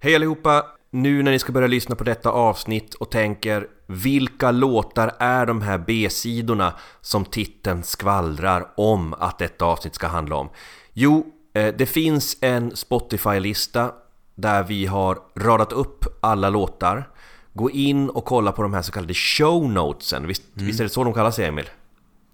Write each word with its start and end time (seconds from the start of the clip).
Hej 0.00 0.14
allihopa! 0.14 0.66
Nu 0.90 1.22
när 1.22 1.32
ni 1.32 1.38
ska 1.38 1.52
börja 1.52 1.68
lyssna 1.68 1.96
på 1.96 2.04
detta 2.04 2.30
avsnitt 2.30 2.94
och 2.94 3.10
tänker 3.10 3.66
vilka 3.86 4.50
låtar 4.50 5.14
är 5.18 5.46
de 5.46 5.62
här 5.62 5.78
B-sidorna 5.78 6.74
som 7.00 7.24
titeln 7.24 7.82
skvallrar 7.82 8.72
om 8.76 9.14
att 9.14 9.38
detta 9.38 9.64
avsnitt 9.64 9.94
ska 9.94 10.06
handla 10.06 10.36
om? 10.36 10.48
Jo, 10.92 11.26
eh, 11.54 11.74
det 11.78 11.86
finns 11.86 12.36
en 12.40 12.76
Spotify-lista 12.76 13.92
där 14.34 14.62
vi 14.62 14.86
har 14.86 15.18
radat 15.34 15.72
upp 15.72 16.04
alla 16.20 16.50
låtar. 16.50 17.08
Gå 17.52 17.70
in 17.70 18.10
och 18.10 18.24
kolla 18.24 18.52
på 18.52 18.62
de 18.62 18.74
här 18.74 18.82
så 18.82 18.92
kallade 18.92 19.14
show 19.14 19.70
notesen. 19.70 20.26
Visst, 20.26 20.42
mm. 20.56 20.66
visst 20.66 20.80
är 20.80 20.84
det 20.84 20.90
så 20.90 21.04
de 21.04 21.14
kallas 21.14 21.38
Emil? 21.38 21.70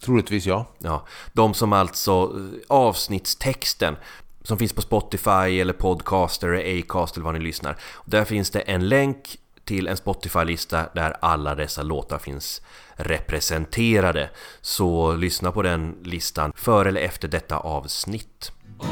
Troligtvis 0.05 0.47
ja. 0.47 0.67
ja. 0.79 1.07
De 1.33 1.55
som 1.55 1.73
alltså 1.73 2.13
eh, 2.13 2.61
avsnittstexten 2.69 3.97
som 4.45 4.59
finns 4.59 4.73
på 4.73 4.83
Spotify 4.83 5.61
eller 5.61 5.73
Podcaster 5.73 6.49
eller 6.49 6.81
Acast 6.81 7.17
eller 7.17 7.25
vad 7.25 7.35
ni 7.35 7.41
lyssnar. 7.41 7.77
Där 8.05 8.25
finns 8.25 8.51
det 8.51 8.61
en 8.61 8.89
länk 8.89 9.39
till 9.65 9.89
en 9.89 9.97
Spotify-lista 9.97 10.87
där 10.95 11.17
alla 11.21 11.55
dessa 11.55 11.83
låtar 11.83 12.19
finns 12.19 12.63
representerade. 12.95 14.31
Så 14.61 15.17
lyssna 15.17 15.53
på 15.53 15.63
den 15.63 15.97
listan 16.03 16.53
före 16.57 16.89
eller 16.89 17.01
efter 17.01 17.29
detta 17.29 17.59
avsnitt. 17.59 18.53
Oh, 18.79 18.87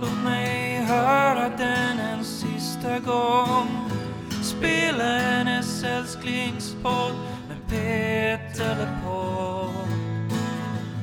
låt 0.00 0.24
mig 0.24 0.84
höra 0.84 1.48
den 1.48 1.98
en 1.98 2.24
sista 2.24 2.98
gång 2.98 3.90
Spela 4.42 5.04
hennes 5.04 5.84
älsklingspodd 5.84 7.14
med 7.48 7.68
Peter 7.68 8.76
LePaul 8.76 9.70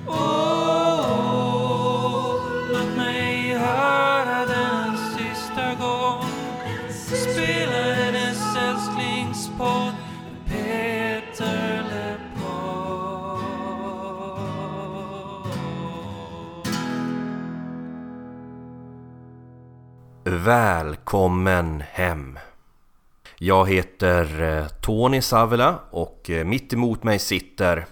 oh, 0.07 0.86
Välkommen 20.37 21.83
hem! 21.91 22.39
Jag 23.37 23.69
heter 23.69 24.41
eh, 24.41 24.67
Tony 24.67 25.21
Savela 25.21 25.79
och 25.91 26.29
eh, 26.29 26.45
mitt 26.45 26.73
emot 26.73 27.03
mig 27.03 27.19
sitter... 27.19 27.85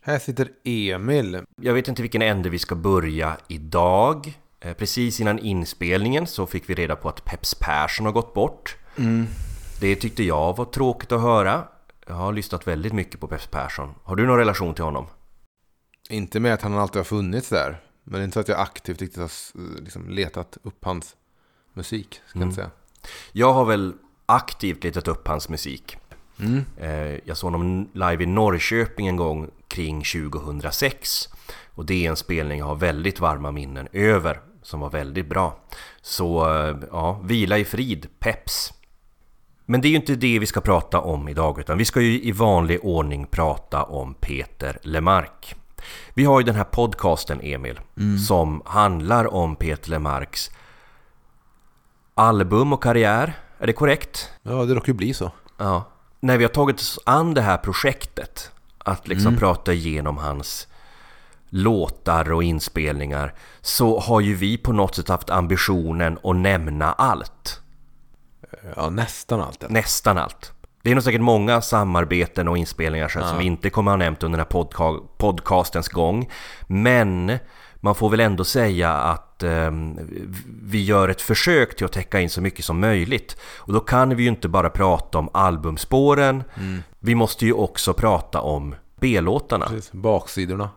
Här 0.00 0.18
sitter 0.18 0.48
Emil. 0.64 1.40
Jag 1.62 1.74
vet 1.74 1.88
inte 1.88 2.02
vilken 2.02 2.22
ände 2.22 2.48
vi 2.48 2.58
ska 2.58 2.74
börja 2.74 3.36
idag. 3.48 4.38
Eh, 4.60 4.72
precis 4.72 5.20
innan 5.20 5.38
inspelningen 5.38 6.26
så 6.26 6.46
fick 6.46 6.70
vi 6.70 6.74
reda 6.74 6.96
på 6.96 7.08
att 7.08 7.24
Peps 7.24 7.54
Persson 7.54 8.06
har 8.06 8.12
gått 8.12 8.34
bort. 8.34 8.76
Mm. 8.96 9.26
Det 9.80 9.96
tyckte 9.96 10.22
jag 10.22 10.56
var 10.56 10.64
tråkigt 10.64 11.12
att 11.12 11.20
höra. 11.20 11.64
Jag 12.06 12.14
har 12.14 12.32
lyssnat 12.32 12.66
väldigt 12.66 12.92
mycket 12.92 13.20
på 13.20 13.26
Peps 13.26 13.46
Persson. 13.46 13.94
Har 14.02 14.16
du 14.16 14.26
någon 14.26 14.38
relation 14.38 14.74
till 14.74 14.84
honom? 14.84 15.06
Inte 16.10 16.40
med 16.40 16.54
att 16.54 16.62
han 16.62 16.78
alltid 16.78 16.96
har 16.96 17.04
funnits 17.04 17.48
där. 17.48 17.80
Men 18.04 18.12
det 18.12 18.22
är 18.22 18.24
inte 18.24 18.34
så 18.34 18.40
att 18.40 18.48
jag 18.48 18.60
aktivt 18.60 19.00
riktigt 19.00 19.20
har 19.20 19.30
liksom 19.80 20.08
letat 20.08 20.58
upp 20.62 20.84
hans 20.84 21.16
musik, 21.78 22.20
ska 22.26 22.38
mm. 22.38 22.48
jag 22.48 22.54
säga. 22.54 22.70
Jag 23.32 23.52
har 23.52 23.64
väl 23.64 23.94
aktivt 24.26 24.84
letat 24.84 25.08
upp 25.08 25.28
hans 25.28 25.48
musik. 25.48 25.96
Mm. 26.40 26.64
Eh, 26.76 27.20
jag 27.24 27.36
såg 27.36 27.52
honom 27.52 27.88
live 27.92 28.24
i 28.24 28.26
Norrköping 28.26 29.06
en 29.06 29.16
gång 29.16 29.50
kring 29.68 30.02
2006. 30.02 31.28
Och 31.74 31.86
det 31.86 32.06
är 32.06 32.10
en 32.10 32.16
spelning 32.16 32.58
jag 32.58 32.66
har 32.66 32.74
väldigt 32.74 33.20
varma 33.20 33.50
minnen 33.50 33.88
över, 33.92 34.40
som 34.62 34.80
var 34.80 34.90
väldigt 34.90 35.28
bra. 35.28 35.60
Så 36.02 36.54
eh, 36.54 36.76
ja, 36.90 37.20
vila 37.24 37.58
i 37.58 37.64
frid, 37.64 38.06
peps! 38.18 38.72
Men 39.64 39.80
det 39.80 39.88
är 39.88 39.90
ju 39.90 39.96
inte 39.96 40.14
det 40.14 40.38
vi 40.38 40.46
ska 40.46 40.60
prata 40.60 41.00
om 41.00 41.28
idag, 41.28 41.60
utan 41.60 41.78
vi 41.78 41.84
ska 41.84 42.00
ju 42.00 42.22
i 42.22 42.32
vanlig 42.32 42.78
ordning 42.82 43.26
prata 43.26 43.82
om 43.82 44.14
Peter 44.14 44.78
Lemark. 44.82 45.54
Vi 46.14 46.24
har 46.24 46.40
ju 46.40 46.46
den 46.46 46.54
här 46.54 46.64
podcasten, 46.64 47.40
Emil, 47.42 47.80
mm. 47.96 48.18
som 48.18 48.62
handlar 48.64 49.34
om 49.34 49.56
Peter 49.56 49.90
Lemarks 49.90 50.50
album 52.18 52.72
och 52.72 52.82
karriär. 52.82 53.32
Är 53.58 53.66
det 53.66 53.72
korrekt? 53.72 54.30
Ja, 54.42 54.64
det 54.64 54.74
råkar 54.74 54.88
ju 54.88 54.94
bli 54.94 55.14
så. 55.14 55.32
Ja. 55.56 55.84
När 56.20 56.38
vi 56.38 56.44
har 56.44 56.48
tagit 56.48 56.76
oss 56.76 56.98
an 57.06 57.34
det 57.34 57.42
här 57.42 57.56
projektet, 57.56 58.50
att 58.78 59.08
liksom 59.08 59.28
mm. 59.28 59.38
prata 59.38 59.72
igenom 59.72 60.18
hans 60.18 60.68
låtar 61.48 62.32
och 62.32 62.42
inspelningar, 62.42 63.34
så 63.60 64.00
har 64.00 64.20
ju 64.20 64.34
vi 64.34 64.58
på 64.58 64.72
något 64.72 64.94
sätt 64.94 65.08
haft 65.08 65.30
ambitionen 65.30 66.18
att 66.22 66.36
nämna 66.36 66.92
allt. 66.92 67.60
Ja, 68.76 68.90
nästan 68.90 69.40
allt. 69.40 69.62
Eller? 69.62 69.72
Nästan 69.72 70.18
allt. 70.18 70.52
Det 70.82 70.90
är 70.90 70.94
nog 70.94 71.04
säkert 71.04 71.20
många 71.20 71.60
samarbeten 71.60 72.48
och 72.48 72.58
inspelningar 72.58 73.12
ja. 73.14 73.28
som 73.28 73.38
vi 73.38 73.44
inte 73.44 73.70
kommer 73.70 73.90
ha 73.90 73.96
nämnt 73.96 74.22
under 74.22 74.38
den 74.38 74.44
här 74.44 74.50
podca 74.50 75.00
podcastens 75.16 75.88
gång. 75.88 76.30
Men 76.66 77.38
man 77.80 77.94
får 77.94 78.10
väl 78.10 78.20
ändå 78.20 78.44
säga 78.44 78.92
att 78.92 79.42
eh, 79.42 79.70
vi 80.62 80.84
gör 80.84 81.08
ett 81.08 81.20
försök 81.20 81.76
till 81.76 81.86
att 81.86 81.92
täcka 81.92 82.20
in 82.20 82.30
så 82.30 82.40
mycket 82.40 82.64
som 82.64 82.80
möjligt. 82.80 83.36
Och 83.56 83.72
då 83.72 83.80
kan 83.80 84.16
vi 84.16 84.22
ju 84.22 84.28
inte 84.28 84.48
bara 84.48 84.70
prata 84.70 85.18
om 85.18 85.28
albumspåren, 85.32 86.42
mm. 86.54 86.82
vi 86.98 87.14
måste 87.14 87.46
ju 87.46 87.52
också 87.52 87.94
prata 87.94 88.40
om 88.40 88.74
B-låtarna. 89.00 89.70
Baksidorna. 89.92 90.70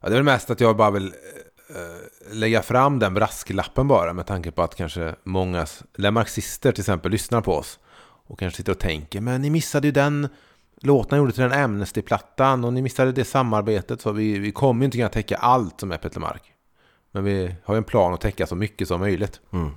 Ja, 0.00 0.08
det 0.08 0.14
är 0.14 0.16
väl 0.16 0.24
mest 0.24 0.50
att 0.50 0.60
jag 0.60 0.76
bara 0.76 0.90
vill 0.90 1.06
äh, 1.06 2.34
lägga 2.34 2.62
fram 2.62 2.98
den 2.98 3.14
brasklappen 3.14 3.88
bara 3.88 4.12
med 4.12 4.26
tanke 4.26 4.50
på 4.50 4.62
att 4.62 4.74
kanske 4.74 5.14
många 5.24 5.66
marxister 6.12 6.72
till 6.72 6.82
exempel 6.82 7.12
lyssnar 7.12 7.40
på 7.40 7.54
oss 7.54 7.78
och 8.26 8.38
kanske 8.38 8.56
sitter 8.56 8.72
och 8.72 8.78
tänker 8.78 9.20
men 9.20 9.42
ni 9.42 9.50
missade 9.50 9.88
ju 9.88 9.92
den 9.92 10.28
låtarna 10.80 11.18
gjorde 11.18 11.32
till 11.32 11.42
den 11.42 11.52
Amnesty-plattan 11.52 12.64
och 12.64 12.72
ni 12.72 12.82
missade 12.82 13.12
det 13.12 13.24
samarbetet 13.24 14.00
så 14.00 14.12
vi, 14.12 14.38
vi 14.38 14.52
kommer 14.52 14.80
ju 14.80 14.84
inte 14.84 14.96
kunna 14.96 15.08
täcka 15.08 15.36
allt 15.36 15.80
som 15.80 15.92
är 15.92 15.96
Peter 15.96 16.20
Mark. 16.20 16.42
Men 17.12 17.24
vi 17.24 17.54
har 17.64 17.74
ju 17.74 17.78
en 17.78 17.84
plan 17.84 18.14
att 18.14 18.20
täcka 18.20 18.46
så 18.46 18.54
mycket 18.54 18.88
som 18.88 19.00
möjligt. 19.00 19.40
Mm. 19.52 19.70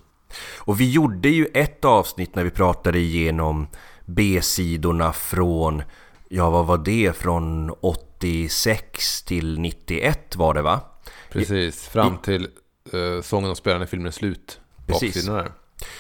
Och 0.58 0.82
vi 0.82 0.92
gjorde 0.92 1.30
ju 1.30 1.46
ett 1.46 1.86
avsnitt 1.86 2.36
när 2.36 2.44
vi 2.44 2.50
pratade 2.50 3.00
igenom 3.00 3.68
B-sidorna 4.06 5.14
från, 5.14 5.84
ja 6.30 6.50
vad 6.50 6.66
var 6.66 6.78
det, 6.78 7.16
från 7.16 7.70
86 7.70 9.24
till 9.24 9.60
91 9.60 10.36
var 10.36 10.54
det 10.54 10.62
va? 10.62 10.82
Precis, 11.30 11.88
fram 11.88 12.18
till 12.18 12.48
uh, 12.94 13.22
sången 13.22 13.52
och 13.52 13.58
spelaren 13.58 13.84
i 13.84 13.88
filmen 13.88 14.12
slut. 14.12 14.60
Precis. 14.88 15.26
Där. 15.26 15.52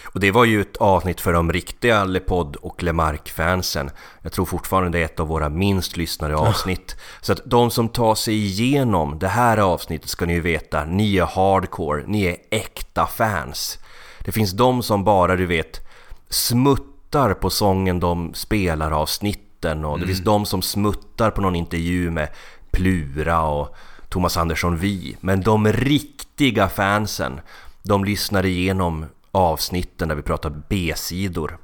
Och 0.04 0.20
det 0.20 0.32
var 0.32 0.46
ju 0.46 0.62
ett 0.62 0.78
avsnitt 0.78 1.22
för 1.22 1.34
de 1.34 1.54
riktiga 1.54 2.04
LePod 2.04 2.56
och 2.56 2.84
LeMarc-fansen. 2.84 3.90
Jag 4.22 4.32
tror 4.32 4.46
fortfarande 4.46 4.90
det 4.90 5.02
är 5.02 5.06
ett 5.06 5.20
av 5.20 5.28
våra 5.28 5.50
minst 5.50 5.98
lyssnade 5.98 6.36
avsnitt. 6.36 6.96
Så 7.22 7.34
att 7.34 7.42
de 7.46 7.72
som 7.72 7.90
tar 7.90 8.16
sig 8.16 8.36
igenom 8.36 9.20
det 9.20 9.28
här 9.28 9.58
avsnittet 9.58 10.10
ska 10.10 10.26
ni 10.26 10.34
ju 10.34 10.42
veta, 10.42 10.86
ni 10.86 11.18
är 11.18 11.26
hardcore, 11.26 12.04
ni 12.08 12.24
är 12.24 12.38
äkta 12.52 13.08
fans. 13.08 13.80
Det 14.20 14.32
finns 14.32 14.52
de 14.52 14.84
som 14.84 15.04
bara, 15.04 15.36
du 15.36 15.46
vet, 15.46 15.88
smuttar 16.30 17.34
på 17.34 17.50
sången 17.50 18.00
de 18.00 18.34
spelar 18.34 18.92
avsnitten 18.92 19.86
och 19.86 19.98
det 19.98 20.04
mm. 20.04 20.08
finns 20.08 20.26
de 20.26 20.46
som 20.46 20.62
smuttar 20.62 21.32
på 21.32 21.42
någon 21.42 21.56
intervju 21.56 22.12
med 22.12 22.30
Plura 22.72 23.42
och 23.42 23.76
Thomas 24.10 24.38
Andersson 24.38 24.78
Vi. 24.78 25.18
Men 25.20 25.42
de 25.42 25.68
riktiga 25.68 26.70
fansen, 26.70 27.40
de 27.84 28.06
lyssnar 28.06 28.46
igenom 28.46 29.06
avsnitten 29.34 30.08
där 30.08 30.16
vi 30.16 30.22
pratar 30.22 30.62
B-sidor. 30.70 31.58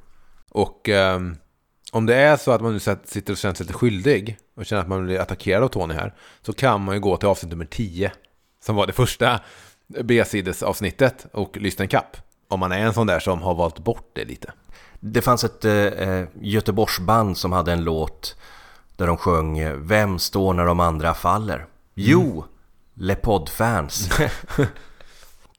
Och 0.50 0.88
eh, 0.88 1.20
om 1.92 2.06
det 2.06 2.14
är 2.14 2.36
så 2.36 2.50
att 2.50 2.60
man 2.60 2.72
nu 2.72 2.80
sitter 2.80 3.32
och 3.32 3.36
känner 3.36 3.54
sig 3.54 3.66
lite 3.66 3.78
skyldig 3.78 4.38
och 4.56 4.66
känner 4.66 4.82
att 4.82 4.88
man 4.88 5.04
blir 5.04 5.18
attackerad 5.18 5.62
av 5.62 5.68
Tony 5.68 5.94
här 5.94 6.14
så 6.42 6.52
kan 6.52 6.84
man 6.84 6.94
ju 6.94 7.00
gå 7.00 7.16
till 7.16 7.28
avsnitt 7.28 7.50
nummer 7.50 7.64
10 7.64 8.12
som 8.64 8.76
var 8.76 8.86
det 8.86 8.92
första 8.92 9.40
B-sidesavsnittet 9.86 11.26
och 11.32 11.56
lyssna 11.56 11.82
en 11.82 11.88
kapp. 11.88 12.16
Om 12.48 12.60
man 12.60 12.72
är 12.72 12.78
en 12.78 12.94
sån 12.94 13.06
där 13.06 13.20
som 13.20 13.42
har 13.42 13.54
valt 13.54 13.78
bort 13.78 14.10
det 14.12 14.24
lite. 14.24 14.52
Det 15.00 15.22
fanns 15.22 15.44
ett 15.44 15.64
eh, 15.64 16.24
Göteborgsband 16.40 17.36
som 17.36 17.52
hade 17.52 17.72
en 17.72 17.84
låt 17.84 18.36
där 18.96 19.06
de 19.06 19.16
sjöng 19.16 19.86
Vem 19.86 20.18
står 20.18 20.54
när 20.54 20.64
de 20.64 20.80
andra 20.80 21.14
faller? 21.14 21.66
Jo, 21.94 22.30
mm. 22.30 22.44
Lepod-fans. 22.94 24.10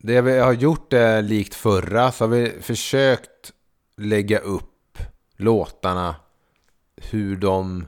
Det 0.03 0.21
vi 0.21 0.39
har 0.39 0.53
gjort 0.53 0.93
är 0.93 1.21
likt 1.21 1.55
förra 1.55 2.11
så 2.11 2.23
har 2.23 2.29
vi 2.29 2.51
försökt 2.61 3.53
lägga 3.97 4.39
upp 4.39 4.97
låtarna 5.37 6.15
hur 6.95 7.35
de 7.35 7.85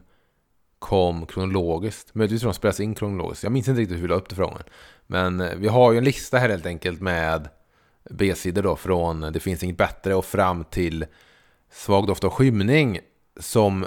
kom 0.80 1.26
kronologiskt. 1.26 2.16
Möjligtvis 2.16 2.42
hur 2.42 2.48
de 2.48 2.54
spelas 2.54 2.80
in 2.80 2.96
kronologiskt. 2.96 3.44
Jag 3.44 3.52
minns 3.52 3.68
inte 3.68 3.82
riktigt 3.82 3.98
hur 3.98 4.02
vi 4.02 4.08
la 4.08 4.16
upp 4.16 4.30
det 4.30 4.36
frågan. 4.36 4.64
Men 5.08 5.42
eh, 5.42 5.56
vi 5.56 5.68
har 5.68 5.92
ju 5.92 5.98
en 5.98 6.04
lista 6.04 6.38
här 6.38 6.50
helt 6.50 6.66
enkelt 6.66 7.02
med 7.02 7.50
B-sidor 8.10 8.62
då 8.64 8.76
från 8.76 9.22
Det 9.22 9.40
finns 9.40 9.64
inget 9.64 9.78
bättre 9.78 10.16
och 10.16 10.26
fram 10.26 10.64
till 10.64 11.06
Svag 11.72 12.08
doft 12.08 12.24
av 12.24 12.30
skymning 12.30 13.00
som 13.40 13.86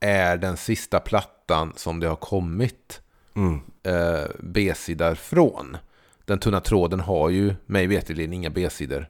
är 0.00 0.36
den 0.36 0.56
sista 0.56 1.00
plattan 1.00 1.72
som 1.76 2.00
det 2.00 2.08
har 2.08 2.16
kommit 2.16 3.00
mm. 3.36 3.60
eh, 3.82 4.30
B-sidor 4.40 5.14
från 5.14 5.76
den 6.24 6.38
tunna 6.38 6.60
tråden 6.60 7.00
har 7.00 7.30
ju 7.30 7.54
mig 7.66 7.86
veterligen 7.86 8.32
inga 8.32 8.50
B-sidor 8.50 9.08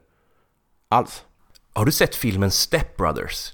alls. 0.89 1.23
Har 1.73 1.85
du 1.85 1.91
sett 1.91 2.15
filmen 2.15 2.51
Step 2.51 2.97
Brothers? 2.97 3.53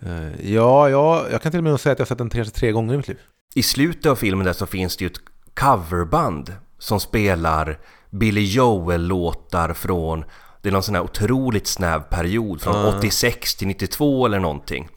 Eh, 0.00 0.52
ja, 0.52 0.88
ja, 0.88 1.26
jag 1.30 1.42
kan 1.42 1.52
till 1.52 1.58
och 1.58 1.64
med 1.64 1.80
säga 1.80 1.92
att 1.92 1.98
jag 1.98 2.06
har 2.06 2.08
sett 2.08 2.18
den 2.18 2.30
kanske 2.30 2.54
tre 2.54 2.72
gånger 2.72 2.94
i 2.94 2.96
mitt 2.96 3.08
liv. 3.08 3.18
I 3.54 3.62
slutet 3.62 4.06
av 4.06 4.16
filmen 4.16 4.46
där 4.46 4.52
så 4.52 4.66
finns 4.66 4.96
det 4.96 5.04
ju 5.04 5.10
ett 5.10 5.20
coverband 5.54 6.54
som 6.78 7.00
spelar 7.00 7.78
Billy 8.10 8.44
Joel-låtar 8.44 9.72
från 9.74 10.24
det 10.62 10.68
är 10.68 10.72
någon 10.72 10.82
sån 10.82 10.94
här 10.94 11.02
otroligt 11.02 11.66
snäv 11.66 12.00
period 12.00 12.60
från 12.60 12.76
Mm. 12.76 12.98
86 12.98 13.54
till 13.54 13.66
92 13.68 14.26
eller 14.26 14.38
någonting. 14.40 14.88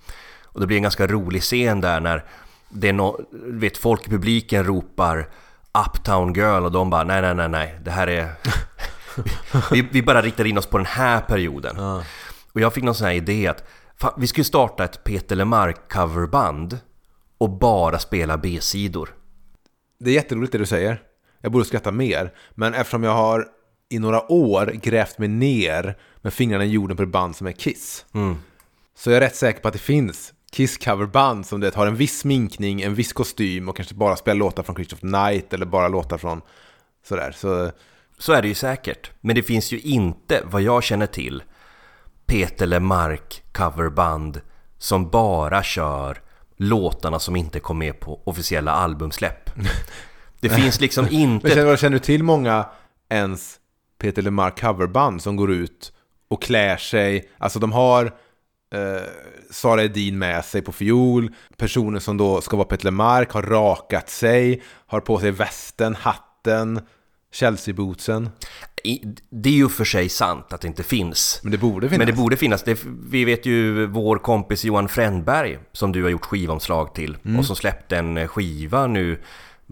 Och 0.43 0.59
det 0.59 0.67
blir 0.67 0.77
en 0.77 0.83
ganska 0.83 1.07
rolig 1.07 1.41
scen 1.41 1.81
där 1.81 1.99
när 1.99 2.25
det 2.69 2.89
är 2.89 2.93
no, 2.93 3.19
vet, 3.31 3.77
folk 3.77 4.07
i 4.07 4.09
publiken 4.09 4.63
ropar 4.63 5.29
Uptown 5.87 6.33
Girl 6.33 6.63
och 6.65 6.71
de 6.71 6.89
bara 6.89 7.03
nej 7.03 7.21
nej 7.21 7.35
nej 7.35 7.49
nej 7.49 7.79
det 7.83 7.91
här 7.91 8.07
är 8.07 8.31
vi, 9.71 9.87
vi 9.91 10.01
bara 10.01 10.21
riktar 10.21 10.45
in 10.45 10.57
oss 10.57 10.65
på 10.65 10.77
den 10.77 10.85
här 10.85 11.21
perioden. 11.21 11.77
Och 12.53 12.61
jag 12.61 12.73
fick 12.73 12.83
någon 12.83 12.95
sån 12.95 13.07
här 13.07 13.13
idé 13.13 13.47
att 13.47 13.63
fan, 13.97 14.13
vi 14.17 14.27
skulle 14.27 14.45
starta 14.45 14.83
ett 14.83 15.03
Peter 15.03 15.35
Lemark 15.35 15.91
coverband 15.93 16.79
och 17.37 17.49
bara 17.49 17.99
spela 17.99 18.37
B-sidor. 18.37 19.09
Det 19.99 20.09
är 20.09 20.13
jätteroligt 20.13 20.51
det 20.51 20.57
du 20.57 20.65
säger. 20.65 21.01
Jag 21.41 21.51
borde 21.51 21.65
skratta 21.65 21.91
mer. 21.91 22.33
Men 22.51 22.73
eftersom 22.73 23.03
jag 23.03 23.13
har 23.13 23.47
i 23.89 23.99
några 23.99 24.31
år 24.31 24.65
grävt 24.65 25.17
mig 25.17 25.27
ner 25.27 25.97
med 26.21 26.33
fingrarna 26.33 26.65
i 26.65 26.69
jorden 26.69 26.97
på 26.97 27.03
ett 27.03 27.09
band 27.09 27.35
som 27.35 27.47
är 27.47 27.51
Kiss. 27.51 28.05
Så 28.97 29.09
jag 29.09 29.17
är 29.17 29.21
rätt 29.21 29.35
säker 29.35 29.61
på 29.61 29.67
att 29.67 29.73
det 29.73 29.79
finns 29.79 30.33
Kiss 30.53 30.77
coverband 30.77 31.45
som 31.45 31.59
det 31.59 31.75
har 31.75 31.87
en 31.87 31.95
viss 31.95 32.19
sminkning, 32.19 32.81
en 32.81 32.95
viss 32.95 33.13
kostym 33.13 33.69
och 33.69 33.75
kanske 33.75 33.95
bara 33.95 34.15
spelar 34.15 34.35
låtar 34.35 34.63
från 34.63 34.75
Christopher 34.75 35.07
Knight 35.07 35.53
eller 35.53 35.65
bara 35.65 35.87
låtar 35.87 36.17
från 36.17 36.41
sådär. 37.07 37.31
Så 37.31 37.71
Så 38.17 38.33
är 38.33 38.41
det 38.41 38.47
ju 38.47 38.53
säkert. 38.53 39.11
Men 39.21 39.35
det 39.35 39.43
finns 39.43 39.71
ju 39.71 39.79
inte, 39.79 40.41
vad 40.45 40.61
jag 40.61 40.83
känner 40.83 41.07
till, 41.07 41.43
Peter 42.25 42.65
Lemark 42.65 43.43
coverband 43.51 44.41
som 44.77 45.09
bara 45.09 45.63
kör 45.63 46.21
låtarna 46.57 47.19
som 47.19 47.35
inte 47.35 47.59
kom 47.59 47.77
med 47.77 47.99
på 47.99 48.21
officiella 48.23 48.71
albumsläpp. 48.71 49.49
Det 50.39 50.49
finns 50.49 50.81
liksom 50.81 51.05
Men 51.05 51.13
inte... 51.13 51.49
känner, 51.49 51.77
känner 51.77 51.93
du 51.93 51.99
till 51.99 52.23
många 52.23 52.65
ens 53.09 53.59
Peter 53.97 54.21
Lemark 54.21 54.61
coverband 54.61 55.21
som 55.21 55.35
går 55.35 55.51
ut 55.51 55.93
och 56.27 56.41
klär 56.41 56.77
sig, 56.77 57.29
alltså 57.37 57.59
de 57.59 57.71
har 57.71 58.05
eh, 58.73 59.03
Sara 59.53 59.83
Edin 59.83 60.17
med 60.17 60.45
sig 60.45 60.61
på 60.61 60.71
fiol, 60.71 61.31
personer 61.57 61.99
som 61.99 62.17
då 62.17 62.41
ska 62.41 62.57
vara 62.57 62.67
Peter 62.67 62.85
Lemark 62.85 63.31
har 63.31 63.41
rakat 63.41 64.09
sig, 64.09 64.61
har 64.87 64.99
på 64.99 65.19
sig 65.19 65.31
västen, 65.31 65.95
hatten, 65.95 66.79
Chelsea-bootsen. 67.33 68.29
Det 69.29 69.49
är 69.49 69.53
ju 69.53 69.69
för 69.69 69.85
sig 69.85 70.09
sant 70.09 70.53
att 70.53 70.61
det 70.61 70.67
inte 70.67 70.83
finns. 70.83 71.39
Men 71.43 71.51
det 71.51 71.57
borde 71.57 71.89
finnas. 71.89 71.97
Men 71.97 72.07
det 72.07 72.13
borde 72.13 72.37
finnas. 72.37 72.63
Det, 72.63 72.79
vi 73.09 73.25
vet 73.25 73.45
ju 73.45 73.85
vår 73.85 74.17
kompis 74.17 74.65
Johan 74.65 74.87
Frändberg 74.87 75.59
som 75.71 75.91
du 75.91 76.03
har 76.03 76.09
gjort 76.09 76.25
skivomslag 76.25 76.93
till 76.95 77.17
Mm. 77.25 77.39
och 77.39 77.45
som 77.45 77.55
släppte 77.55 77.97
en 77.97 78.27
skiva 78.27 78.87
nu 78.87 79.19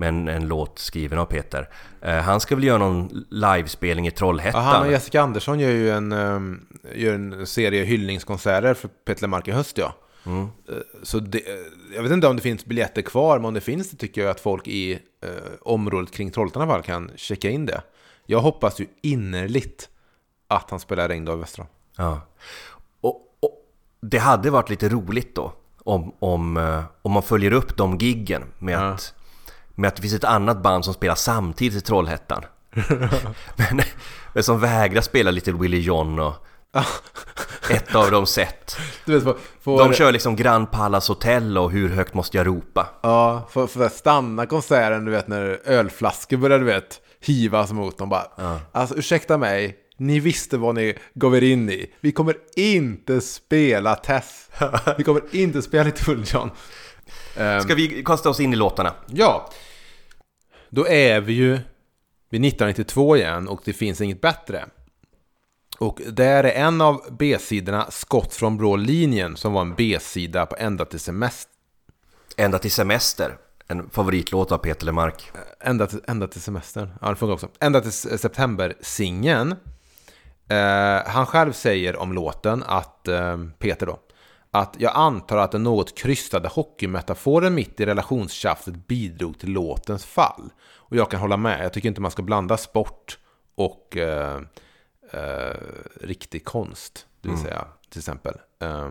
med 0.01 0.35
en, 0.35 0.47
låt 0.47 0.79
skriven 0.79 1.19
av 1.19 1.25
Peter. 1.25 1.69
Eh, 2.01 2.15
han 2.17 2.39
ska 2.39 2.55
väl 2.55 2.63
göra 2.63 2.77
någon 2.77 3.25
livespelning 3.29 4.05
i 4.07 4.09
Ja, 4.09 4.15
Trollhättan? 4.17 4.63
han 4.63 4.85
och 4.85 4.91
Jessica 4.91 5.21
Andersson 5.21 5.59
gör 5.59 5.69
ju 5.69 5.89
en, 5.91 6.11
ehm, 6.11 6.65
gör 6.95 7.13
en 7.13 7.47
serie 7.47 7.83
hyllningskonserter 7.83 8.73
för 8.73 8.87
Peter 8.87 9.21
Lemark 9.21 9.47
i 9.47 9.51
höst 9.51 9.77
ja. 9.77 9.95
Mm. 10.25 10.43
Eh, 10.43 10.75
Så 11.03 11.19
det, 11.19 11.37
eh, 11.37 11.55
jag 11.95 12.03
vet 12.03 12.11
inte 12.11 12.27
om 12.27 12.35
det 12.35 12.41
finns 12.41 12.65
biljetter 12.65 13.01
kvar, 13.01 13.37
men 13.39 13.45
om 13.45 13.53
det 13.53 13.61
finns 13.61 13.89
det 13.91 13.97
tycker 13.97 14.21
jag 14.21 14.29
att 14.29 14.39
folk 14.39 14.67
i 14.67 14.91
eh, 14.93 15.29
området 15.61 16.11
kring 16.11 16.31
Trollhättan 16.31 16.67
fall 16.67 16.81
kan 16.83 17.11
checka 17.15 17.49
in 17.49 17.65
det. 17.65 17.81
Jag 18.25 18.39
hoppas 18.39 18.79
ju 18.81 18.85
innerligt 19.01 19.89
att 20.47 20.69
han 20.69 20.79
spelar 20.79 21.07
Regndag 21.09 21.33
i 21.33 21.37
Västra. 21.37 21.65
Ja. 21.97 22.21
Och, 23.01 23.15
och 23.39 23.55
det 24.01 24.17
hade 24.17 24.49
varit 24.49 24.69
lite 24.69 24.89
roligt 24.89 25.35
då 25.35 25.53
om, 25.83 26.15
om, 26.19 26.57
eh, 26.57 26.83
om 27.01 27.11
man 27.11 27.23
följer 27.23 27.53
upp 27.53 27.77
de 27.77 27.97
giggen 27.97 28.43
med, 28.59 28.73
Ja. 28.73 28.79
att, 28.87 29.13
med 29.75 29.87
att 29.87 29.95
det 29.95 30.01
finns 30.01 30.13
ett 30.13 30.23
annat 30.23 30.63
band 30.63 30.85
som 30.85 30.93
spelar 30.93 31.15
samtidigt 31.15 31.77
i 31.77 31.81
Trollhättan. 31.81 32.43
men, 33.55 33.81
men 34.33 34.43
som 34.43 34.59
vägrar 34.59 35.01
spela 35.01 35.31
Little 35.31 35.53
Willie 35.53 35.81
John 35.81 36.19
och 36.19 36.33
ett 37.69 37.95
av 37.95 38.11
dem 38.11 38.25
sett. 38.25 38.77
Du 39.05 39.19
vet, 39.19 39.37
får, 39.61 39.77
De 39.79 39.93
kör 39.93 40.11
liksom 40.11 40.35
Grand 40.35 40.71
Palace 40.71 41.11
Hotel 41.11 41.57
och 41.57 41.71
Hur 41.71 41.89
högt 41.89 42.13
måste 42.13 42.37
jag 42.37 42.47
ropa? 42.47 42.89
Ja, 43.01 43.47
får, 43.51 43.67
får 43.67 43.89
stanna 43.89 44.45
konserten, 44.45 45.05
du 45.05 45.11
vet, 45.11 45.27
när 45.27 45.59
ölflaskor 45.65 46.37
börjar, 46.37 46.59
du 46.59 46.65
vet, 46.65 47.01
hivas 47.19 47.71
mot 47.71 47.97
dem 47.97 48.09
bara. 48.09 48.59
Alltså, 48.71 48.95
ursäkta 48.95 49.37
mig, 49.37 49.77
ni 49.97 50.19
visste 50.19 50.57
vad 50.57 50.75
ni 50.75 50.97
gav 51.13 51.35
er 51.35 51.43
in 51.43 51.69
i. 51.69 51.93
Vi 52.01 52.11
kommer 52.11 52.35
inte 52.55 53.21
spela 53.21 53.95
Tess. 53.95 54.49
Vi 54.97 55.03
kommer 55.03 55.21
inte 55.31 55.61
spela 55.61 55.83
Little 55.83 56.13
Willie 56.13 56.27
John. 56.33 56.49
Ehm, 57.37 57.61
Ska 57.61 57.75
vi 57.75 58.03
kasta 58.03 58.29
oss 58.29 58.39
in 58.39 58.53
i 58.53 58.55
låtarna? 58.55 58.93
Ja, 59.07 59.49
då 60.69 60.87
är 60.87 61.21
vi 61.21 61.33
ju 61.33 61.51
vid 62.29 62.45
1992 62.45 63.17
igen 63.17 63.47
och 63.47 63.61
det 63.65 63.73
finns 63.73 64.01
inget 64.01 64.21
bättre. 64.21 64.65
Och 65.77 66.01
där 66.07 66.43
är 66.43 66.51
en 66.65 66.81
av 66.81 67.01
B-sidorna 67.19 67.91
Skott 67.91 68.33
från 68.33 68.57
blå 68.57 68.75
linjen 68.75 69.37
som 69.37 69.53
var 69.53 69.61
en 69.61 69.75
B-sida 69.75 70.45
på 70.45 70.55
ända 70.59 70.85
till 70.85 70.99
semester. 70.99 71.51
Ända 72.37 72.59
till 72.59 72.71
semester. 72.71 73.37
En 73.67 73.89
favoritlåt 73.89 74.51
av 74.51 74.57
Peter 74.57 74.85
Lemark. 74.85 75.31
Ända 75.59 75.87
till, 75.87 76.01
ända 76.07 76.27
till 76.27 76.41
semestern. 76.41 76.89
Ja, 77.01 77.09
det 77.09 77.15
funkar 77.15 77.33
också. 77.33 77.47
Ända 77.59 77.81
till 77.81 77.91
september-singeln. 77.91 79.55
Eh, 80.47 81.11
han 81.11 81.25
själv 81.25 81.53
säger 81.53 81.95
om 81.95 82.13
låten 82.13 82.63
att, 82.63 83.07
eh, 83.07 83.37
Peter 83.59 83.85
då, 83.85 83.99
att 84.51 84.75
jag 84.79 84.91
antar 84.95 85.37
att 85.37 85.51
den 85.51 85.63
något 85.63 85.97
krystade 85.97 86.47
hockeymetaforen 86.47 87.55
mitt 87.55 87.79
i 87.79 87.85
relationstjafset 87.85 88.87
bidrog 88.87 89.39
till 89.39 89.51
låtens 89.51 90.05
fall. 90.05 90.49
Och 90.75 90.95
jag 90.95 91.11
kan 91.11 91.19
hålla 91.19 91.37
med. 91.37 91.65
Jag 91.65 91.73
tycker 91.73 91.87
inte 91.87 92.01
man 92.01 92.11
ska 92.11 92.21
blanda 92.21 92.57
sport 92.57 93.19
och 93.55 93.97
eh, 93.97 94.41
eh, 95.11 95.55
riktig 96.01 96.45
konst. 96.45 97.05
Det 97.21 97.29
vill 97.29 97.37
säga, 97.37 97.67
till 97.89 97.99
exempel. 97.99 98.33
Eh, 98.61 98.89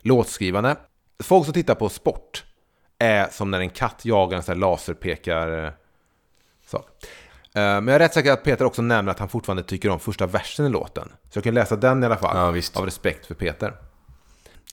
låtskrivande. 0.00 0.76
Folk 1.22 1.44
som 1.44 1.54
tittar 1.54 1.74
på 1.74 1.88
sport 1.88 2.44
är 2.98 3.28
som 3.30 3.50
när 3.50 3.60
en 3.60 3.70
katt 3.70 4.04
jagar 4.04 4.36
en 4.36 4.42
sån 4.42 4.52
här 4.52 4.60
laserpekar 4.60 5.64
eh, 5.64 5.72
sak. 6.66 6.86
Eh, 7.54 7.62
Men 7.62 7.86
jag 7.86 7.94
är 7.94 7.98
rätt 7.98 8.14
säker 8.14 8.32
att 8.32 8.44
Peter 8.44 8.64
också 8.64 8.82
nämner 8.82 9.12
att 9.12 9.18
han 9.18 9.28
fortfarande 9.28 9.62
tycker 9.62 9.90
om 9.90 10.00
första 10.00 10.26
versen 10.26 10.66
i 10.66 10.68
låten. 10.68 11.08
Så 11.30 11.36
jag 11.36 11.44
kan 11.44 11.54
läsa 11.54 11.76
den 11.76 12.02
i 12.02 12.06
alla 12.06 12.16
fall. 12.16 12.36
Ja. 12.56 12.80
Av 12.80 12.84
respekt 12.84 13.26
för 13.26 13.34
Peter. 13.34 13.76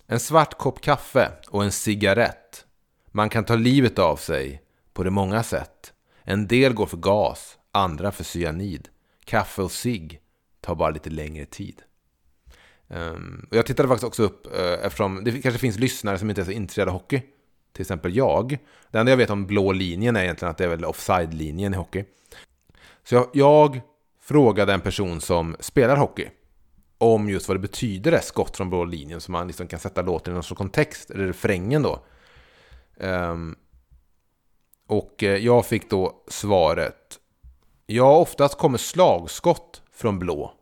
En 0.08 0.20
svart 0.20 0.58
kopp 0.58 0.82
kaffe 0.82 1.32
och 1.50 1.64
en 1.64 1.72
cigarett. 1.72 2.66
Man 3.12 3.30
kan 3.30 3.44
ta 3.44 3.56
livet 3.56 4.00
av 4.00 4.16
sig 4.16 4.62
på 4.94 5.04
det 5.04 5.10
många 5.10 5.44
sätt. 5.44 5.94
En 6.24 6.48
del 6.48 6.74
går 6.74 6.86
för 6.86 6.98
gas, 6.98 7.58
andra 7.72 8.12
för 8.12 8.24
cyanid. 8.24 8.90
Kaffe 9.26 9.62
och 9.62 9.72
cigg 9.72 10.22
tar 10.62 10.76
bara 10.76 10.90
lite 10.90 11.10
längre 11.10 11.46
tid. 11.46 11.82
Ehm, 12.90 13.48
och 13.52 13.58
jag 13.58 13.66
tittade 13.66 13.90
faktiskt 13.90 14.08
också 14.08 14.24
upp, 14.24 14.56
eh, 14.56 14.86
eftersom 14.86 15.24
det 15.24 15.42
kanske 15.42 15.60
finns 15.60 15.80
lyssnare 15.80 16.18
som 16.20 16.30
inte 16.30 16.42
är 16.42 16.46
så 16.46 16.52
intresserade 16.52 16.92
av 16.92 16.98
hockey. 16.98 17.22
Till 17.74 17.82
exempel 17.82 18.16
jag. 18.16 18.58
Det 18.92 19.00
enda 19.00 19.12
jag 19.12 19.18
vet 19.18 19.30
om 19.30 19.46
blå 19.46 19.72
linjen 19.72 20.16
är 20.16 20.24
egentligen 20.24 20.52
att 20.52 20.58
det 20.58 20.64
är 20.64 20.68
väl 20.68 20.86
offside-linjen 20.86 21.74
i 21.74 21.78
hockey. 21.78 22.06
Så 23.04 23.16
jag, 23.16 23.30
jag 23.34 23.82
frågade 24.22 24.74
en 24.74 24.82
person 24.82 25.22
som 25.22 25.56
spelar 25.60 25.98
hockey 25.98 26.30
om 26.98 27.30
just 27.30 27.48
vad 27.48 27.58
det 27.58 27.62
betyder 27.62 28.12
det 28.12 28.22
skott 28.22 28.58
från 28.58 28.70
blå 28.70 28.86
linjen 28.86 29.22
så 29.22 29.32
man 29.32 29.48
liksom 29.48 29.68
kan 29.68 29.80
sätta 29.80 30.02
låten 30.02 30.32
i 30.32 30.36
någon 30.36 30.44
sorts 30.44 30.58
kontext, 30.58 31.10
eller 31.10 31.28
refrängen 31.28 31.84
då. 31.84 32.06
Um, 32.98 33.56
och 34.88 35.24
eh, 35.24 35.38
jag 35.38 35.66
fick 35.66 35.90
då 35.90 36.24
svaret 36.28 37.20
Ja, 37.90 38.18
oftast 38.18 38.58
kommer 38.58 38.78
slagskott 38.78 39.82
från 39.94 40.20
blå. 40.20 40.54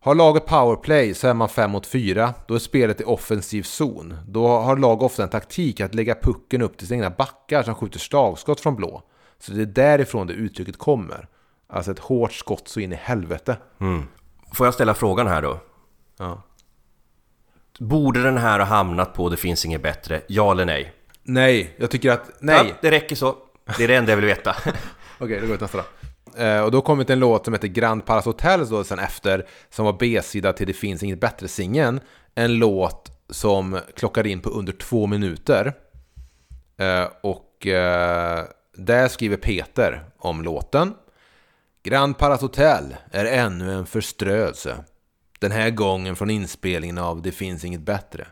Har 0.00 0.14
laget 0.14 0.46
powerplay 0.46 1.14
så 1.14 1.28
är 1.28 1.34
man 1.34 1.48
5 1.48 1.70
mot 1.70 1.86
4. 1.86 2.34
Då 2.48 2.54
är 2.54 2.58
spelet 2.58 3.00
i 3.00 3.04
offensiv 3.04 3.62
zon. 3.62 4.16
Då 4.28 4.48
har 4.48 4.76
lag 4.76 5.02
ofta 5.02 5.22
en 5.22 5.28
taktik 5.28 5.80
att 5.80 5.94
lägga 5.94 6.14
pucken 6.14 6.62
upp 6.62 6.78
till 6.78 6.86
sina 6.86 6.96
egna 6.96 7.16
backar 7.16 7.62
som 7.62 7.74
skjuter 7.74 7.98
slagskott 7.98 8.60
från 8.60 8.76
blå. 8.76 9.02
Så 9.38 9.52
det 9.52 9.62
är 9.62 9.66
därifrån 9.66 10.26
det 10.26 10.32
uttrycket 10.32 10.76
kommer. 10.76 11.28
Alltså 11.66 11.90
ett 11.90 11.98
hårt 11.98 12.32
skott 12.32 12.68
så 12.68 12.80
in 12.80 12.92
i 12.92 12.96
helvete. 12.96 13.56
Mm. 13.80 14.02
Får 14.52 14.66
jag 14.66 14.74
ställa 14.74 14.94
frågan 14.94 15.26
här 15.26 15.42
då? 15.42 15.60
Ja. 16.18 16.42
Borde 17.78 18.22
den 18.22 18.38
här 18.38 18.58
ha 18.58 18.66
hamnat 18.66 19.14
på 19.14 19.28
Det 19.28 19.36
finns 19.36 19.64
inget 19.64 19.82
bättre? 19.82 20.22
Ja 20.26 20.52
eller 20.52 20.64
nej? 20.64 20.92
Nej, 21.22 21.74
jag 21.78 21.90
tycker 21.90 22.10
att... 22.10 22.30
Nej! 22.40 22.66
Ja, 22.68 22.74
det 22.80 22.90
räcker 22.90 23.16
så. 23.16 23.36
Det 23.76 23.84
är 23.84 23.88
det 23.88 23.96
enda 23.96 24.12
jag 24.12 24.16
vill 24.16 24.26
veta. 24.26 24.56
Okej, 25.18 25.40
då 25.40 25.46
går 25.46 25.52
vi 25.52 25.58
till 25.58 25.62
nästa 25.62 25.78
då. 25.78 26.42
Eh, 26.42 26.60
och 26.60 26.70
då 26.70 26.80
kommer 26.80 27.04
det 27.04 27.12
en 27.12 27.18
låt 27.18 27.44
som 27.44 27.54
heter 27.54 27.68
Grand 27.68 28.06
Palace 28.06 28.28
Hotel 28.28 28.68
då 28.68 28.84
sen 28.84 28.98
efter, 28.98 29.46
som 29.70 29.84
var 29.84 29.96
B-sida 29.98 30.52
till 30.52 30.66
Det 30.66 30.72
finns 30.72 31.02
inget 31.02 31.20
bättre 31.20 31.48
singeln. 31.48 32.00
En 32.34 32.54
låt 32.54 33.10
som 33.30 33.78
klockar 33.96 34.26
in 34.26 34.40
på 34.40 34.50
under 34.50 34.72
två 34.72 35.06
minuter. 35.06 35.72
Eh, 36.76 37.08
och 37.22 37.66
eh, 37.66 38.44
där 38.76 39.08
skriver 39.08 39.36
Peter 39.36 40.04
om 40.18 40.42
låten. 40.42 40.94
Grand 41.86 42.18
Palace 42.18 42.44
Hotel 42.44 42.96
är 43.10 43.24
ännu 43.24 43.72
en 43.72 43.86
förströelse. 43.86 44.84
Den 45.38 45.52
här 45.52 45.70
gången 45.70 46.16
från 46.16 46.30
inspelningen 46.30 46.98
av 46.98 47.22
Det 47.22 47.32
finns 47.32 47.64
inget 47.64 47.80
bättre. 47.80 48.26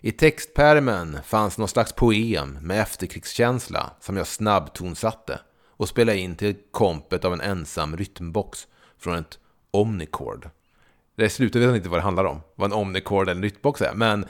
I 0.00 0.12
textpärmen 0.12 1.18
fanns 1.24 1.58
någon 1.58 1.68
slags 1.68 1.92
poem 1.92 2.58
med 2.62 2.80
efterkrigskänsla 2.80 3.90
som 4.00 4.16
jag 4.16 4.26
snabbtonsatte 4.26 5.40
och 5.66 5.88
spelade 5.88 6.18
in 6.18 6.36
till 6.36 6.56
kompet 6.70 7.24
av 7.24 7.32
en 7.32 7.40
ensam 7.40 7.96
rytmbox 7.96 8.66
från 8.98 9.18
ett 9.18 9.38
Omnicord. 9.70 10.50
Det 11.16 11.24
är 11.24 11.28
slutet 11.28 11.62
vet 11.62 11.68
jag 11.68 11.76
inte 11.76 11.88
vad 11.88 11.98
det 11.98 12.04
handlar 12.04 12.24
om, 12.24 12.40
vad 12.54 12.72
en 12.72 12.78
Omnicord 12.78 13.28
eller 13.28 13.36
en 13.36 13.42
rytmbox 13.42 13.82
är, 13.82 13.94
men 13.94 14.26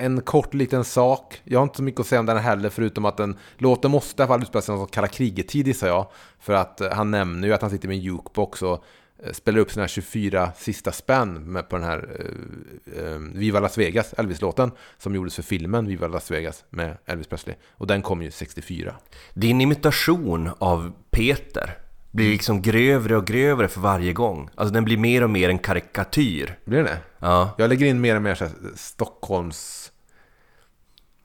en 0.00 0.20
kort 0.20 0.54
liten 0.54 0.84
sak. 0.84 1.40
Jag 1.44 1.58
har 1.58 1.62
inte 1.62 1.76
så 1.76 1.82
mycket 1.82 2.00
att 2.00 2.06
säga 2.06 2.20
om 2.20 2.26
den 2.26 2.38
heller, 2.38 2.68
förutom 2.68 3.04
att 3.04 3.16
den 3.16 3.36
låten 3.58 3.90
måste 3.90 4.22
i 4.22 4.24
alla 4.24 4.34
fall 4.34 4.42
utspela 4.42 4.62
sig 4.62 4.74
någon 4.74 4.86
kalla 4.86 5.08
kriget-tid 5.08 5.66
gissar 5.66 5.88
jag. 5.88 6.06
För 6.40 6.52
att 6.52 6.80
eh, 6.80 6.90
han 6.92 7.10
nämner 7.10 7.48
ju 7.48 7.54
att 7.54 7.62
han 7.62 7.70
sitter 7.70 7.88
med 7.88 7.94
en 7.94 8.00
jukebox 8.00 8.62
och 8.62 8.84
eh, 9.24 9.32
spelar 9.32 9.58
upp 9.58 9.72
sina 9.72 9.88
24 9.88 10.52
sista 10.56 10.92
spänn 10.92 11.58
på 11.68 11.76
den 11.76 11.84
här 11.84 12.08
uh, 12.20 13.04
uh, 13.04 13.18
Viva 13.34 13.60
Las 13.60 13.78
Vegas, 13.78 14.12
Elvis-låten, 14.12 14.70
som 14.98 15.14
gjordes 15.14 15.34
för 15.34 15.42
filmen 15.42 15.86
Viva 15.86 16.08
Las 16.08 16.30
Vegas 16.30 16.64
med 16.70 16.96
Elvis 17.06 17.26
Presley. 17.26 17.56
Och 17.70 17.86
den 17.86 18.02
kom 18.02 18.22
ju 18.22 18.30
64. 18.30 18.94
Din 19.34 19.60
imitation 19.60 20.50
av 20.58 20.92
Peter 21.10 21.78
blir 22.10 22.30
liksom 22.30 22.62
grövre 22.62 23.16
och 23.16 23.26
grövre 23.26 23.68
för 23.68 23.80
varje 23.80 24.12
gång. 24.12 24.50
Alltså 24.54 24.74
den 24.74 24.84
blir 24.84 24.96
mer 24.96 25.22
och 25.22 25.30
mer 25.30 25.48
en 25.48 25.58
karikatyr. 25.58 26.58
Blir 26.64 26.84
det 26.84 26.98
Ja. 27.18 27.54
Jag 27.58 27.68
lägger 27.68 27.86
in 27.86 28.00
mer 28.00 28.16
och 28.16 28.22
mer 28.22 28.34
så 28.34 28.44
här, 28.44 28.52
Stockholms 28.76 29.79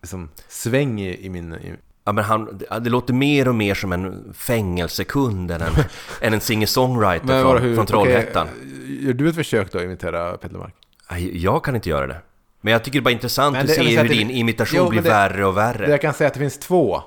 liksom, 0.06 0.30
sväng 0.48 1.02
i, 1.02 1.26
i 1.26 1.30
min... 1.30 1.54
I, 1.54 1.74
Ja, 2.08 2.12
men 2.12 2.24
han, 2.24 2.62
det 2.82 2.90
låter 2.90 3.14
mer 3.14 3.48
och 3.48 3.56
mer 3.56 3.76
som 3.76 3.94
en 3.94 4.34
fängelsekund 4.34 5.52
än 5.52 5.62
en, 5.62 5.74
än 6.22 6.34
en 6.34 6.40
singer-songwriter 6.42 7.42
från, 7.42 7.62
hur- 7.62 7.76
från 7.76 7.86
Trollhättan. 7.86 8.48
okej, 8.52 9.06
gör 9.06 9.14
du 9.14 9.30
ett 9.30 9.36
försök 9.36 9.72
då 9.72 9.78
att 9.78 9.84
imitera 9.84 10.38
Peter 10.38 10.58
Mark? 10.58 10.74
Nej, 11.12 11.44
Jag 11.44 11.64
kan 11.64 11.76
inte 11.76 11.90
göra 11.90 12.08
det. 12.08 12.18
Men 12.62 12.74
jag 12.74 12.84
tycker 12.84 13.00
det 13.00 13.02
är 13.02 13.04
bara 13.04 13.12
intressant 13.12 13.54
Men 13.54 13.62
att 13.62 13.68
det- 13.68 13.74
se 13.74 13.82
hur 13.84 14.00
att 14.02 14.08
det- 14.08 14.14
din 14.14 14.30
imitation 14.30 14.80
Jo, 14.84 14.90
blir 14.90 15.02
det- 15.02 15.10
värre 15.10 15.46
och 15.46 15.54
Det 15.54 15.60
värre. 15.60 15.90
jag 15.90 16.02
kan 16.02 16.14
säga 16.14 16.28
att 16.28 16.34
det 16.34 16.40
finns 16.40 16.58
två 16.58 17.02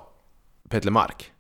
Peter 0.69 0.90
Mark. 0.90 1.33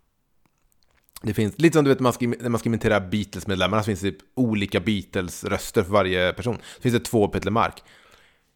Det 1.22 1.34
finns, 1.34 1.58
lite 1.58 1.74
som 1.74 1.84
du 1.84 1.90
vet 1.90 2.00
man 2.00 2.12
ska, 2.12 2.26
när 2.26 2.48
man 2.48 2.58
ska 2.58 2.68
imitera 2.68 3.00
Beatles-medlemmarna 3.00 3.82
så 3.82 3.86
finns 3.86 4.00
det 4.00 4.10
typ 4.10 4.20
olika 4.36 4.80
Beatles-röster 4.80 5.82
för 5.82 5.90
varje 5.92 6.32
person. 6.32 6.58
Så 6.76 6.82
finns 6.82 6.94
det 6.94 7.00
två 7.00 7.28
Peter 7.28 7.50
Mark. 7.50 7.82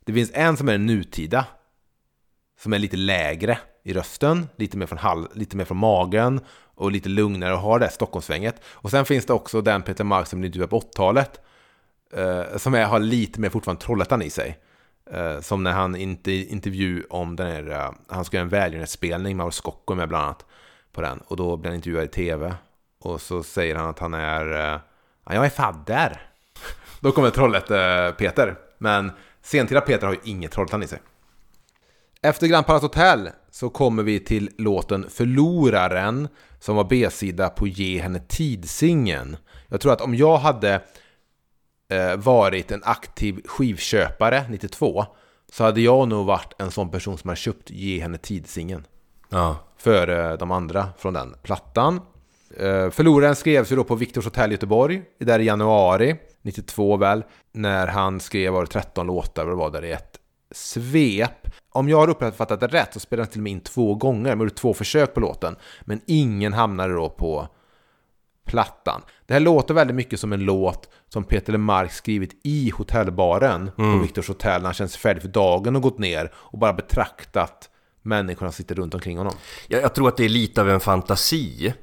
Det 0.05 0.13
finns 0.13 0.31
en 0.35 0.57
som 0.57 0.69
är 0.69 0.73
den 0.73 0.87
nutida. 0.87 1.45
Som 2.63 2.73
är 2.73 2.79
lite 2.79 2.97
lägre 2.97 3.59
i 3.83 3.93
rösten, 3.93 4.49
lite 4.57 4.77
mer 4.77 4.87
från, 4.87 4.99
hall, 4.99 5.29
lite 5.35 5.57
mer 5.57 5.65
från 5.65 5.77
magen 5.77 6.41
och 6.75 6.93
lite 6.93 7.09
lugnare 7.09 7.53
och 7.53 7.61
har 7.61 7.79
det 7.79 7.85
här 7.85 7.93
Stockholmssvänget. 7.93 8.63
Och 8.65 8.91
sen 8.91 9.05
finns 9.05 9.27
det 9.27 9.33
också 9.33 9.61
den 9.61 9.83
Peter 9.83 10.05
Mark 10.05 10.27
som 10.27 10.45
intervjuade 10.45 10.71
på 10.71 10.81
80-talet. 10.81 11.41
Eh, 12.13 12.57
som 12.57 12.75
är, 12.75 12.85
har 12.85 12.99
lite 12.99 13.41
mer 13.41 13.51
fortfarande 13.51 13.83
Trollhättan 13.83 14.23
i 14.23 14.31
sig. 14.31 14.59
Eh, 15.11 15.41
som 15.41 15.63
när 15.63 15.73
han 15.73 15.97
inte 15.97 16.33
intervju 16.33 17.05
om 17.11 17.37
den 17.37 17.47
här, 17.47 17.71
eh, 17.71 17.91
han 18.09 18.25
ska 18.25 18.37
göra 18.37 18.45
en 18.45 18.49
välgörenhetsspelning, 18.49 19.37
Mauro 19.37 19.51
Scocco 19.51 19.95
med 19.95 20.09
bland 20.09 20.25
annat 20.25 20.47
på 20.93 21.01
den. 21.01 21.19
Och 21.19 21.37
då 21.37 21.57
blir 21.57 21.71
han 21.71 21.77
intervjuad 21.77 22.05
i 22.05 22.09
tv. 22.09 22.55
Och 23.01 23.21
så 23.21 23.43
säger 23.43 23.75
han 23.75 23.89
att 23.89 23.99
han 23.99 24.15
är, 24.15 24.75
eh, 24.75 24.81
jag 25.35 25.47
är 25.47 25.51
fadder. 25.51 26.21
Då 27.01 27.13
kommer 27.13 27.31
Trollhätte-Peter. 27.31 28.57
Men 28.79 29.13
sentida 29.43 29.81
Peter 29.81 30.07
har 30.07 30.15
ju 30.15 30.21
inget 30.25 30.53
Trollhättan 30.53 30.83
i 30.83 30.87
sig. 30.87 30.99
Efter 32.25 32.47
Grand 32.47 32.67
Palace 32.67 32.85
Hotel 32.87 33.31
så 33.51 33.71
kommer 33.71 34.03
vi 34.03 34.21
till 34.21 34.51
låten 34.59 35.07
Förloraren 35.11 36.29
som 36.61 36.77
var 36.77 36.85
B-sida 36.85 37.49
på 37.49 37.67
Ge 37.67 38.01
henne 38.01 38.21
tidsingen. 38.29 39.37
Jag 39.69 39.81
tror 39.81 39.93
att 39.93 40.01
om 40.01 40.15
jag 40.15 40.37
hade 40.37 40.81
eh, 41.89 42.17
varit 42.17 42.71
en 42.71 42.83
aktiv 42.85 43.41
skivköpare 43.45 44.45
92 44.51 45.05
så 45.53 45.65
hade 45.65 45.81
jag 45.81 46.09
nog 46.09 46.27
varit 46.27 46.55
en 46.59 46.71
sån 46.71 46.91
person 46.91 47.19
som 47.19 47.29
hade 47.29 47.41
köpt 47.41 47.71
Ge 47.71 48.01
henne 48.01 48.19
tidsingen 48.19 48.87
Ja. 49.29 49.57
före 49.79 50.37
de 50.37 50.51
andra 50.51 50.89
från 50.99 51.15
den 51.15 51.35
plattan. 51.43 52.01
Eh, 52.57 52.91
Förloraren 52.91 53.37
skrevs 53.37 53.73
ju 53.73 53.77
då 53.77 53.85
på 53.85 53.95
Viktors 53.95 54.25
hotell 54.25 54.51
i 54.51 54.55
Göteborg, 54.55 55.03
där 55.19 55.39
i 55.39 55.45
januari 55.45 56.17
92 56.43 56.97
väl, 56.97 57.25
när 57.53 57.87
han 57.87 58.21
skrev 58.21 58.53
var 58.53 58.61
det 58.61 58.67
13 58.71 59.07
låtar, 59.07 59.45
vad 59.45 59.53
det 59.53 59.59
var 59.59 59.71
där 59.71 59.85
i 59.85 59.93
ett 59.93 60.12
svep. 60.53 61.49
Om 61.73 61.89
jag 61.89 61.97
har 61.97 62.09
uppfattat 62.09 62.61
det 62.61 62.67
rätt 62.67 62.93
så 62.93 63.01
spelade 63.01 63.27
han 63.27 63.31
till 63.33 63.41
och 63.41 63.43
med 63.43 63.53
in 63.53 63.61
två 63.61 63.95
gånger, 63.95 64.37
man 64.37 64.45
gjorde 64.45 64.55
två 64.55 64.75
försök 64.75 65.15
på 65.15 65.21
låten, 65.21 65.57
men 65.81 66.01
ingen 66.07 66.53
hamnade 66.53 66.95
då 66.95 67.09
på 67.09 67.49
plattan. 68.47 69.03
Det 69.27 69.33
här 69.33 69.41
låter 69.41 69.75
väldigt 69.75 69.97
mycket 69.97 70.21
som 70.21 70.33
en 70.33 70.41
låt 70.41 70.89
som 71.09 71.25
Peter 71.25 71.53
Lemark 71.53 71.93
skrivit 71.93 72.41
i 72.45 72.71
hotellbaren 72.71 73.71
på 73.77 73.99
Viktors 73.99 74.29
hotell 74.29 74.61
när 74.63 74.69
han 74.69 74.75
känns 74.75 74.97
färdig 74.97 75.23
för 75.23 75.29
dagen 75.29 75.77
och 75.77 75.83
gått 75.83 75.99
ner 75.99 76.33
och 76.35 76.59
bara 76.59 76.73
betraktat 76.73 77.71
människorna 78.03 78.51
som 78.51 78.57
sitter 78.57 78.75
runt 78.75 78.95
omkring 78.95 79.19
honom. 79.19 79.35
Jag, 79.69 79.83
jag 79.83 79.95
tror 79.95 80.09
att 80.09 80.17
det 80.17 80.25
är 80.25 80.29
lite 80.29 80.61
av 80.61 80.71
en 80.71 80.81
fantasi. 80.81 81.75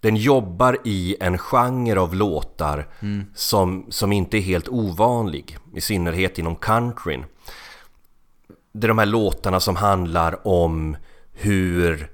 Den 0.00 0.16
jobbar 0.16 0.78
i 0.84 1.16
en 1.20 1.38
genre 1.38 2.00
av 2.00 2.14
låtar 2.14 2.88
som, 3.34 3.86
som 3.88 4.12
inte 4.12 4.38
är 4.38 4.40
helt 4.40 4.68
ovanlig. 4.68 5.58
I 5.74 5.80
synnerhet 5.80 6.38
inom 6.38 6.56
countryn. 6.56 7.24
Det 8.80 8.86
är 8.86 8.88
de 8.88 8.98
här 8.98 9.06
låtarna 9.06 9.60
som 9.60 9.76
handlar 9.76 10.46
om 10.46 10.96
hur 11.32 12.10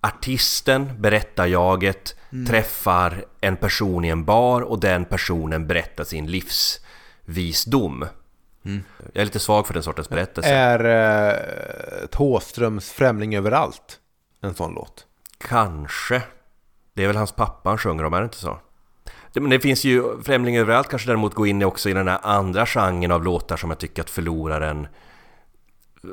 artisten, 0.00 0.90
berättarjaget, 0.98 2.16
träffar 2.48 3.24
en 3.40 3.56
person 3.56 4.04
i 4.04 4.08
en 4.08 4.24
bar 4.24 4.62
och 4.62 4.80
den 4.80 5.04
personen 5.04 5.66
berättar 5.66 6.04
sin 6.04 6.26
livsvisdom. 6.26 8.04
Jag 9.12 9.20
är 9.20 9.24
lite 9.24 9.38
svag 9.38 9.66
för 9.66 9.74
den 9.74 9.82
sortens 9.82 10.08
berättelse. 10.08 10.50
Är 10.50 10.84
eh, 10.84 12.06
Thåströms 12.06 12.90
Främling 12.90 13.36
överallt 13.36 13.98
en 14.40 14.54
sån 14.54 14.74
låt? 14.74 15.06
Kanske. 15.38 16.22
Det 16.94 17.02
är 17.02 17.06
väl 17.06 17.16
hans 17.16 17.32
pappa 17.32 17.68
han 17.68 17.78
sjunger 17.78 18.04
om, 18.04 18.14
är 18.14 18.20
det 18.20 18.24
inte 18.24 18.36
så? 18.36 18.58
Det, 19.32 19.40
men 19.40 19.50
det 19.50 19.60
finns 19.60 19.84
ju 19.84 20.22
Främling 20.22 20.56
överallt 20.56 20.88
kanske 20.88 21.08
däremot 21.08 21.34
gå 21.34 21.46
in 21.46 21.62
också 21.62 21.88
i 21.88 21.92
den 21.92 22.08
här 22.08 22.18
andra 22.22 22.66
genren 22.66 23.12
av 23.12 23.24
låtar 23.24 23.56
som 23.56 23.70
jag 23.70 23.78
tycker 23.78 24.02
att 24.02 24.10
förloraren 24.10 24.88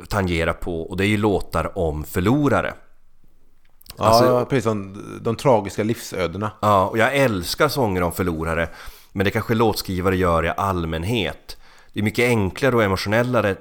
tangerar 0.08 0.54
på 0.54 0.82
och 0.82 0.98
det 0.98 1.06
är 1.06 1.08
ju 1.08 1.18
låtar 1.18 1.78
om 1.78 2.04
förlorare. 2.04 2.74
Ja, 3.98 4.04
Alltså- 4.06 4.46
precis 4.46 4.64
som 4.64 5.04
de 5.22 5.36
tragiska 5.36 5.84
livsödena. 5.84 6.52
Ja, 6.62 6.88
och 6.88 6.98
jag 6.98 7.16
älskar 7.16 7.68
sånger 7.68 8.02
om 8.02 8.12
förlorare 8.12 8.70
men 9.12 9.26
det 9.26 9.32
kanske 9.32 9.54
låtskrivare 9.54 10.16
gör 10.18 10.46
i 10.46 10.50
allmänhet. 10.50 11.58
Det 11.94 12.00
är 12.00 12.04
mycket 12.04 12.28
enklare 12.30 12.76
och 12.76 12.84
emotionellare, 12.84 13.56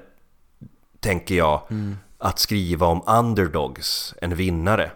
tänker 0.99 1.35
jag, 1.35 1.61
att 2.17 2.39
skriva 2.39 2.87
om 2.87 3.03
underdogs 3.07 4.13
än 4.21 4.35
vinnare. 4.35 4.91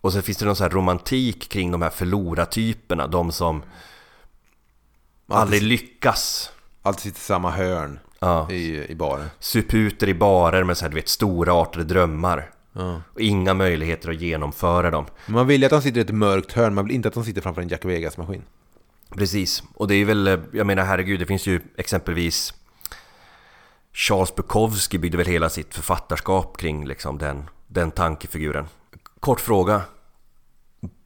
Och 0.00 0.12
så 0.12 0.22
finns 0.22 0.38
det 0.38 0.44
någon 0.44 0.56
sån 0.56 0.64
här 0.64 0.70
romantik 0.70 1.48
kring 1.48 1.70
de 1.70 1.82
här 1.82 1.90
förlorartyperna, 1.90 3.06
de 3.06 3.32
som 3.32 3.62
aldrig 5.28 5.62
lyckas. 5.62 6.50
Alltid 6.82 7.02
sitter 7.02 7.18
i 7.18 7.22
samma 7.22 7.50
hörn 7.50 7.98
Ja. 8.20 8.50
i, 8.50 8.86
i 8.92 8.94
baren. 8.94 9.26
Suputer 9.38 10.08
i 10.08 10.14
barer 10.14 10.64
med 10.64 10.76
så 10.76 10.84
här, 10.84 10.90
du 10.90 10.94
vet, 10.94 11.08
storartade 11.08 11.84
drömmar. 11.84 12.50
Ja. 12.72 13.02
Och 13.14 13.20
inga 13.20 13.54
möjligheter 13.54 14.10
att 14.10 14.20
genomföra 14.20 14.90
dem. 14.90 15.06
Man 15.26 15.46
vill 15.46 15.60
ju 15.60 15.66
att 15.66 15.70
de 15.70 15.82
sitter 15.82 15.98
i 15.98 16.02
ett 16.02 16.10
mörkt 16.10 16.52
hörn, 16.52 16.74
man 16.74 16.84
vill 16.84 16.94
inte 16.94 17.08
att 17.08 17.14
de 17.14 17.24
sitter 17.24 17.40
framför 17.40 17.62
en 17.62 17.68
Jack 17.68 17.84
Vegas-maskin. 17.84 18.42
Precis, 19.10 19.62
och 19.74 19.88
det 19.88 19.94
är 19.94 20.04
väl, 20.04 20.28
eh, 20.28 20.38
jag 20.52 20.66
menar 20.66 20.84
herregud, 20.84 21.20
det 21.20 21.26
finns 21.26 21.46
ju 21.46 21.60
exempelvis 21.76 22.54
Charles 23.92 24.34
Bukowski 24.34 24.98
byggde 24.98 25.16
väl 25.16 25.26
hela 25.26 25.48
sitt 25.48 25.74
författarskap 25.74 26.56
kring 26.56 26.86
liksom 26.86 27.18
den, 27.18 27.50
den 27.66 27.90
tankefiguren. 27.90 28.66
Kort 29.20 29.40
fråga. 29.40 29.82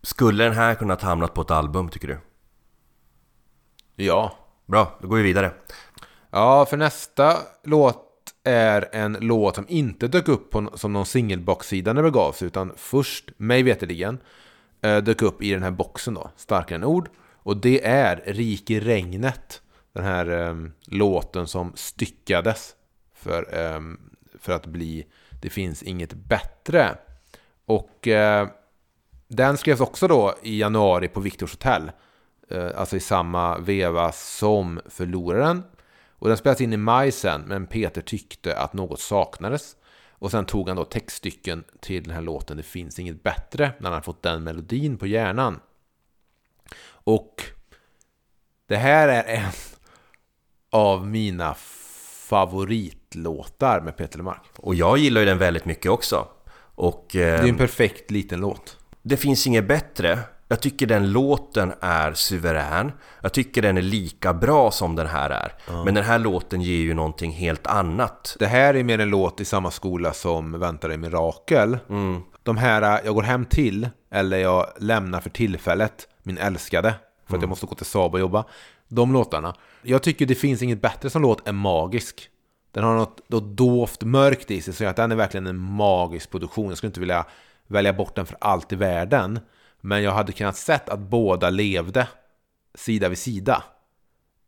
Skulle 0.02 0.44
den 0.44 0.52
här 0.52 0.74
kunnat 0.74 1.02
hamnat 1.02 1.34
på 1.34 1.40
ett 1.40 1.50
album 1.50 1.88
tycker 1.88 2.08
du? 2.08 2.18
Ja. 3.96 4.38
Bra, 4.66 4.98
då 5.00 5.08
går 5.08 5.16
vi 5.16 5.22
vidare. 5.22 5.52
Ja, 6.36 6.66
för 6.66 6.76
nästa 6.76 7.38
låt 7.64 8.34
är 8.44 8.88
en 8.92 9.16
låt 9.20 9.54
som 9.54 9.64
inte 9.68 10.08
dök 10.08 10.28
upp 10.28 10.50
på, 10.50 10.70
som 10.74 10.92
någon 10.92 11.06
singelbaksida 11.06 11.92
när 11.92 12.02
det 12.02 12.10
begav 12.10 12.32
sig, 12.32 12.46
utan 12.46 12.72
först, 12.76 13.30
mig 13.36 13.62
veterligen, 13.62 14.18
eh, 14.82 14.96
dök 14.96 15.22
upp 15.22 15.42
i 15.42 15.50
den 15.50 15.62
här 15.62 15.70
boxen 15.70 16.14
då, 16.14 16.30
Starkare 16.36 16.76
än 16.76 16.84
ord. 16.84 17.08
Och 17.32 17.56
det 17.56 17.86
är 17.86 18.22
Rik 18.26 18.70
i 18.70 18.80
regnet, 18.80 19.62
den 19.92 20.04
här 20.04 20.48
eh, 20.48 20.54
låten 20.86 21.46
som 21.46 21.72
styckades 21.74 22.74
för, 23.14 23.58
eh, 23.58 23.80
för 24.40 24.52
att 24.52 24.66
bli 24.66 25.06
Det 25.42 25.50
finns 25.50 25.82
inget 25.82 26.12
bättre. 26.14 26.98
Och 27.66 28.08
eh, 28.08 28.48
den 29.28 29.56
skrevs 29.56 29.80
också 29.80 30.08
då 30.08 30.34
i 30.42 30.60
januari 30.60 31.08
på 31.08 31.20
Viktors 31.20 31.52
hotell. 31.52 31.90
Eh, 32.50 32.68
alltså 32.76 32.96
i 32.96 33.00
samma 33.00 33.58
veva 33.58 34.12
som 34.12 34.80
Förloraren. 34.86 35.62
Och 36.24 36.28
den 36.28 36.36
spelades 36.36 36.60
in 36.60 36.72
i 36.72 36.76
maj 36.76 37.12
sen, 37.12 37.40
men 37.40 37.66
Peter 37.66 38.00
tyckte 38.00 38.56
att 38.56 38.72
något 38.72 39.00
saknades. 39.00 39.76
Och 40.10 40.30
sen 40.30 40.44
tog 40.46 40.68
han 40.68 40.76
då 40.76 40.84
textstycken 40.84 41.64
till 41.80 42.02
den 42.02 42.14
här 42.14 42.20
låten 42.22 42.56
Det 42.56 42.62
finns 42.62 42.98
inget 42.98 43.22
bättre, 43.22 43.72
när 43.78 43.90
han 43.90 44.02
fått 44.02 44.22
den 44.22 44.44
melodin 44.44 44.98
på 44.98 45.06
hjärnan. 45.06 45.60
Och 46.86 47.42
det 48.66 48.76
här 48.76 49.08
är 49.08 49.24
en 49.24 49.50
av 50.70 51.06
mina 51.06 51.54
favoritlåtar 52.28 53.80
med 53.80 53.96
Peter 53.96 54.18
Lemark. 54.18 54.42
Och 54.56 54.74
jag 54.74 54.98
gillar 54.98 55.20
ju 55.20 55.26
den 55.26 55.38
väldigt 55.38 55.64
mycket 55.64 55.90
också. 55.90 56.28
Och 56.56 57.16
eh, 57.16 57.40
Det 57.40 57.46
är 57.46 57.48
en 57.48 57.56
perfekt 57.56 58.10
liten 58.10 58.40
låt. 58.40 58.78
det 59.02 59.16
finns 59.16 59.46
inget 59.46 59.68
bättre. 59.68 60.18
Jag 60.48 60.60
tycker 60.60 60.86
den 60.86 61.12
låten 61.12 61.72
är 61.80 62.12
suverän. 62.12 62.92
Jag 63.20 63.32
tycker 63.32 63.62
den 63.62 63.78
är 63.78 63.82
lika 63.82 64.34
bra 64.34 64.70
som 64.70 64.96
den 64.96 65.06
här 65.06 65.30
är. 65.30 65.52
Men 65.84 65.94
den 65.94 66.04
här 66.04 66.18
låten 66.18 66.62
ger 66.62 66.78
ju 66.78 66.94
någonting 66.94 67.32
helt 67.32 67.66
annat. 67.66 68.36
Det 68.38 68.46
här 68.46 68.74
är 68.74 68.84
mer 68.84 68.98
en 68.98 69.08
låt 69.10 69.40
i 69.40 69.44
samma 69.44 69.70
skola 69.70 70.12
som 70.12 70.60
Väntar 70.60 70.88
dig 70.88 70.98
mirakel. 70.98 71.78
De 72.42 72.56
här 72.56 73.00
Jag 73.04 73.14
går 73.14 73.22
hem 73.22 73.44
till, 73.44 73.88
eller 74.10 74.38
Jag 74.38 74.66
lämnar 74.78 75.20
för 75.20 75.30
tillfället 75.30 76.08
min 76.22 76.38
älskade, 76.38 76.94
för 77.26 77.36
att 77.36 77.42
jag 77.42 77.48
måste 77.48 77.66
gå 77.66 77.74
till 77.74 77.86
Saab 77.86 78.14
och 78.14 78.20
jobba. 78.20 78.44
De 78.88 79.12
låtarna. 79.12 79.54
Jag 79.82 80.02
tycker 80.02 80.26
det 80.26 80.34
finns 80.34 80.62
inget 80.62 80.82
bättre 80.82 81.10
som 81.10 81.22
låt 81.22 81.48
än 81.48 81.56
magisk. 81.56 82.28
Den 82.72 82.84
har 82.84 82.94
något, 82.94 83.20
något 83.28 83.56
dovt 83.56 84.02
mörkt 84.02 84.50
i 84.50 84.62
sig, 84.62 84.74
så 84.74 84.84
att 84.84 84.96
den 84.96 85.12
är 85.12 85.16
verkligen 85.16 85.46
en 85.46 85.58
magisk 85.58 86.30
produktion. 86.30 86.68
Jag 86.68 86.78
skulle 86.78 86.88
inte 86.88 87.00
vilja 87.00 87.24
välja 87.66 87.92
bort 87.92 88.14
den 88.14 88.26
för 88.26 88.36
allt 88.40 88.72
i 88.72 88.76
världen. 88.76 89.40
Men 89.86 90.02
jag 90.02 90.12
hade 90.12 90.32
kunnat 90.32 90.56
sett 90.56 90.88
att 90.88 90.98
båda 90.98 91.50
levde 91.50 92.08
sida 92.74 93.08
vid 93.08 93.18
sida. 93.18 93.62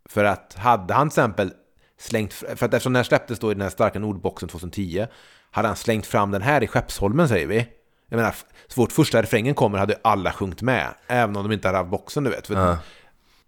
För 0.09 0.25
att 0.25 0.55
hade 0.55 0.95
han 0.95 1.09
till 1.09 1.13
exempel 1.13 1.53
slängt, 1.99 2.33
för 2.33 2.53
att 2.53 2.63
eftersom 2.63 2.93
den 2.93 2.97
här 2.97 3.05
släpptes 3.05 3.39
då 3.39 3.51
i 3.51 3.55
den 3.55 3.63
här 3.63 3.71
starka 3.71 3.99
nordboxen 3.99 4.49
2010, 4.49 5.07
hade 5.51 5.69
han 5.69 5.77
slängt 5.77 6.07
fram 6.07 6.31
den 6.31 6.43
här 6.43 6.63
i 6.63 6.67
Skeppsholmen 6.67 7.29
säger 7.29 7.47
vi. 7.47 7.69
Jag 8.09 8.17
menar, 8.17 8.35
så 8.67 8.75
fort 8.75 8.93
första 8.93 9.23
refrängen 9.23 9.55
kommer 9.55 9.79
hade 9.79 9.99
alla 10.05 10.33
sjungit 10.33 10.63
med, 10.63 10.95
även 11.07 11.37
om 11.37 11.43
de 11.43 11.53
inte 11.53 11.69
hade 11.69 11.79
haft 11.79 11.91
boxen 11.91 12.25
du 12.25 12.31
vet. 12.31 12.51
Ja. 12.51 12.79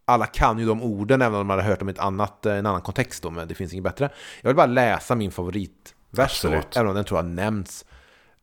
Alla 0.05 0.27
kan 0.27 0.59
ju 0.59 0.67
de 0.67 0.83
orden, 0.83 1.23
även 1.23 1.35
om 1.35 1.41
de 1.41 1.51
hade 1.51 1.63
hört 1.63 1.79
dem 1.79 1.89
i 1.89 1.93
ett 1.93 1.99
annat, 1.99 2.47
eh, 2.47 2.57
en 2.57 2.67
annan 2.67 2.83
kontext 2.83 3.23
då, 3.23 3.31
men 3.31 3.49
det 3.49 3.55
finns 3.55 3.73
inget 3.73 3.85
bättre. 3.85 4.11
Jag 4.41 4.49
vill 4.49 4.57
bara 4.57 4.67
läsa 4.67 5.15
min 5.15 5.33
favoritvers, 5.33 6.43
då, 6.43 6.49
även 6.77 6.89
om 6.89 6.95
den 6.95 7.05
tror 7.05 7.19
jag 7.19 7.27
nämnts 7.27 7.85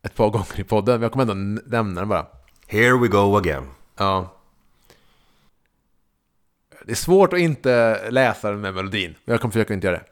ett 0.02 0.14
par 0.14 0.30
gånger 0.30 0.60
i 0.60 0.64
podden, 0.64 0.94
men 0.94 1.02
jag 1.02 1.12
kommer 1.12 1.32
ändå 1.32 1.62
nämna 1.66 2.00
den 2.00 2.08
bara. 2.08 2.26
Here 2.68 2.98
we 2.98 3.08
go 3.08 3.36
again. 3.36 3.70
Ja. 3.96 4.32
Det 6.84 6.92
är 6.92 6.96
svårt 6.96 7.32
att 7.32 7.38
inte 7.38 8.00
läsa 8.10 8.50
den 8.50 8.60
med 8.60 8.74
melodin, 8.74 9.14
men 9.24 9.32
jag 9.32 9.40
kommer 9.40 9.52
försöka 9.52 9.74
inte 9.74 9.86
göra 9.86 9.96
det. 9.96 10.04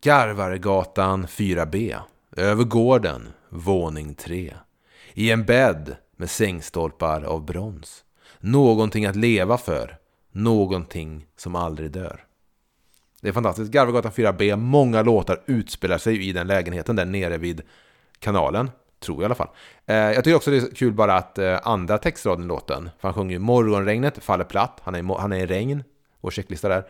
Garvaregatan 0.00 1.26
4B. 1.26 2.00
Över 2.36 2.64
gården, 2.64 3.28
våning 3.48 4.14
3. 4.14 4.54
I 5.14 5.30
en 5.30 5.44
bädd 5.44 5.96
med 6.16 6.30
sängstolpar 6.30 7.22
av 7.22 7.44
brons. 7.44 8.04
Någonting 8.38 9.06
att 9.06 9.16
leva 9.16 9.58
för. 9.58 9.98
Någonting 10.32 11.26
som 11.36 11.54
aldrig 11.54 11.90
dör. 11.90 12.24
Det 13.20 13.28
är 13.28 13.32
fantastiskt. 13.32 13.70
Garvagatan 13.70 14.12
4B, 14.12 14.56
många 14.56 15.02
låtar 15.02 15.42
utspelar 15.46 15.98
sig 15.98 16.28
i 16.28 16.32
den 16.32 16.46
lägenheten 16.46 16.96
där 16.96 17.04
nere 17.04 17.38
vid 17.38 17.62
kanalen. 18.18 18.70
Tror 19.00 19.16
jag 19.16 19.22
i 19.22 19.24
alla 19.24 19.34
fall. 19.34 19.48
Eh, 19.86 19.96
jag 19.96 20.24
tycker 20.24 20.36
också 20.36 20.50
det 20.50 20.56
är 20.56 20.74
kul 20.74 20.92
bara 20.92 21.16
att 21.16 21.38
eh, 21.38 21.58
andra 21.62 21.98
textraden 21.98 22.44
i 22.44 22.48
låten, 22.48 22.90
för 23.00 23.08
han 23.08 23.14
sjunger 23.14 23.32
ju 23.32 23.38
morgonregnet 23.38 24.24
faller 24.24 24.44
platt, 24.44 24.80
han 24.84 24.94
är, 24.94 24.98
i 24.98 25.16
han 25.18 25.32
är 25.32 25.36
i 25.36 25.46
regn, 25.46 25.84
vår 26.20 26.30
checklista 26.30 26.68
där. 26.68 26.84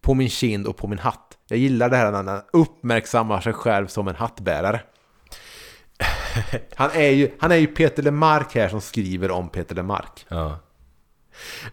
På 0.00 0.14
min 0.14 0.28
kind 0.28 0.66
och 0.66 0.76
på 0.76 0.86
min 0.86 0.98
hatt. 0.98 1.38
Jag 1.48 1.58
gillar 1.58 1.90
det 1.90 1.96
här 1.96 2.10
när 2.10 2.32
han 2.32 2.42
uppmärksammar 2.52 3.40
sig 3.40 3.52
själv 3.52 3.86
som 3.86 4.08
en 4.08 4.14
hattbärare. 4.14 4.80
Han 6.74 6.90
är 6.90 7.10
ju, 7.10 7.30
han 7.38 7.52
är 7.52 7.56
ju 7.56 7.66
Peter 7.66 8.02
Lemark 8.02 8.54
här 8.54 8.68
som 8.68 8.80
skriver 8.80 9.30
om 9.30 9.48
Peter 9.48 9.74
Lemark. 9.74 10.26
Ja. 10.28 10.58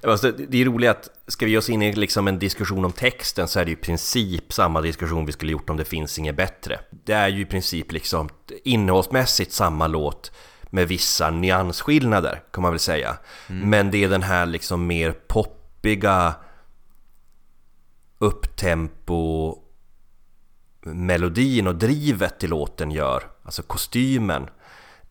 Alltså, 0.03 0.31
det 0.31 0.61
är 0.61 0.65
roligt 0.65 0.89
att 0.89 1.09
ska 1.27 1.45
vi 1.45 1.51
ge 1.51 1.57
oss 1.57 1.69
in 1.69 1.81
i 1.81 1.93
liksom 1.93 2.27
en 2.27 2.39
diskussion 2.39 2.85
om 2.85 2.91
texten 2.91 3.47
så 3.47 3.59
är 3.59 3.65
det 3.65 3.71
ju 3.71 3.77
i 3.77 3.79
princip 3.79 4.53
samma 4.53 4.81
diskussion 4.81 5.25
vi 5.25 5.31
skulle 5.31 5.51
gjort 5.51 5.69
om 5.69 5.77
det 5.77 5.85
finns 5.85 6.19
inget 6.19 6.35
bättre. 6.35 6.79
Det 6.89 7.13
är 7.13 7.27
ju 7.27 7.41
i 7.41 7.45
princip 7.45 7.91
liksom 7.91 8.29
innehållsmässigt 8.63 9.51
samma 9.51 9.87
låt 9.87 10.31
med 10.69 10.87
vissa 10.87 11.29
nyansskillnader 11.29 12.43
kan 12.51 12.61
man 12.61 12.71
väl 12.71 12.79
säga. 12.79 13.17
Men 13.47 13.91
det 13.91 14.03
är 14.03 14.09
den 14.09 14.23
här 14.23 14.45
liksom 14.45 14.87
mer 14.87 15.11
poppiga 15.11 16.35
upptempo 18.17 19.57
melodin 20.81 21.67
och 21.67 21.75
drivet 21.75 22.43
i 22.43 22.47
låten 22.47 22.91
gör, 22.91 23.23
alltså 23.43 23.61
kostymen, 23.63 24.49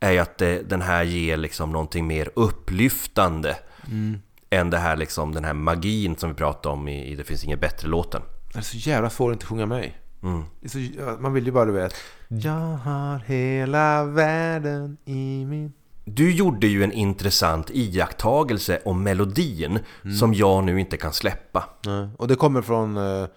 är 0.00 0.10
ju 0.10 0.18
att 0.18 0.38
det, 0.38 0.62
den 0.62 0.82
här 0.82 1.02
ger 1.02 1.36
liksom 1.36 1.72
någonting 1.72 2.06
mer 2.06 2.30
upplyftande 2.34 3.56
än 4.50 4.70
det 4.70 4.78
här 4.78 4.96
liksom, 4.96 5.32
den 5.32 5.44
här 5.44 5.54
magin 5.54 6.16
som 6.16 6.28
vi 6.28 6.34
pratade 6.34 6.72
om 6.72 6.88
i, 6.88 7.06
i 7.06 7.16
Det 7.16 7.24
finns 7.24 7.44
inget 7.44 7.60
bättre-låten. 7.60 8.22
Det 8.52 8.58
är 8.58 8.62
så 8.62 8.76
jävla 8.76 9.10
svårt 9.10 9.30
att 9.30 9.34
inte 9.34 9.46
sjunga. 9.46 9.66
Det 9.66 9.92
är 10.62 10.68
så, 10.68 11.20
man 11.20 11.32
vill 11.32 11.46
ju 11.46 11.52
bara, 11.52 11.64
du 11.64 11.72
vet. 11.72 11.94
Jag 12.28 12.76
har 12.76 13.18
hela 13.18 14.04
världen 14.04 14.96
i 15.04 15.44
min... 15.44 15.72
Du 16.04 16.32
gjorde 16.32 16.66
ju 16.66 16.84
en 16.84 16.92
intressant 16.92 17.70
iakttagelse 17.70 18.80
om 18.84 19.02
melodin 19.02 19.78
som 20.18 20.34
jag 20.34 20.64
nu 20.64 20.80
inte 20.80 20.96
kan 20.96 21.12
släppa. 21.12 21.64
Nej. 21.86 22.08
Och 22.16 22.28
det 22.28 22.34
kommer 22.34 22.62
från 22.62 22.96
eh, 22.96 23.28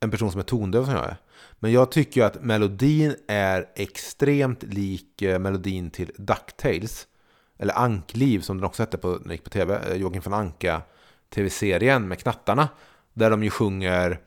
en 0.00 0.10
person 0.10 0.30
som 0.30 0.40
är 0.40 0.44
tondöv 0.44 0.84
som 0.84 0.94
jag 0.94 1.04
är. 1.04 1.16
Men 1.58 1.72
jag 1.72 1.90
tycker 1.90 2.20
ju 2.20 2.26
att 2.26 2.42
melodin 2.42 3.14
är 3.28 3.66
extremt 3.74 4.62
lik 4.62 5.22
eh, 5.22 5.38
melodin 5.38 5.90
till 5.90 6.10
DuckTales. 6.16 7.06
Eller 7.58 7.78
Ankliv 7.78 8.40
som 8.40 8.56
den 8.56 8.64
också 8.64 8.82
hette 8.82 8.98
på, 8.98 9.08
när 9.08 9.28
det 9.28 9.32
gick 9.32 9.44
på 9.44 9.50
tv. 9.50 9.80
Eh, 9.90 9.96
Joakim 9.96 10.22
von 10.24 10.34
Anka 10.34 10.82
tv-serien 11.34 12.08
med 12.08 12.18
knattarna. 12.18 12.68
Där 13.12 13.30
de 13.30 13.44
ju 13.44 13.50
sjunger 13.50 14.20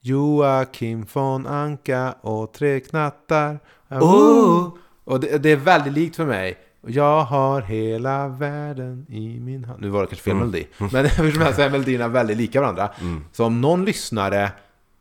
Joakim 0.00 1.06
von 1.12 1.46
Anka 1.46 2.14
och 2.20 2.52
tre 2.52 2.80
knattar. 2.80 3.58
Oh! 3.90 4.74
Och 5.04 5.20
det, 5.20 5.38
det 5.38 5.52
är 5.52 5.56
väldigt 5.56 5.92
likt 5.92 6.16
för 6.16 6.26
mig. 6.26 6.58
Jag 6.86 7.24
har 7.24 7.62
hela 7.62 8.28
världen 8.28 9.06
i 9.08 9.40
min 9.40 9.64
hand. 9.64 9.80
Nu 9.80 9.88
var 9.88 10.00
det 10.00 10.06
kanske 10.06 10.24
fel 10.24 10.36
melodi. 10.36 10.66
Men 10.78 11.06
hur 11.06 11.32
som 11.32 11.42
helst 11.42 11.58
är 11.58 11.70
melodierna 11.70 12.08
väldigt 12.08 12.36
lika 12.36 12.60
varandra. 12.60 12.90
Så 13.32 13.44
om 13.44 13.60
någon 13.60 13.84
lyssnare 13.84 14.52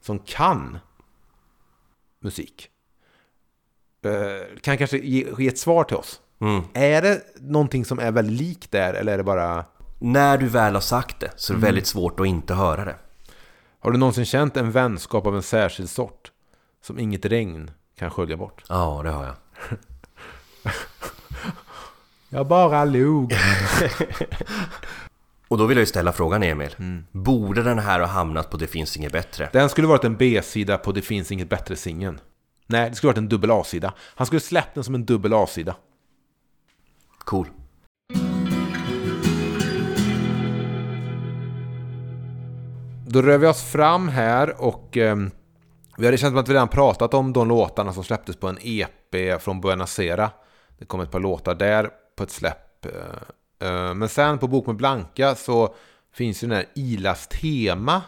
som 0.01 0.19
kan 0.19 0.77
musik 2.19 2.69
eh, 4.05 4.59
kan 4.61 4.77
kanske 4.77 4.97
ge, 4.97 5.27
ge 5.37 5.47
ett 5.47 5.57
svar 5.57 5.83
till 5.83 5.97
oss. 5.97 6.19
Är 6.73 7.01
det 7.01 7.21
någonting 7.39 7.85
som 7.85 7.99
är 7.99 8.11
väldigt 8.11 8.39
likt 8.39 8.71
där 8.71 8.93
eller 8.93 9.13
är 9.13 9.17
det 9.17 9.23
bara... 9.23 9.65
När 9.99 10.37
du 10.37 10.47
väl 10.47 10.73
har 10.73 10.81
sagt 10.81 11.19
det 11.19 11.31
så 11.35 11.53
är 11.53 11.57
det 11.57 11.65
väldigt 11.65 11.87
svårt 11.87 12.19
att 12.19 12.27
inte 12.27 12.53
höra 12.53 12.85
det. 12.85 12.95
Har 13.79 13.91
du 13.91 13.97
någonsin 13.97 14.25
känt 14.25 14.57
en 14.57 14.71
vänskap 14.71 15.27
av 15.27 15.35
en 15.35 15.43
särskild 15.43 15.89
sort? 15.89 16.31
Som 16.85 16.99
inget 16.99 17.25
regn 17.25 17.71
kan 17.99 18.11
skölja 18.11 18.37
bort? 18.37 18.63
Ja, 18.69 19.01
det 19.03 19.09
har 19.09 19.25
jag. 19.25 19.35
Jag 22.29 22.47
bara 22.47 22.85
log. 22.85 23.33
Och 25.47 25.57
då 25.57 25.65
vill 25.65 25.77
jag 25.77 25.81
ju 25.81 25.85
ställa 25.85 26.11
frågan 26.11 26.43
Emil. 26.43 26.75
Borde 27.11 27.63
den 27.63 27.79
här 27.79 27.99
ha 27.99 28.07
hamnat 28.07 28.49
på 28.49 28.57
Det 28.57 28.67
finns 28.67 28.97
inget 28.97 29.11
bättre? 29.11 29.49
Den 29.53 29.69
skulle 29.69 29.87
varit 29.87 30.03
en 30.03 30.17
B-sida 30.17 30.77
på 30.77 30.91
Det 30.91 31.01
finns 31.01 31.31
inget 31.31 31.49
bättre 31.49 31.75
singeln. 31.75 32.19
Nej, 32.67 32.89
det 32.89 32.95
skulle 32.95 33.09
varit 33.09 33.17
en 33.17 33.29
dubbel 33.29 33.51
A-sida. 33.51 33.93
Han 33.99 34.27
skulle 34.27 34.39
släppt 34.39 34.75
den 34.75 34.83
som 34.83 34.95
en 34.95 35.05
dubbel 35.05 35.33
A-sida. 35.33 35.75
Cool. 37.25 37.47
Då 43.07 43.21
rör 43.21 43.37
vi 43.37 43.47
oss 43.47 43.63
fram 43.63 44.07
här 44.07 44.61
och 44.61 44.97
eh, 44.97 45.15
vi 45.97 46.05
har 46.05 46.17
känt 46.17 46.31
som 46.31 46.37
att 46.37 46.49
vi 46.49 46.53
redan 46.53 46.67
pratat 46.67 47.13
om 47.13 47.33
de 47.33 47.47
låtarna 47.47 47.93
som 47.93 48.03
släpptes 48.03 48.35
på 48.35 48.47
en 48.47 48.57
EP 48.61 49.41
från 49.41 49.61
Buenos 49.61 49.99
Aires. 49.99 50.29
Det 50.77 50.85
kom 50.85 50.99
ett 50.99 51.11
par 51.11 51.19
låtar 51.19 51.55
där 51.55 51.89
på 52.15 52.23
ett 52.23 52.31
släpp. 52.31 52.85
Eh, 52.85 53.67
eh, 53.69 53.93
Men 53.93 54.09
sen 54.09 54.37
på 54.37 54.47
Bok 54.47 54.67
med 54.67 54.75
Blanka 54.75 55.35
så 55.35 55.75
finns 56.13 56.43
ju 56.43 56.47
den 56.47 56.57
här 56.57 56.65
Ilas 56.75 57.27
tema 57.27 58.01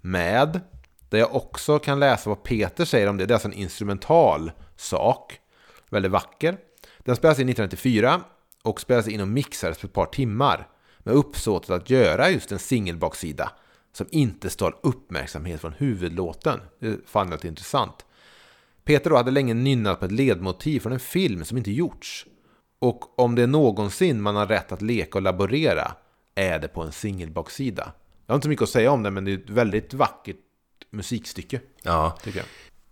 med. 0.00 0.60
Där 1.08 1.18
jag 1.18 1.34
också 1.34 1.78
kan 1.78 2.00
läsa 2.00 2.30
vad 2.30 2.42
Peter 2.42 2.84
säger 2.84 3.08
om 3.08 3.16
det. 3.16 3.26
Det 3.26 3.32
är 3.32 3.34
alltså 3.34 3.48
en 3.48 3.54
instrumental 3.54 4.52
sak. 4.76 5.40
Väldigt 5.90 6.12
vacker. 6.12 6.56
Den 6.98 7.16
spelas 7.16 7.38
in 7.38 7.48
1994 7.48 8.20
och 8.66 8.80
spelas 8.80 9.08
in 9.08 9.20
och 9.20 9.28
mixades 9.28 9.78
på 9.78 9.86
ett 9.86 9.92
par 9.92 10.06
timmar. 10.06 10.68
Med 10.98 11.14
uppsåtet 11.14 11.70
att 11.70 11.90
göra 11.90 12.30
just 12.30 12.52
en 12.52 12.58
singelbaksida 12.58 13.52
som 13.92 14.06
inte 14.10 14.50
stal 14.50 14.74
uppmärksamhet 14.82 15.60
från 15.60 15.72
huvudlåten. 15.72 16.60
Det 16.80 16.98
fann 17.06 17.30
jag 17.30 17.44
intressant. 17.44 18.06
Peter 18.84 19.10
då 19.10 19.16
hade 19.16 19.30
länge 19.30 19.54
nynnat 19.54 19.98
på 20.00 20.04
ett 20.04 20.12
ledmotiv 20.12 20.80
från 20.80 20.92
en 20.92 21.00
film 21.00 21.44
som 21.44 21.58
inte 21.58 21.72
gjorts. 21.72 22.26
Och 22.78 23.18
om 23.18 23.34
det 23.34 23.42
är 23.42 23.46
någonsin 23.46 24.22
man 24.22 24.36
har 24.36 24.46
rätt 24.46 24.72
att 24.72 24.82
leka 24.82 25.18
och 25.18 25.22
laborera 25.22 25.92
är 26.34 26.58
det 26.58 26.68
på 26.68 26.82
en 26.82 26.92
singelbaksida. 26.92 27.92
Jag 28.26 28.32
har 28.32 28.36
inte 28.36 28.44
så 28.44 28.48
mycket 28.48 28.62
att 28.62 28.68
säga 28.68 28.90
om 28.90 29.02
det 29.02 29.10
men 29.10 29.24
det 29.24 29.32
är 29.32 29.38
ett 29.38 29.50
väldigt 29.50 29.94
vackert 29.94 30.36
musikstycke. 30.90 31.60
Ja, 31.82 32.18
Tycker 32.22 32.38
jag. 32.38 32.46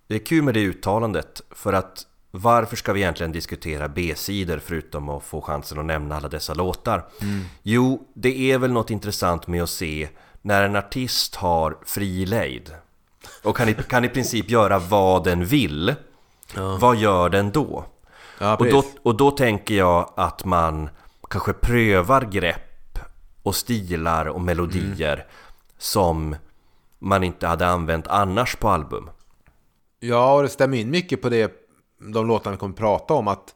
det 0.07 0.15
är 0.15 0.19
kul 0.19 0.43
med 0.43 0.55
det 0.55 0.61
uttalandet 0.61 1.43
för 1.51 1.73
att 1.73 2.07
varför 2.37 2.77
ska 2.77 2.93
vi 2.93 3.01
egentligen 3.01 3.33
diskutera 3.33 3.89
B-sidor 3.89 4.59
förutom 4.65 5.09
att 5.09 5.25
få 5.25 5.41
chansen 5.41 5.79
att 5.79 5.85
nämna 5.85 6.17
alla 6.17 6.29
dessa 6.29 6.55
låtar? 6.55 7.05
Jo, 7.63 8.09
det 8.15 8.53
är 8.53 8.59
väl 8.59 8.73
något 8.73 8.91
intressant 8.91 9.47
med 9.47 9.63
att 9.63 9.71
se 9.71 10.09
när 10.43 10.63
en 10.63 10.77
artist 10.77 11.35
har 11.35 11.77
fri 11.87 12.27
lejd 12.27 12.75
och 13.43 13.57
kan 13.57 13.69
i, 13.69 13.75
kan 13.75 14.05
i 14.05 14.09
princip 14.09 14.51
göra 14.51 14.79
vad 14.79 15.25
den 15.25 15.45
vill, 15.45 15.95
vad 16.81 16.97
gör 16.97 17.29
den 17.29 17.51
då? 17.51 17.85
Ja, 18.39 18.57
Och 18.57 18.67
då, 18.67 18.85
och 19.03 19.17
då 19.17 19.31
tänker 19.31 19.75
jag 19.75 20.13
att 20.17 20.45
man 20.45 20.89
kanske 21.31 21.53
prövar 21.53 22.23
grepp 22.23 22.99
och 23.43 23.55
stilar 23.55 24.27
och 24.27 24.41
melodier 24.41 25.27
som 25.79 26.37
man 26.99 27.25
inte 27.25 27.47
hade 27.47 27.67
använt 27.67 28.07
annars 28.07 28.57
på 28.57 28.69
album. 28.69 29.11
Ja, 30.01 30.35
och 30.35 30.43
det 30.43 30.49
stämmer 30.49 30.77
in 30.77 30.91
mycket 30.91 31.23
på 31.23 31.29
det, 31.29 31.64
de 32.13 32.27
låtarna 32.27 32.57
vi 32.57 32.61
kommer 32.61 32.75
prata 32.75 33.15
om. 33.15 33.29
Att 33.29 33.55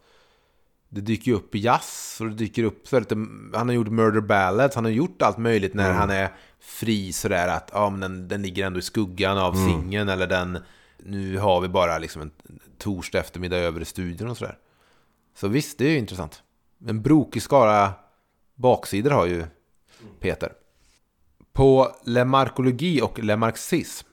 det 0.88 1.00
dyker 1.00 1.32
upp 1.32 1.54
i 1.54 1.58
jazz 1.58 2.18
och 2.20 2.26
det 2.26 2.34
dyker 2.34 2.64
upp 2.64 2.88
så 2.88 2.98
lite, 2.98 3.14
Han 3.54 3.68
har 3.68 3.72
gjort 3.72 3.88
Murder 3.88 4.20
Ballads, 4.20 4.74
han 4.74 4.84
har 4.84 4.92
gjort 4.92 5.22
allt 5.22 5.38
möjligt 5.38 5.74
när 5.74 5.92
han 5.92 6.10
är 6.10 6.32
fri 6.60 7.12
sådär 7.12 7.48
att 7.48 7.70
ja, 7.72 7.90
men 7.90 8.00
den, 8.00 8.28
den 8.28 8.42
ligger 8.42 8.66
ändå 8.66 8.78
i 8.78 8.82
skuggan 8.82 9.38
av 9.38 9.52
singeln 9.52 10.08
eller 10.08 10.26
den 10.26 10.58
nu 10.96 11.38
har 11.38 11.60
vi 11.60 11.68
bara 11.68 11.98
liksom 11.98 12.22
en 12.22 12.30
torsdag 12.78 13.18
eftermiddag 13.18 13.56
över 13.56 13.80
i 13.80 13.84
studion 13.84 14.30
och 14.30 14.36
sådär. 14.36 14.58
Så 15.34 15.48
visst, 15.48 15.78
det 15.78 15.84
är 15.84 15.90
ju 15.90 15.98
intressant. 15.98 16.42
En 16.86 17.02
brokig 17.02 17.42
skara 17.42 17.92
baksidor 18.54 19.10
har 19.10 19.26
ju 19.26 19.44
Peter. 20.20 20.52
På 21.52 21.96
Le 22.04 22.24
Marcologi 22.24 23.00
och 23.02 23.18
Le 23.18 23.36
Marxism 23.36 24.07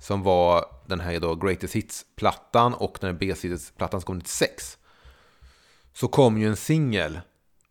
som 0.00 0.22
var 0.22 0.64
den 0.86 1.00
här 1.00 1.20
då 1.20 1.34
Greatest 1.34 1.74
Hits-plattan 1.74 2.74
och 2.74 2.98
den 3.00 3.10
här 3.10 3.18
B-sidesplattan 3.18 4.00
som 4.00 4.06
kom 4.06 4.18
96 4.18 4.78
så 5.92 6.08
kom 6.08 6.38
ju 6.38 6.48
en 6.48 6.56
singel 6.56 7.20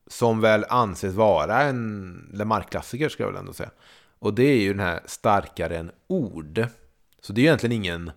som 0.08 0.42
väl 0.42 0.66
anses 0.70 1.14
vara 1.14 1.62
en 1.62 2.30
Le 2.34 2.46
Marc-klassiker 2.46 3.10
ska 3.10 3.24
jag 3.24 3.32
väl 3.32 3.40
ändå 3.40 3.54
säga. 3.54 3.72
Och 4.20 4.34
det 4.34 4.44
är 4.44 4.62
ju 4.62 4.74
den 4.74 4.86
här 4.86 5.00
Starkare 5.06 5.78
än 5.78 5.92
ord. 6.08 6.68
Så 7.22 7.34
det 7.34 7.40
är 7.40 7.44
ju 7.44 7.48
egentligen 7.48 7.76
ingen 7.76 8.12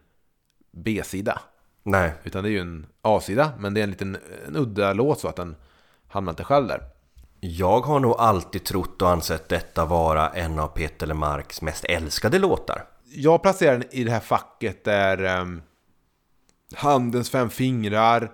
B-sida. 0.71 1.41
Nej, 1.83 2.13
Utan 2.25 2.45
det 2.45 2.49
är 2.49 2.53
ju 2.53 2.61
en 2.61 2.87
A-sida. 3.03 3.53
Men 3.59 3.75
det 3.75 3.81
är 3.81 3.85
en 3.85 3.91
liten 3.91 4.19
en 4.47 4.57
udda 4.57 4.93
låt 4.93 5.21
så 5.21 5.29
att 5.29 5.37
den 5.37 5.57
hamnar 6.09 6.33
inte 6.33 6.45
själv 6.45 6.67
där. 6.67 6.83
jag 7.41 7.81
har 7.81 8.01
nog 8.01 8.15
alltid 8.19 8.65
trott 8.65 9.03
och 9.03 9.11
ansett 9.11 9.49
detta 9.49 9.85
vara 9.85 10.29
en 10.29 10.59
av 10.59 10.69
Peter 10.69 11.07
Lemarks 11.07 11.63
mest 11.63 11.85
älskade 11.85 12.39
låtar. 12.39 12.85
Jag 13.11 13.43
placerar 13.43 13.73
den 13.79 13.85
i 13.91 14.05
det 14.05 14.11
här 14.11 14.21
facket 14.21 14.85
där 14.85 15.41
um, 15.41 15.63
Handens 16.75 17.31
fem 17.31 17.51
fingrar, 17.51 18.31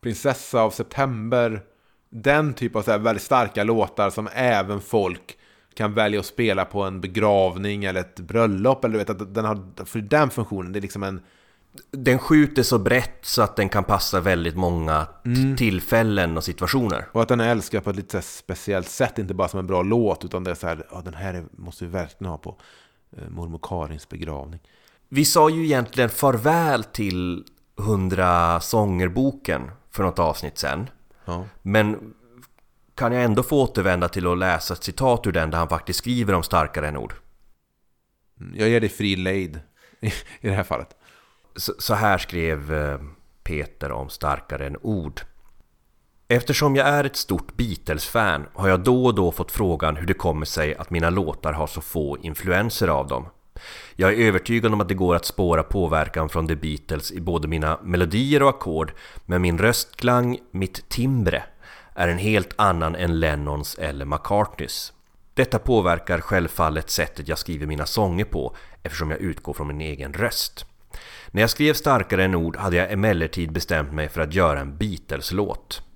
Prinsessa 0.00 0.60
av 0.60 0.70
september, 0.70 1.62
den 2.10 2.54
typ 2.54 2.76
av 2.76 2.82
så 2.82 2.90
här 2.90 2.98
väldigt 2.98 3.22
starka 3.22 3.64
låtar 3.64 4.10
som 4.10 4.28
även 4.32 4.80
folk 4.80 5.38
kan 5.74 5.94
välja 5.94 6.20
att 6.20 6.26
spela 6.26 6.64
på 6.64 6.82
en 6.82 7.00
begravning 7.00 7.84
eller 7.84 8.00
ett 8.00 8.20
bröllop. 8.20 8.84
Eller 8.84 8.92
du 8.92 8.98
vet 8.98 9.10
att 9.10 9.34
den 9.34 9.44
har, 9.44 9.84
för 9.84 9.98
den 9.98 10.30
funktionen, 10.30 10.72
det 10.72 10.78
är 10.78 10.80
liksom 10.80 11.02
en... 11.02 11.20
Den 11.90 12.18
skjuter 12.18 12.62
så 12.62 12.78
brett 12.78 13.18
så 13.22 13.42
att 13.42 13.56
den 13.56 13.68
kan 13.68 13.84
passa 13.84 14.20
väldigt 14.20 14.56
många 14.56 15.04
t- 15.04 15.56
tillfällen 15.58 16.36
och 16.36 16.44
situationer. 16.44 17.04
Och 17.12 17.22
att 17.22 17.28
den 17.28 17.40
är 17.40 17.48
älskad 17.50 17.84
på 17.84 17.90
ett 17.90 17.96
lite 17.96 18.22
speciellt 18.22 18.88
sätt, 18.88 19.18
inte 19.18 19.34
bara 19.34 19.48
som 19.48 19.60
en 19.60 19.66
bra 19.66 19.82
låt, 19.82 20.24
utan 20.24 20.44
det 20.44 20.50
är 20.50 20.54
så 20.54 20.66
här, 20.66 20.86
ja 20.90 21.00
den 21.04 21.14
här 21.14 21.34
är- 21.34 21.44
måste 21.50 21.84
vi 21.84 21.90
verkligen 21.90 22.30
ha 22.30 22.38
på 22.38 22.56
mormor 23.28 23.58
Karins 23.62 24.08
begravning. 24.08 24.60
Vi 25.08 25.24
sa 25.24 25.50
ju 25.50 25.64
egentligen 25.64 26.10
farväl 26.10 26.84
till 26.84 27.44
100 27.78 28.60
sångerboken 28.60 29.70
för 29.90 30.02
något 30.02 30.18
avsnitt 30.18 30.58
sen. 30.58 30.90
Ja. 31.24 31.44
Men 31.62 32.14
kan 32.94 33.12
jag 33.12 33.24
ändå 33.24 33.42
få 33.42 33.62
återvända 33.62 34.08
till 34.08 34.26
att 34.26 34.38
läsa 34.38 34.74
ett 34.74 34.84
citat 34.84 35.26
ur 35.26 35.32
den 35.32 35.50
där 35.50 35.58
han 35.58 35.68
faktiskt 35.68 35.98
skriver 35.98 36.34
om 36.34 36.42
starkare 36.42 36.88
än 36.88 36.96
ord? 36.96 37.14
Jag 38.54 38.68
ger 38.68 38.80
dig 38.80 38.88
fri 38.88 39.16
lejd 39.16 39.60
i, 40.00 40.06
i 40.40 40.48
det 40.48 40.54
här 40.54 40.62
fallet. 40.62 40.96
Så, 41.56 41.72
så 41.78 41.94
här 41.94 42.18
skrev 42.18 42.74
eh, 42.74 42.98
Peter 43.42 43.92
om 43.92 44.08
starkare 44.08 44.66
än 44.66 44.76
ord. 44.82 45.20
Eftersom 46.30 46.76
jag 46.76 46.88
är 46.88 47.04
ett 47.04 47.16
stort 47.16 47.56
Beatles-fan 47.56 48.46
har 48.54 48.68
jag 48.68 48.80
då 48.80 49.06
och 49.06 49.14
då 49.14 49.32
fått 49.32 49.52
frågan 49.52 49.96
hur 49.96 50.06
det 50.06 50.14
kommer 50.14 50.46
sig 50.46 50.74
att 50.74 50.90
mina 50.90 51.10
låtar 51.10 51.52
har 51.52 51.66
så 51.66 51.80
få 51.80 52.18
influenser 52.22 52.88
av 52.88 53.06
dem. 53.06 53.28
Jag 53.96 54.12
är 54.12 54.16
övertygad 54.16 54.72
om 54.72 54.80
att 54.80 54.88
det 54.88 54.94
går 54.94 55.14
att 55.14 55.24
spåra 55.24 55.62
påverkan 55.62 56.28
från 56.28 56.48
The 56.48 56.56
Beatles 56.56 57.12
i 57.12 57.20
både 57.20 57.48
mina 57.48 57.78
melodier 57.82 58.42
och 58.42 58.48
ackord, 58.48 58.92
men 59.26 59.42
min 59.42 59.58
röstklang, 59.58 60.38
mitt 60.50 60.88
timbre, 60.88 61.42
är 61.94 62.08
en 62.08 62.18
helt 62.18 62.54
annan 62.56 62.94
än 62.94 63.20
Lennons 63.20 63.78
eller 63.78 64.04
McCartneys. 64.04 64.92
Detta 65.34 65.58
påverkar 65.58 66.20
självfallet 66.20 66.90
sättet 66.90 67.28
jag 67.28 67.38
skriver 67.38 67.66
mina 67.66 67.86
sånger 67.86 68.24
på 68.24 68.56
eftersom 68.82 69.10
jag 69.10 69.20
utgår 69.20 69.52
från 69.52 69.66
min 69.66 69.80
egen 69.80 70.12
röst. 70.12 70.66
När 71.30 71.40
jag 71.40 71.50
skrev 71.50 71.74
Starkare 71.74 72.24
än 72.24 72.34
ord 72.34 72.56
hade 72.56 72.76
jag 72.76 72.92
emellertid 72.92 73.52
bestämt 73.52 73.92
mig 73.92 74.08
för 74.08 74.20
att 74.20 74.34
göra 74.34 74.60
en 74.60 74.76
Beatles-låt. 74.76 75.87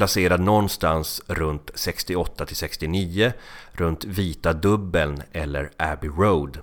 Placerad 0.00 0.40
någonstans 0.40 1.22
runt 1.26 1.70
68 1.74 2.46
till 2.46 2.56
69, 2.56 3.32
runt 3.72 4.04
Vita 4.04 4.52
Dubbeln 4.52 5.22
eller 5.32 5.70
Abbey 5.76 6.10
Road. 6.10 6.58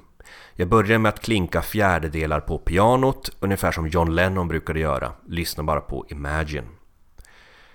Jag 0.54 0.70
började 0.70 1.00
med 1.00 1.10
att 1.10 1.22
klinka 1.22 1.62
fjärdedelar 1.62 2.40
på 2.40 2.58
pianot, 2.58 3.30
ungefär 3.40 3.72
som 3.72 3.88
John 3.88 4.16
Lennon 4.16 4.48
brukade 4.48 4.80
göra. 4.80 5.12
Lyssna 5.28 5.64
bara 5.64 5.82
på 5.82 6.06
Imagine. 6.10 6.68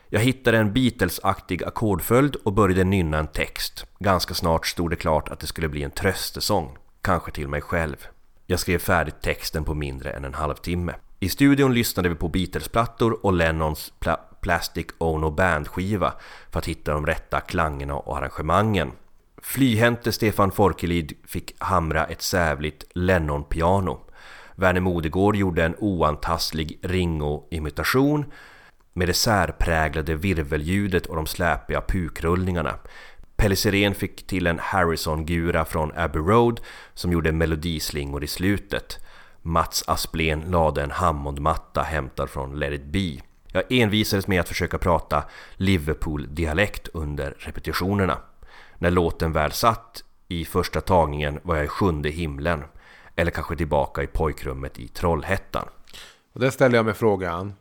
Jag 0.09 0.21
hittade 0.21 0.59
en 0.59 0.73
Beatles-aktig 0.73 1.65
ackordföljd 1.65 2.37
och 2.37 2.53
började 2.53 2.85
nynna 2.85 3.19
en 3.19 3.27
text. 3.27 3.87
Ganska 3.99 4.35
snart 4.35 4.67
stod 4.67 4.91
det 4.91 4.97
klart 4.97 5.29
att 5.29 5.41
det 5.41 5.47
skulle 5.47 5.69
bli 5.69 5.83
en 5.83 5.91
tröstesång, 5.91 6.77
kanske 7.03 7.33
till 7.33 7.49
mig 7.49 7.61
själv. 7.61 7.97
Jag 8.47 8.61
skrev 8.61 8.79
färdigt 8.79 9.23
texten 9.23 9.65
på 9.65 9.75
mindre 9.75 10.11
än 10.11 10.25
en 10.25 10.35
halvtimme. 10.35 10.95
I 11.21 11.29
studion 11.29 11.75
lyssnade 11.75 12.09
vi 12.09 12.15
på 12.15 12.29
Beatles-plattor 12.29 13.27
och 13.27 13.33
Lennons 13.33 13.93
pla 13.99 14.21
Plastic 14.43 14.87
Ono 14.99 15.31
Band-skiva 15.31 16.13
för 16.51 16.59
att 16.59 16.69
hitta 16.69 16.93
de 16.93 17.07
rätta 17.07 17.41
klangerna 17.41 17.95
och 17.95 18.19
arrangemangen. 18.19 18.93
Flyhänte 19.43 20.13
Stefan 20.13 20.53
Forkelid 20.53 21.13
fick 21.27 21.55
hamra 21.59 22.05
ett 22.05 22.23
sävligt 22.23 22.85
Lennon-piano. 22.95 24.01
Verner 24.55 24.81
Modegård 24.81 25.37
gjorde 25.37 25.65
en 25.65 25.77
oantastlig 25.79 26.79
Ringo-imitation 26.83 28.25
med 28.93 29.09
det 29.09 29.15
särpräglade 29.15 30.15
virvelljudet 30.15 31.07
och 31.07 31.17
de 31.17 31.27
släpiga 31.27 31.81
pukrullningarna. 31.81 32.75
Pelle 33.37 33.57
Sirén 33.57 33.95
fick 33.95 34.27
till 34.27 34.47
en 34.47 34.59
Harrison-gura 34.59 35.65
från 35.65 35.93
Abbey 35.97 36.23
Road 36.23 36.61
som 36.95 37.13
gjorde 37.13 37.33
melodislingor 37.33 38.25
i 38.25 38.27
slutet. 38.27 38.99
Mats 39.43 39.85
Asplén 39.87 40.41
lade 40.41 40.83
en 40.83 40.91
Hammondmatta 40.91 41.83
hämtad 41.83 42.31
från 42.31 42.59
Let 42.59 42.73
it 42.73 42.85
be. 42.85 43.32
Jag 43.53 43.65
envisades 43.69 44.27
med 44.27 44.41
att 44.41 44.49
försöka 44.49 44.79
prata 44.79 45.25
Liverpool-dialekt 45.57 46.89
under 46.89 47.35
repetitionerna. 47.39 48.19
När 48.79 48.91
låten 48.91 49.33
väl 49.33 49.53
satt 49.53 50.05
i 50.29 50.45
första 50.45 50.81
tagningen 50.81 51.41
var 51.43 51.57
jag 51.57 51.65
i 51.65 51.69
sjunde 51.69 52.09
himlen. 52.09 52.65
Eller 53.17 53.31
kanske 53.31 53.57
tillbaka 53.57 54.03
i 54.03 54.07
pojkrummet 54.07 54.79
i 54.79 54.89
Trollhättan. 54.89 55.69
Och 56.33 56.41
där 56.41 56.51
ställer 56.51 56.77
jag 56.77 56.85
mig 56.85 56.95
frågan. 56.95 57.55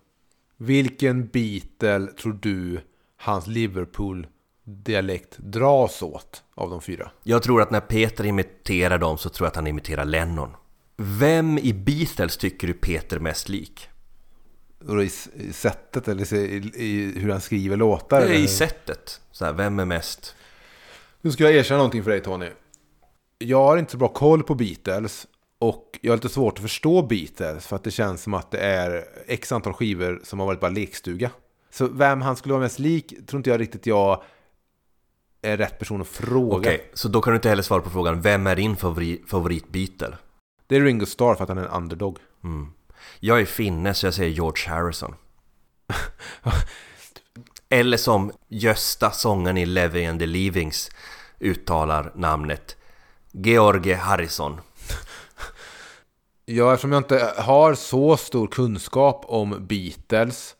Vilken 0.57 1.27
Beatle 1.27 2.07
tror 2.07 2.39
du 2.41 2.81
hans 3.17 3.47
Liverpool-dialekt 3.47 5.37
dras 5.37 6.01
åt 6.01 6.43
av 6.55 6.69
de 6.69 6.81
fyra? 6.81 7.11
Jag 7.23 7.43
tror 7.43 7.61
att 7.61 7.71
när 7.71 7.79
Peter 7.79 8.25
imiterar 8.25 8.97
dem 8.97 9.17
så 9.17 9.29
tror 9.29 9.45
jag 9.45 9.49
att 9.49 9.55
han 9.55 9.67
imiterar 9.67 10.05
Lennon. 10.05 10.49
Vem 10.97 11.57
i 11.57 11.73
Beatles 11.73 12.37
tycker 12.37 12.67
du 12.67 12.73
Peter 12.73 13.19
mest 13.19 13.49
lik? 13.49 13.89
Och 14.87 14.95
då 14.95 15.03
I, 15.03 15.11
i 15.33 15.53
sättet 15.53 16.07
eller 16.07 16.33
i, 16.33 16.71
i 16.75 17.19
hur 17.19 17.29
han 17.31 17.41
skriver 17.41 17.77
låtar? 17.77 18.19
Det 18.19 18.25
är 18.25 18.29
eller? 18.29 18.39
i 18.39 18.47
sättet. 18.47 19.21
Så 19.31 19.45
här, 19.45 19.53
vem 19.53 19.79
är 19.79 19.85
mest... 19.85 20.35
Nu 21.21 21.31
ska 21.31 21.43
jag 21.43 21.53
erkänna 21.53 21.77
någonting 21.77 22.03
för 22.03 22.11
dig 22.11 22.21
Tony. 22.21 22.49
Jag 23.37 23.63
har 23.63 23.77
inte 23.77 23.91
så 23.91 23.97
bra 23.97 24.07
koll 24.07 24.43
på 24.43 24.55
Beatles. 24.55 25.27
Och 25.59 25.99
jag 26.01 26.11
har 26.11 26.17
lite 26.17 26.29
svårt 26.29 26.53
att 26.53 26.61
förstå 26.61 27.01
Beatles. 27.01 27.67
För 27.67 27.75
att 27.75 27.83
det 27.83 27.91
känns 27.91 28.23
som 28.23 28.33
att 28.33 28.51
det 28.51 28.59
är 28.59 29.05
x 29.27 29.51
antal 29.51 29.73
skivor 29.73 30.21
som 30.23 30.39
har 30.39 30.45
varit 30.45 30.59
bara 30.59 30.71
lekstuga. 30.71 31.31
Så 31.69 31.87
vem 31.87 32.21
han 32.21 32.35
skulle 32.35 32.53
vara 32.53 32.63
mest 32.63 32.79
lik 32.79 33.27
tror 33.27 33.39
inte 33.39 33.49
jag 33.49 33.59
riktigt 33.59 33.85
jag 33.85 34.23
är 35.41 35.57
rätt 35.57 35.79
person 35.79 36.01
att 36.01 36.07
fråga. 36.07 36.57
Okej, 36.57 36.89
så 36.93 37.07
då 37.07 37.21
kan 37.21 37.31
du 37.31 37.35
inte 37.35 37.49
heller 37.49 37.63
svara 37.63 37.81
på 37.81 37.89
frågan 37.89 38.21
Vem 38.21 38.47
är 38.47 38.55
din 38.55 38.75
favorit, 38.75 39.29
favorit 39.29 39.69
Beatle? 39.69 40.17
Det 40.67 40.75
är 40.75 40.81
Ringo 40.81 41.05
Starr 41.05 41.35
för 41.35 41.43
att 41.43 41.49
han 41.49 41.57
är 41.57 41.65
en 41.65 41.83
underdog. 41.83 42.17
Jag 43.19 43.41
är 43.41 43.45
finne 43.45 43.93
så 43.93 44.05
jag 44.05 44.13
säger 44.13 44.31
George 44.31 44.69
Harrison. 44.69 45.15
Eller 47.69 47.97
som 47.97 48.31
Gösta, 48.47 49.11
sången 49.11 49.57
i 49.57 49.65
Levy 49.65 50.05
and 50.05 50.19
the 50.19 50.25
Leavings, 50.25 50.89
uttalar 51.39 52.11
namnet 52.15 52.77
George 53.31 53.95
Harrison. 53.95 54.61
Ja, 56.45 56.73
eftersom 56.73 56.91
jag 56.91 56.99
inte 56.99 57.33
har 57.37 57.73
så 57.73 58.17
stor 58.17 58.47
kunskap 58.47 59.25
om 59.27 59.67
Beatles 59.67 60.55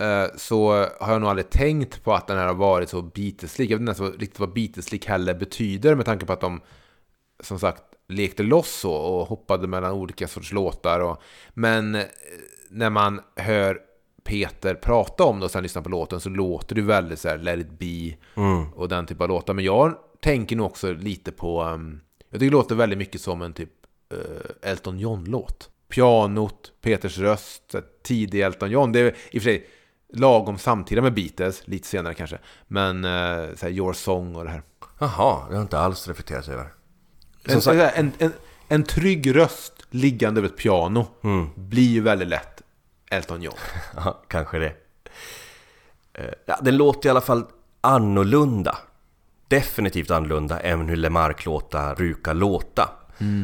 eh, 0.00 0.36
så 0.36 0.72
har 1.00 1.12
jag 1.12 1.20
nog 1.20 1.30
aldrig 1.30 1.50
tänkt 1.50 2.04
på 2.04 2.14
att 2.14 2.26
den 2.26 2.38
här 2.38 2.46
har 2.46 2.54
varit 2.54 2.88
så 2.88 3.02
Beatles-lik. 3.02 3.70
Jag 3.70 3.78
vet 3.78 3.88
inte 3.88 4.02
ens 4.02 4.20
riktigt 4.20 4.40
vad 4.40 4.52
Beatles-lik 4.52 5.06
heller 5.06 5.34
betyder 5.34 5.94
med 5.94 6.06
tanke 6.06 6.26
på 6.26 6.32
att 6.32 6.40
de 6.40 6.60
som 7.40 7.58
sagt 7.58 7.82
lekte 8.08 8.42
loss 8.42 8.70
så 8.70 8.92
och 8.92 9.26
hoppade 9.26 9.66
mellan 9.66 9.92
olika 9.92 10.28
sorts 10.28 10.52
låtar. 10.52 11.00
Och, 11.00 11.22
men 11.54 11.94
eh, 11.94 12.02
när 12.70 12.90
man 12.90 13.20
hör 13.36 13.80
Peter 14.24 14.74
prata 14.74 15.24
om 15.24 15.38
det 15.38 15.44
och 15.44 15.50
sen 15.50 15.62
lyssnar 15.62 15.82
på 15.82 15.88
låten 15.88 16.20
så 16.20 16.28
låter 16.28 16.74
det 16.74 16.82
väldigt 16.82 17.20
så 17.20 17.28
här 17.28 17.38
Let 17.38 17.60
it 17.60 17.78
be 17.78 18.16
och 18.74 18.88
den 18.88 19.06
typen 19.06 19.22
av 19.22 19.28
låtar. 19.28 19.54
Men 19.54 19.64
jag 19.64 19.94
tänker 20.20 20.56
nog 20.56 20.66
också 20.66 20.92
lite 20.92 21.32
på, 21.32 21.62
um, 21.62 22.00
jag 22.30 22.40
tycker 22.40 22.50
det 22.50 22.56
låter 22.56 22.74
väldigt 22.74 22.98
mycket 22.98 23.20
som 23.20 23.42
en 23.42 23.52
typ 23.52 23.70
uh, 24.14 24.70
Elton 24.70 24.98
John-låt. 24.98 25.70
Pianot, 25.88 26.72
Peters 26.80 27.18
röst, 27.18 27.74
tidig 28.02 28.40
Elton 28.40 28.70
John. 28.70 28.92
Det 28.92 29.00
är 29.00 29.06
i 29.30 29.38
och 29.38 29.42
för 29.42 29.50
sig 29.50 29.66
lagom 30.12 30.58
samtida 30.58 31.02
med 31.02 31.14
Beatles, 31.14 31.62
lite 31.68 31.88
senare 31.88 32.14
kanske. 32.14 32.38
Men 32.66 33.04
uh, 33.04 33.54
så 33.54 33.66
här, 33.66 33.72
Your 33.72 33.92
Song 33.92 34.36
och 34.36 34.44
det 34.44 34.50
här. 34.50 34.62
Jaha, 34.98 35.34
det 35.34 35.46
har 35.46 35.52
jag 35.52 35.62
inte 35.62 35.78
alls 35.78 36.08
reflekterat 36.08 36.48
över. 36.48 36.72
En, 37.48 37.62
sagt- 37.62 37.96
en, 37.98 38.12
en, 38.18 38.32
en 38.68 38.84
trygg 38.84 39.36
röst 39.36 39.72
liggande 39.90 40.40
över 40.40 40.48
ett 40.48 40.56
piano 40.56 41.06
blir 41.54 41.88
ju 41.88 42.00
väldigt 42.00 42.28
lätt 42.28 42.62
Elton 43.10 43.42
John. 43.42 43.54
Ja, 43.96 44.22
kanske 44.28 44.58
det. 44.58 44.72
Eh, 46.14 46.24
Ja, 46.46 46.58
den 46.62 46.76
låter 46.76 47.08
i 47.08 47.10
alla 47.10 47.20
fall 47.20 47.44
annorlunda. 47.80 48.78
Definitivt 49.48 50.10
annorlunda 50.10 50.60
än 50.60 50.88
hur 50.88 50.96
Lemark-låtar 50.96 51.94
brukar 51.96 52.34
låta. 52.34 52.90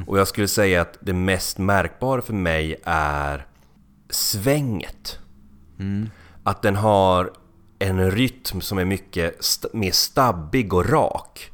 Och 0.07 0.19
jag 0.19 0.29
skulle 0.29 0.49
säga 0.49 0.81
att 0.83 0.97
det 1.01 1.13
mest 1.13 1.59
märkbara 1.59 2.23
för 2.23 2.33
mig 2.33 2.77
är 2.85 3.47
svänget. 4.11 5.19
Att 6.43 6.63
den 6.63 6.77
har 6.77 7.31
en 7.79 8.11
rytm 8.11 8.61
som 8.61 8.79
är 8.79 8.85
mycket 8.85 9.41
st- 9.41 9.69
mer 9.73 9.91
stabbig 9.93 10.75
och 10.75 10.89
rak. 10.91 11.51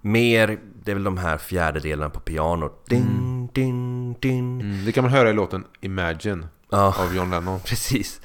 Mer, 0.00 0.58
det 0.84 0.90
är 0.90 0.94
väl 0.94 1.04
de 1.04 1.18
här 1.18 1.38
fjärdedelarna 1.38 2.10
på 2.10 2.20
pianot. 2.20 2.86
Ding, 2.88 3.48
ding, 3.52 4.12
ding. 4.20 4.60
Mm, 4.60 4.84
det 4.84 4.92
kan 4.92 5.04
man 5.04 5.12
höra 5.12 5.30
i 5.30 5.32
låten 5.32 5.64
Imagine 5.80 6.46
Ja. 6.70 6.94
av 6.98 7.16
John 7.16 7.30
Lennon. 7.30 7.60
Precis. 7.64 8.20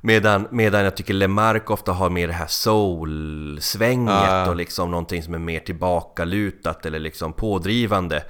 Medan, 0.00 0.48
medan 0.50 0.84
jag 0.84 0.96
tycker 0.96 1.14
Lemark 1.14 1.70
ofta 1.70 1.92
har 1.92 2.10
mer 2.10 2.26
det 2.26 2.32
här 2.32 2.46
soul-svänget 2.46 4.14
Ah. 4.14 4.48
och 4.50 4.56
liksom 4.56 4.90
någonting 4.90 5.22
som 5.22 5.34
är 5.34 5.38
mer 5.38 5.60
tillbakalutat 5.60 6.86
eller 6.86 6.98
liksom 6.98 7.32
pådrivande. 7.32 8.24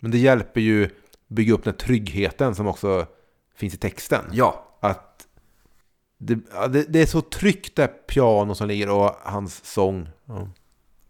Men 0.00 0.10
det 0.10 0.18
hjälper 0.18 0.60
ju 0.60 0.90
bygga 1.28 1.54
upp 1.54 1.64
den 1.64 1.74
tryggheten 1.74 2.54
som 2.54 2.66
också 2.66 3.06
finns 3.56 3.74
i 3.74 3.76
texten. 3.76 4.24
Ja, 4.32 4.76
Att 4.80 5.26
det, 6.18 6.34
det, 6.68 6.84
det 6.88 7.02
är 7.02 7.06
så 7.06 7.20
tryggt 7.20 7.76
det 7.76 7.86
piano 7.86 8.54
som 8.54 8.68
ligger 8.68 8.90
och 8.90 9.16
hans 9.22 9.64
sång. 9.64 10.08
Ja. 10.24 10.48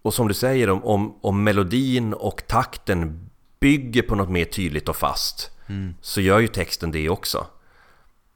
Och 0.04 0.14
som 0.14 0.28
du 0.28 0.34
säger 0.34 0.70
om, 0.70 0.84
om, 0.84 1.18
om 1.20 1.44
melodin 1.44 2.14
och 2.14 2.46
takten 2.46 3.30
bygger 3.60 4.02
på 4.02 4.14
något 4.14 4.30
mer 4.30 4.44
tydligt 4.44 4.88
och 4.88 4.96
fast 4.96 5.50
så 6.00 6.20
gör 6.20 6.38
ju 6.38 6.48
texten 6.48 6.90
det 6.90 7.08
också. 7.08 7.46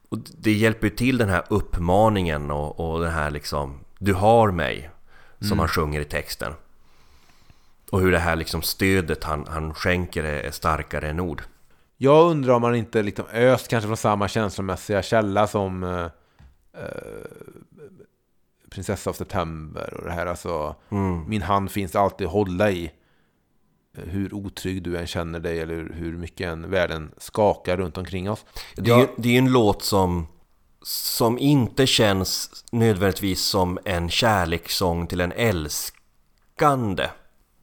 Och 0.09 0.17
det 0.37 0.51
hjälper 0.53 0.87
ju 0.87 0.95
till 0.95 1.17
den 1.17 1.29
här 1.29 1.43
uppmaningen 1.49 2.51
och, 2.51 2.79
och 2.79 3.01
den 3.01 3.11
här 3.11 3.31
liksom 3.31 3.79
Du 3.99 4.13
har 4.13 4.51
mig 4.51 4.89
som 5.39 5.59
han 5.59 5.67
sjunger 5.67 6.01
i 6.01 6.05
texten. 6.05 6.53
Och 7.89 8.01
hur 8.01 8.11
det 8.11 8.19
här 8.19 8.35
liksom 8.35 8.61
stödet 8.61 9.23
han, 9.23 9.45
han 9.47 9.73
skänker 9.73 10.23
är, 10.23 10.43
är 10.43 10.51
starkare 10.51 11.09
än 11.09 11.19
ord. 11.19 11.41
Jag 11.97 12.31
undrar 12.31 12.53
om 12.53 12.61
man 12.61 12.75
inte 12.75 13.03
liksom 13.03 13.25
öst 13.33 13.67
kanske 13.67 13.87
från 13.87 13.97
samma 13.97 14.27
känslomässiga 14.27 15.01
källa 15.01 15.47
som 15.47 15.83
eh, 15.83 16.05
eh, 16.73 17.25
Prinsessa 18.69 19.09
av 19.09 19.13
September 19.13 19.93
och 19.93 20.05
det 20.05 20.11
här 20.11 20.25
alltså. 20.25 20.75
Min 21.27 21.41
hand 21.41 21.71
finns 21.71 21.95
alltid 21.95 22.27
att 22.27 22.33
hålla 22.33 22.71
i. 22.71 22.91
Eh, 23.97 24.03
Hur 24.03 24.33
otrygg 24.33 24.83
du 24.83 24.97
än 24.97 25.07
känner 25.07 25.39
dig 25.39 25.59
eller 25.59 25.91
hur 25.93 26.17
mycket 26.17 26.47
än 26.47 26.69
världen 26.69 27.11
skakar 27.17 27.77
runt 27.77 27.97
omkring 27.97 28.29
oss. 28.31 28.45
Det 28.75 28.91
är, 28.91 29.07
det 29.17 29.29
är 29.29 29.37
en 29.37 29.51
låt 29.51 29.83
som, 29.83 30.27
som 30.81 31.37
inte 31.39 31.87
känns 31.87 32.63
nödvändigtvis 32.71 33.41
som 33.41 33.79
en 33.85 34.09
kärlekssång 34.09 35.07
till 35.07 35.21
en 35.21 35.31
älskande. 35.31 37.07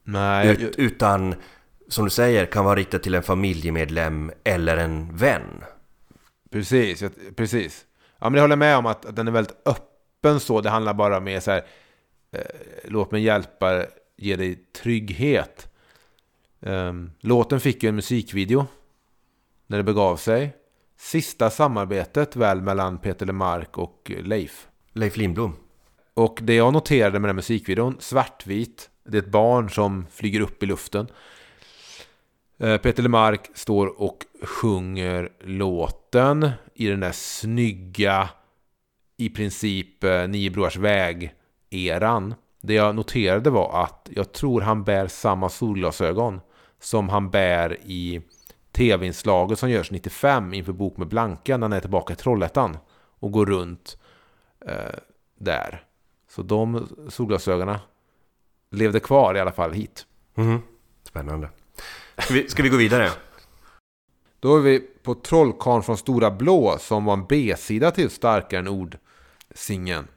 Nej, 0.04 0.46
jag, 0.46 0.60
Ut, 0.60 0.76
utan, 0.76 1.34
som 1.88 2.04
du 2.04 2.10
säger, 2.10 2.46
kan 2.46 2.64
vara 2.64 2.74
riktad 2.76 2.98
till 2.98 3.14
en 3.14 3.22
familjemedlem 3.22 4.32
eller 4.44 4.76
en 4.76 5.16
vän. 5.16 5.64
Precis, 6.50 7.02
jag, 7.02 7.12
precis. 7.36 7.84
Ja, 8.18 8.30
men 8.30 8.34
jag 8.34 8.42
håller 8.42 8.56
med 8.56 8.76
om 8.76 8.86
att, 8.86 9.04
att 9.06 9.16
den 9.16 9.28
är 9.28 9.32
väldigt 9.32 9.56
öppen 9.66 9.95
så. 10.40 10.60
Det 10.60 10.70
handlar 10.70 10.94
bara 10.94 11.18
om 11.18 11.40
så 11.40 11.50
här, 11.50 11.66
eh, 12.32 12.40
låt 12.84 13.10
mig 13.10 13.22
hjälpa, 13.22 13.84
ge 14.16 14.36
dig 14.36 14.54
trygghet. 14.54 15.72
Ehm, 16.60 17.10
låten 17.20 17.60
fick 17.60 17.82
ju 17.82 17.88
en 17.88 17.96
musikvideo 17.96 18.66
när 19.66 19.76
det 19.76 19.84
begav 19.84 20.16
sig. 20.16 20.56
Sista 20.98 21.50
samarbetet 21.50 22.36
väl 22.36 22.62
mellan 22.62 22.98
Peter 22.98 23.26
Lemark 23.26 23.78
och 23.78 24.12
Leif. 24.18 24.68
Leif 24.92 25.16
Lindblom. 25.16 25.56
Och 26.14 26.38
det 26.42 26.54
jag 26.54 26.72
noterade 26.72 27.20
med 27.20 27.28
den 27.28 27.36
musikvideon, 27.36 27.96
svartvit, 28.00 28.90
det 29.04 29.18
är 29.18 29.22
ett 29.22 29.28
barn 29.28 29.70
som 29.70 30.06
flyger 30.10 30.40
upp 30.40 30.62
i 30.62 30.66
luften. 30.66 31.06
Eh, 32.58 32.76
Peter 32.76 33.02
Lemark 33.02 33.50
står 33.54 34.02
och 34.02 34.26
sjunger 34.42 35.32
låten 35.40 36.50
i 36.74 36.86
den 36.86 37.00
där 37.00 37.12
snygga, 37.12 38.28
i 39.16 39.28
princip 39.28 40.04
eh, 40.04 40.28
Nio 40.28 40.50
Brors 40.50 40.76
väg-eran. 40.76 42.34
Det 42.60 42.74
jag 42.74 42.94
noterade 42.94 43.50
var 43.50 43.82
att 43.82 44.08
jag 44.12 44.32
tror 44.32 44.60
han 44.60 44.84
bär 44.84 45.06
samma 45.06 45.48
solglasögon 45.48 46.40
som 46.80 47.08
han 47.08 47.30
bär 47.30 47.78
i 47.84 48.22
tv-inslaget 48.72 49.58
som 49.58 49.70
görs 49.70 49.90
95 49.90 50.54
inför 50.54 50.72
Bok 50.72 50.96
med 50.96 51.08
Blanka 51.08 51.56
när 51.56 51.64
han 51.64 51.72
är 51.72 51.80
tillbaka 51.80 52.12
i 52.12 52.16
Trollhättan 52.16 52.78
och 53.18 53.32
går 53.32 53.46
runt 53.46 53.98
eh, 54.66 54.98
där. 55.38 55.82
Så 56.30 56.42
de 56.42 56.88
solglasögonen 57.08 57.78
levde 58.70 59.00
kvar 59.00 59.34
i 59.34 59.40
alla 59.40 59.52
fall 59.52 59.72
hit. 59.72 60.06
Mhm. 60.34 60.58
Spännande. 61.02 61.48
Ska 62.18 62.34
vi, 62.34 62.48
ska 62.48 62.62
vi 62.62 62.68
gå 62.68 62.76
vidare? 62.76 63.10
Då 64.40 64.56
är 64.56 64.60
vi 64.60 64.80
på 64.80 65.14
Trollkarlen 65.14 65.82
från 65.82 65.96
Stora 65.96 66.30
Blå 66.30 66.76
som 66.78 67.04
var 67.04 67.12
en 67.12 67.26
B-sida 67.26 67.90
till 67.90 68.10
Starkare 68.10 68.60
än 68.60 68.68
ord 68.68 68.98
singeln. 69.56 70.08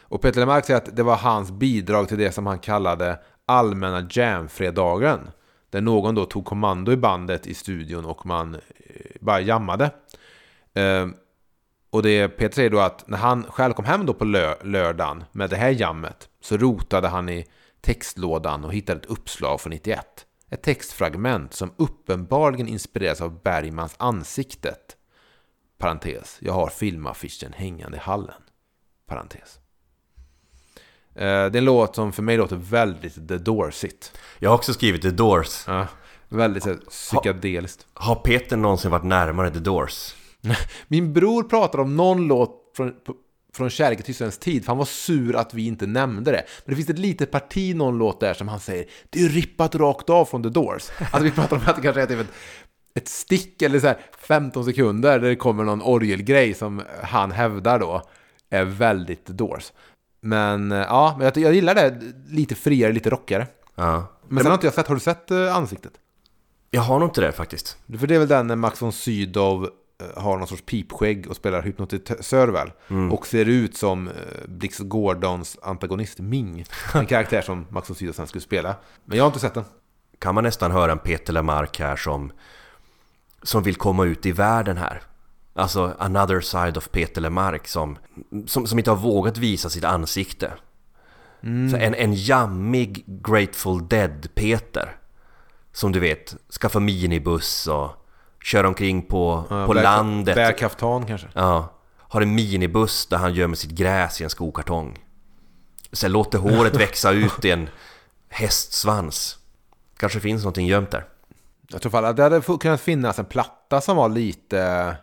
Och 0.00 0.22
Peter 0.22 0.40
Lemark 0.40 0.64
säger 0.64 0.80
att 0.80 0.96
det 0.96 1.02
var 1.02 1.16
hans 1.16 1.50
bidrag 1.50 2.08
till 2.08 2.18
det 2.18 2.32
som 2.32 2.46
han 2.46 2.58
kallade 2.58 3.18
Allmänna 3.46 4.08
Jamfredagen. 4.10 5.30
Där 5.70 5.80
någon 5.80 6.14
då 6.14 6.24
tog 6.24 6.44
kommando 6.44 6.92
i 6.92 6.96
bandet 6.96 7.46
i 7.46 7.54
studion 7.54 8.04
och 8.04 8.26
man 8.26 8.54
eh, 8.54 8.60
bara 9.20 9.40
jammade. 9.40 9.90
Ehm, 10.74 11.14
och 11.90 12.02
det 12.02 12.28
Peter 12.28 12.54
säger 12.54 12.70
då 12.70 12.80
att 12.80 13.08
när 13.08 13.18
han 13.18 13.42
själv 13.42 13.72
kom 13.72 13.84
hem 13.84 14.06
då 14.06 14.14
på 14.14 14.24
lö- 14.24 14.64
lördagen 14.64 15.24
med 15.32 15.50
det 15.50 15.56
här 15.56 15.70
jammet 15.70 16.28
så 16.40 16.56
rotade 16.56 17.08
han 17.08 17.28
i 17.28 17.46
textlådan 17.80 18.64
och 18.64 18.74
hittade 18.74 19.00
ett 19.00 19.06
uppslag 19.06 19.60
från 19.60 19.70
91. 19.70 20.26
Ett 20.50 20.62
textfragment 20.62 21.54
som 21.54 21.72
uppenbarligen 21.76 22.68
inspireras 22.68 23.20
av 23.20 23.42
Bergmans 23.42 23.94
ansiktet. 23.98 24.96
Parentes. 25.78 26.38
Jag 26.40 26.52
har 26.52 26.68
filmaffischen 26.68 27.52
hängande 27.52 27.96
i 27.96 28.00
hallen. 28.00 28.42
Parentes. 29.08 29.58
Eh, 31.14 31.22
Det 31.24 31.26
är 31.26 31.56
en 31.56 31.64
låt 31.64 31.94
som 31.94 32.12
för 32.12 32.22
mig 32.22 32.36
låter 32.36 32.56
väldigt 32.56 33.28
The 33.28 33.38
Doorsigt. 33.38 34.12
Jag 34.38 34.50
har 34.50 34.54
också 34.56 34.72
skrivit 34.74 35.02
The 35.02 35.10
Doors. 35.10 35.64
Ja, 35.66 35.86
väldigt 36.28 36.62
så 36.62 36.74
psykedeliskt. 36.74 37.86
Har 37.94 38.14
Peter 38.14 38.56
någonsin 38.56 38.90
varit 38.90 39.04
närmare 39.04 39.50
The 39.50 39.58
Doors? 39.58 40.14
Min 40.88 41.12
bror 41.12 41.42
pratar 41.42 41.78
om 41.78 41.96
någon 41.96 42.26
låt 42.28 42.72
från, 42.76 42.92
från 43.54 43.70
Kärlek 43.70 44.00
i 44.00 44.02
tystnadens 44.02 44.38
tid, 44.38 44.64
för 44.64 44.68
han 44.68 44.78
var 44.78 44.84
sur 44.84 45.36
att 45.36 45.54
vi 45.54 45.66
inte 45.66 45.86
nämnde 45.86 46.30
det. 46.30 46.44
Men 46.64 46.72
det 46.72 46.76
finns 46.76 46.90
ett 46.90 46.98
litet 46.98 47.30
parti, 47.30 47.76
någon 47.76 47.98
låt 47.98 48.20
där, 48.20 48.34
som 48.34 48.48
han 48.48 48.60
säger 48.60 48.86
Det 49.10 49.20
är 49.20 49.28
rippat 49.28 49.74
rakt 49.74 50.10
av 50.10 50.24
från 50.24 50.42
The 50.42 50.48
Doors. 50.48 50.90
Alltså 51.00 51.22
vi 51.22 51.30
pratar 51.30 51.56
om 51.56 51.62
att 51.66 51.76
det 51.76 51.82
kanske 51.82 52.02
är 52.02 52.06
typ 52.06 52.20
ett, 52.20 52.32
ett 52.94 53.08
stick 53.08 53.62
eller 53.62 53.80
så 53.80 53.86
här 53.86 53.98
15 54.18 54.64
sekunder 54.64 55.18
där 55.18 55.28
det 55.28 55.36
kommer 55.36 55.64
någon 55.64 55.82
orgelgrej 55.82 56.54
som 56.54 56.82
han 57.02 57.30
hävdar 57.32 57.78
då 57.78 58.02
är 58.50 58.64
väldigt 58.64 59.24
The 59.26 59.32
Doors. 59.32 59.72
Men 60.20 60.72
eh, 60.72 60.78
ja, 60.78 61.14
men 61.18 61.24
jag, 61.24 61.36
jag 61.36 61.54
gillar 61.54 61.74
det. 61.74 62.00
Lite 62.28 62.54
friare, 62.54 62.92
lite 62.92 63.10
rockigare. 63.10 63.46
Ja. 63.74 64.06
Men 64.28 64.38
sen 64.38 64.46
har 64.46 64.54
inte 64.54 64.66
jag 64.66 64.74
sett, 64.74 64.88
har 64.88 64.94
du 64.94 65.00
sett 65.00 65.30
eh, 65.30 65.56
ansiktet? 65.56 65.92
Jag 66.70 66.82
har 66.82 66.98
nog 66.98 67.08
inte 67.08 67.20
det 67.20 67.32
faktiskt. 67.32 67.78
För 67.98 68.06
det 68.06 68.14
är 68.14 68.18
väl 68.18 68.28
den 68.28 68.46
när 68.46 68.56
Max 68.56 68.82
von 68.82 68.92
Sydow 68.92 69.70
eh, 70.00 70.22
har 70.22 70.38
någon 70.38 70.48
sorts 70.48 70.62
pipskägg 70.66 71.26
och 71.30 71.36
spelar 71.36 71.62
hypnotisör 71.62 72.48
väl? 72.48 72.72
Och 73.12 73.26
ser 73.26 73.44
ut 73.44 73.76
som 73.76 74.10
Blix 74.48 74.78
Gordons 74.78 75.58
antagonist 75.62 76.18
Ming. 76.18 76.64
En 76.94 77.06
karaktär 77.06 77.42
som 77.42 77.66
Max 77.70 77.90
von 77.90 77.96
Sydow 77.96 78.12
sen 78.12 78.26
skulle 78.26 78.42
spela. 78.42 78.76
Men 79.04 79.18
jag 79.18 79.24
har 79.24 79.28
inte 79.28 79.40
sett 79.40 79.54
den. 79.54 79.64
Kan 80.18 80.34
man 80.34 80.44
nästan 80.44 80.70
höra 80.70 80.92
en 80.92 80.98
Peter 80.98 81.32
Lemark 81.32 81.78
här 81.78 81.96
som, 81.96 82.32
som 83.42 83.62
vill 83.62 83.76
komma 83.76 84.04
ut 84.04 84.26
i 84.26 84.32
världen 84.32 84.76
här. 84.76 85.02
Alltså 85.56 85.94
another 85.98 86.40
side 86.40 86.76
of 86.76 86.90
Peter 86.90 87.20
Lemark 87.20 87.68
som, 87.68 87.98
som, 88.46 88.66
som 88.66 88.78
inte 88.78 88.90
har 88.90 88.96
vågat 88.96 89.38
visa 89.38 89.70
sitt 89.70 89.84
ansikte. 89.84 90.52
Så 91.70 91.76
en, 91.76 91.94
en 91.94 92.14
jammig 92.14 93.04
Grateful 93.06 93.88
Dead-Peter. 93.88 94.96
som 95.72 95.92
du 95.92 96.00
vet, 96.00 96.36
skaffa 96.60 96.80
minibuss 96.80 97.66
och 97.66 97.90
köra 98.42 98.68
omkring 98.68 99.02
på, 99.02 99.44
Ja, 99.50 99.66
på 99.66 99.74
bär- 99.74 99.82
landet. 99.82 100.34
Bär 100.34 100.52
kaftan 100.52 101.06
kanske. 101.06 101.26
Ja, 101.34 101.72
har 101.98 102.20
en 102.20 102.34
minibuss 102.34 103.06
där 103.06 103.16
han 103.16 103.34
gömmer 103.34 103.56
sitt 103.56 103.70
gräs 103.70 104.20
i 104.20 104.24
en 104.24 104.30
skokartong. 104.30 104.98
Sen 105.92 106.12
låter 106.12 106.38
håret 106.38 106.76
växa 106.80 107.10
ut 107.12 107.44
i 107.44 107.50
en 107.50 107.68
hästsvans. 108.28 109.38
Kanske 109.96 110.20
finns 110.20 110.42
någonting 110.42 110.66
gömt 110.66 110.90
där. 110.90 111.04
Jag 111.68 111.82
tror 111.82 112.04
att 112.04 112.16
det 112.16 112.22
hade 112.22 112.40
kunnat 112.60 112.80
finnas 112.80 113.18
en 113.18 113.24
platta 113.24 113.80
som 113.80 113.96
var 113.96 114.08
lite 114.08 114.96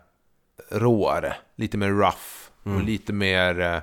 råare. 0.70 1.36
Lite 1.56 1.76
mer 1.78 1.90
rough. 1.90 2.74
Och 2.76 2.82
lite 2.82 3.12
mer... 3.12 3.60
Eh, 3.60 3.78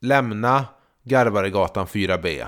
lämna 0.00 0.64
Garvaregatan 1.02 1.86
4B. 1.86 2.46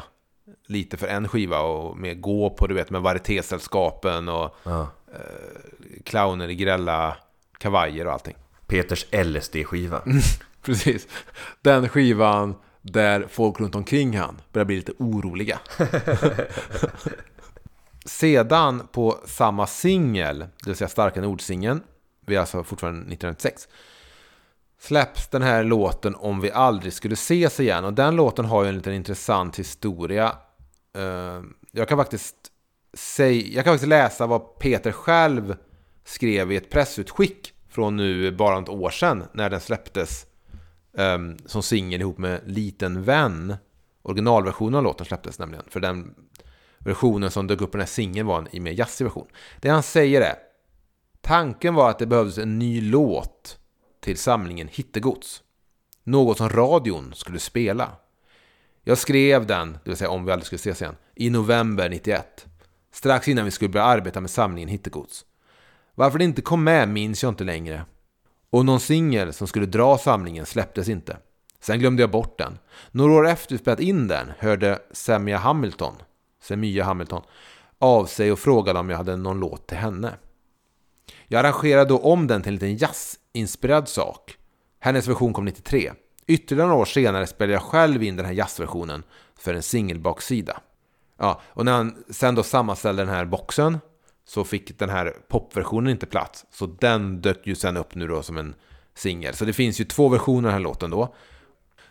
Lite 0.66 0.96
för 0.96 1.06
en 1.06 1.28
skiva 1.28 1.60
och 1.60 1.96
mer 1.96 2.14
gå 2.14 2.50
på 2.50 2.66
du 2.66 2.74
vet 2.74 2.90
med 2.90 3.02
varietésällskapen 3.02 4.28
och 4.28 4.56
Ja. 4.64 4.88
clowner 6.04 6.48
i 6.48 6.54
grälla 6.54 7.16
kavajer 7.58 8.06
och 8.06 8.12
allting. 8.12 8.36
Peters 8.66 9.06
LSD-skiva. 9.12 10.02
Precis. 10.62 11.08
Den 11.62 11.88
skivan 11.88 12.54
där 12.82 13.26
folk 13.30 13.60
runt 13.60 13.74
omkring 13.74 14.18
han 14.18 14.40
börjar 14.52 14.64
bli 14.66 14.76
lite 14.76 14.92
oroliga. 14.98 15.58
Sedan 18.04 18.88
på 18.92 19.18
samma 19.24 19.66
singel, 19.66 20.38
det 20.38 20.66
vill 20.66 20.76
säga 20.76 20.88
Starka 20.88 21.20
Nord-singeln, 21.20 21.80
vi 22.26 22.36
är 22.36 22.40
alltså 22.40 22.64
fortfarande 22.64 23.00
1996, 23.00 23.68
släpps 24.78 25.28
den 25.28 25.42
här 25.42 25.64
låten 25.64 26.14
Om 26.14 26.40
vi 26.40 26.50
aldrig 26.50 26.92
skulle 26.92 27.14
ses 27.14 27.60
igen. 27.60 27.84
Och 27.84 27.92
den 27.92 28.16
låten 28.16 28.44
har 28.44 28.62
ju 28.62 28.68
en 28.68 28.76
liten 28.76 28.94
intressant 28.94 29.58
historia. 29.58 30.32
Eh, 30.96 31.42
jag 31.72 31.88
kan 31.88 31.98
faktiskt 31.98 32.36
säga, 32.94 33.46
jag 33.46 33.64
kan 33.64 33.74
faktiskt 33.74 33.88
läsa 33.88 34.26
vad 34.26 34.58
Peter 34.58 34.92
själv 34.92 35.56
skrev 36.04 36.52
i 36.52 36.56
ett 36.56 36.70
pressutskick 36.70 37.52
från 37.68 37.96
nu 37.96 38.30
bara 38.30 38.58
ett 38.58 38.68
år 38.68 38.90
sedan 38.90 39.24
när 39.32 39.50
den 39.50 39.60
släpptes 39.60 40.26
ehm, 40.98 41.36
som 41.46 41.62
singel 41.62 42.00
ihop 42.00 42.18
med 42.18 42.40
Liten 42.44 43.02
vän. 43.02 43.56
Originalversionen 44.02 44.74
av 44.74 44.82
låten 44.82 45.06
släpptes 45.06 45.38
nämligen. 45.38 45.64
För 45.68 45.80
den 45.80 46.14
versionen 46.78 47.30
som 47.30 47.46
dök 47.46 47.60
upp 47.60 47.70
på 47.70 47.76
den 47.76 47.86
här 47.86 47.92
singeln 47.92 48.26
var 48.26 48.38
en 48.38 48.48
i 48.50 48.60
mer 48.60 48.72
jazzig 48.72 49.04
version. 49.04 49.26
Det 49.60 49.68
han 49.68 49.82
säger 49.82 50.20
är 50.20 50.34
Tanken 51.26 51.74
var 51.74 51.90
att 51.90 51.98
det 51.98 52.06
behövdes 52.06 52.38
en 52.38 52.58
ny 52.58 52.80
låt 52.80 53.58
till 54.00 54.18
samlingen 54.18 54.68
Hittegods. 54.68 55.42
Något 56.04 56.38
som 56.38 56.48
radion 56.48 57.12
skulle 57.14 57.38
spela. 57.38 57.92
Jag 58.84 58.98
skrev 58.98 59.46
den, 59.46 59.72
det 59.72 59.90
vill 59.90 59.96
säga 59.96 60.10
om 60.10 60.24
vi 60.24 60.32
aldrig 60.32 60.46
skulle 60.46 60.56
ses 60.56 60.82
igen, 60.82 60.96
i 61.14 61.30
november 61.30 61.88
91. 61.88 62.46
Strax 62.92 63.28
innan 63.28 63.44
vi 63.44 63.50
skulle 63.50 63.68
börja 63.68 63.86
arbeta 63.86 64.20
med 64.20 64.30
samlingen 64.30 64.68
Hittegods. 64.68 65.24
Varför 65.94 66.18
det 66.18 66.24
inte 66.24 66.42
kom 66.42 66.64
med 66.64 66.88
minns 66.88 67.22
jag 67.22 67.32
inte 67.32 67.44
längre. 67.44 67.84
Och 68.50 68.64
någon 68.64 68.80
singel 68.80 69.32
som 69.32 69.46
skulle 69.46 69.66
dra 69.66 69.98
samlingen 69.98 70.46
släpptes 70.46 70.88
inte. 70.88 71.16
Sen 71.60 71.78
glömde 71.78 72.02
jag 72.02 72.10
bort 72.10 72.38
den. 72.38 72.58
Några 72.90 73.12
år 73.12 73.28
efter 73.28 73.54
vi 73.54 73.58
spelat 73.58 73.80
in 73.80 74.08
den 74.08 74.32
hörde 74.38 74.78
Semia 74.90 75.38
Hamilton, 75.38 75.94
Semya 76.42 76.84
Hamilton, 76.84 77.22
av 77.78 78.04
sig 78.04 78.32
och 78.32 78.38
frågade 78.38 78.78
om 78.78 78.90
jag 78.90 78.96
hade 78.96 79.16
någon 79.16 79.40
låt 79.40 79.66
till 79.66 79.78
henne. 79.78 80.14
Jag 81.28 81.38
arrangerade 81.40 81.88
då 81.88 81.98
om 81.98 82.26
den 82.26 82.42
till 82.42 82.48
en 82.48 82.54
liten 82.54 82.76
jazzinspirerad 82.76 83.88
sak. 83.88 84.36
Hennes 84.80 85.08
version 85.08 85.32
kom 85.32 85.44
93. 85.44 85.92
Ytterligare 86.26 86.68
några 86.68 86.80
år 86.80 86.84
senare 86.84 87.26
spelade 87.26 87.52
jag 87.52 87.62
själv 87.62 88.02
in 88.02 88.16
den 88.16 88.26
här 88.26 88.32
jazzversionen 88.32 89.02
för 89.38 89.54
en 89.54 89.62
singelbaksida. 89.62 90.60
Ja, 91.18 91.40
och 91.44 91.64
när 91.64 91.72
han 91.72 92.04
sen 92.10 92.34
då 92.34 92.42
sammanställde 92.42 93.02
den 93.02 93.14
här 93.14 93.24
boxen 93.24 93.78
så 94.28 94.44
fick 94.44 94.78
den 94.78 94.90
här 94.90 95.16
popversionen 95.28 95.90
inte 95.90 96.06
plats. 96.06 96.44
Så 96.50 96.66
den 96.66 97.20
dök 97.20 97.46
ju 97.46 97.54
sen 97.54 97.76
upp 97.76 97.94
nu 97.94 98.06
då 98.06 98.22
som 98.22 98.36
en 98.36 98.54
singel. 98.94 99.34
Så 99.34 99.44
det 99.44 99.52
finns 99.52 99.80
ju 99.80 99.84
två 99.84 100.08
versioner 100.08 100.38
av 100.38 100.42
den 100.42 100.52
här 100.52 100.60
låten 100.60 100.90
då. 100.90 101.14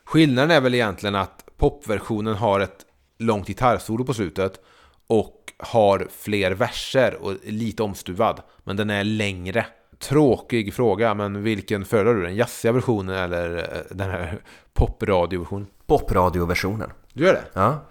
Skillnaden 0.03 0.51
är 0.51 0.61
väl 0.61 0.75
egentligen 0.75 1.15
att 1.15 1.45
popversionen 1.57 2.35
har 2.35 2.59
ett 2.59 2.85
långt 3.17 3.47
gitarrsolo 3.47 4.05
på 4.05 4.13
slutet 4.13 4.59
och 5.07 5.44
har 5.57 6.07
fler 6.11 6.51
verser 6.51 7.17
och 7.21 7.31
är 7.31 7.51
lite 7.51 7.83
omstuvad. 7.83 8.41
Men 8.63 8.77
den 8.77 8.89
är 8.89 9.03
längre. 9.03 9.65
Tråkig 9.99 10.73
fråga, 10.73 11.13
men 11.13 11.43
vilken 11.43 11.85
föredrar 11.85 12.15
du? 12.15 12.21
Den 12.21 12.35
jazziga 12.35 12.71
versionen 12.71 13.15
eller 13.15 13.57
eh, 13.57 13.95
den 13.95 14.09
här 14.09 14.39
popradioversionen? 14.73 15.67
Popradioversionen. 15.85 16.91
Du 17.13 17.23
gör 17.25 17.33
det? 17.33 17.45
Ja. 17.53 17.85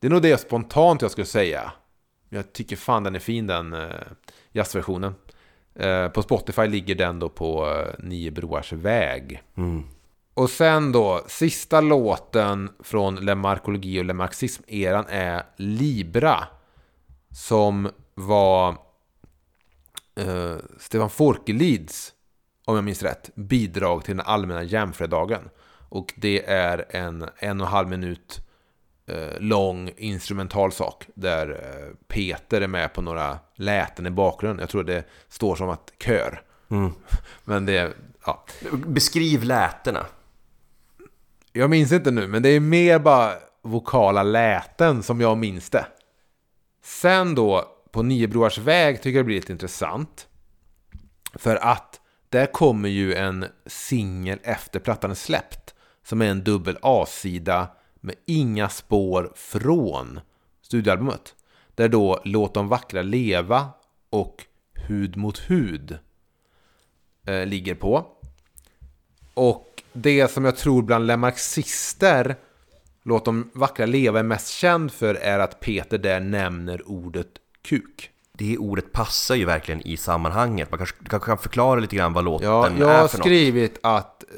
Det 0.00 0.06
är 0.06 0.10
nog 0.10 0.22
det 0.22 0.38
spontant 0.38 1.02
jag 1.02 1.10
skulle 1.10 1.26
säga. 1.26 1.72
Jag 2.28 2.52
tycker 2.52 2.76
fan 2.76 3.04
den 3.04 3.14
är 3.14 3.18
fin 3.18 3.46
den 3.46 3.72
eh, 3.72 3.90
jazzversionen. 4.52 5.14
Eh, 5.74 6.08
på 6.08 6.22
Spotify 6.22 6.66
ligger 6.66 6.94
den 6.94 7.18
då 7.18 7.28
på 7.28 7.82
Nio 7.98 8.30
Broars 8.30 8.72
väg. 8.72 9.42
Mm. 9.56 9.84
Och 10.38 10.50
sen 10.50 10.92
då, 10.92 11.24
sista 11.26 11.80
låten 11.80 12.70
från 12.80 13.16
Le 13.16 13.34
Marcologi 13.34 14.00
och 14.00 14.04
Le 14.04 14.12
Marxism-eran 14.12 15.04
är 15.08 15.42
Libra. 15.56 16.44
Som 17.30 17.90
var 18.14 18.68
eh, 20.14 20.56
Stefan 20.78 21.10
Forkelids, 21.10 22.12
om 22.64 22.74
jag 22.74 22.84
minns 22.84 23.02
rätt, 23.02 23.30
bidrag 23.34 24.04
till 24.04 24.16
den 24.16 24.26
allmänna 24.26 24.62
jämfredagen. 24.62 25.50
Och 25.88 26.14
det 26.16 26.46
är 26.46 26.84
en 26.90 27.28
en 27.38 27.60
och 27.60 27.66
en 27.66 27.72
halv 27.72 27.88
minut 27.88 28.38
eh, 29.06 29.40
lång 29.40 29.90
instrumental 29.96 30.72
sak. 30.72 31.06
Där 31.14 31.48
eh, 31.50 31.94
Peter 32.08 32.60
är 32.60 32.68
med 32.68 32.92
på 32.92 33.02
några 33.02 33.38
läten 33.54 34.06
i 34.06 34.10
bakgrunden. 34.10 34.60
Jag 34.60 34.68
tror 34.68 34.84
det 34.84 35.04
står 35.28 35.56
som 35.56 35.68
att 35.68 35.92
kör. 35.98 36.42
Mm. 36.70 36.92
Men 37.44 37.66
det 37.66 37.92
ja. 38.26 38.44
Beskriv 38.72 39.44
lätena. 39.44 40.06
Jag 41.58 41.70
minns 41.70 41.92
inte 41.92 42.10
nu, 42.10 42.26
men 42.26 42.42
det 42.42 42.48
är 42.48 42.60
mer 42.60 42.98
bara 42.98 43.34
vokala 43.62 44.22
läten 44.22 45.02
som 45.02 45.20
jag 45.20 45.38
minns 45.38 45.70
det. 45.70 45.86
Sen 46.82 47.34
då, 47.34 47.64
på 47.90 48.02
Niebroars 48.02 48.58
väg 48.58 49.02
tycker 49.02 49.16
jag 49.16 49.24
det 49.24 49.26
blir 49.26 49.36
lite 49.36 49.52
intressant. 49.52 50.28
För 51.34 51.56
att 51.56 52.00
där 52.28 52.46
kommer 52.46 52.88
ju 52.88 53.14
en 53.14 53.46
singel 53.66 54.38
efter 54.42 54.80
plattan 54.80 55.10
är 55.10 55.14
släppt. 55.14 55.74
Som 56.02 56.22
är 56.22 56.26
en 56.26 56.44
dubbel 56.44 56.78
A-sida 56.82 57.68
med 58.00 58.14
inga 58.26 58.68
spår 58.68 59.32
från 59.34 60.20
studioalbumet. 60.62 61.34
Där 61.74 61.88
då 61.88 62.20
Låt 62.24 62.54
de 62.54 62.68
vackra 62.68 63.02
leva 63.02 63.68
och 64.10 64.44
Hud 64.74 65.16
mot 65.16 65.38
hud 65.38 65.98
eh, 67.26 67.46
ligger 67.46 67.74
på. 67.74 68.06
Och 69.34 69.67
det 70.02 70.28
som 70.30 70.44
jag 70.44 70.56
tror 70.56 70.82
bland 70.82 71.06
Le 71.06 71.16
Marxister 71.16 72.36
Låt 73.02 73.24
de 73.24 73.50
vackra 73.54 73.86
leva 73.86 74.18
är 74.18 74.22
mest 74.22 74.48
känd 74.48 74.92
för 74.92 75.14
är 75.14 75.38
att 75.38 75.60
Peter 75.60 75.98
där 75.98 76.20
nämner 76.20 76.82
ordet 76.88 77.26
kuk. 77.68 78.10
Det 78.32 78.58
ordet 78.58 78.92
passar 78.92 79.34
ju 79.34 79.44
verkligen 79.44 79.80
i 79.86 79.96
sammanhanget. 79.96 80.70
Man 80.70 80.78
kanske, 80.78 80.96
kanske 81.08 81.26
kan 81.26 81.38
förklara 81.38 81.80
lite 81.80 81.96
grann 81.96 82.12
vad 82.12 82.24
låten 82.24 82.46
Ja, 82.48 82.68
jag 82.78 82.90
är 82.90 83.00
har 83.00 83.08
för 83.08 83.18
något. 83.18 83.24
skrivit 83.26 83.78
att 83.82 84.22
eh, 84.24 84.28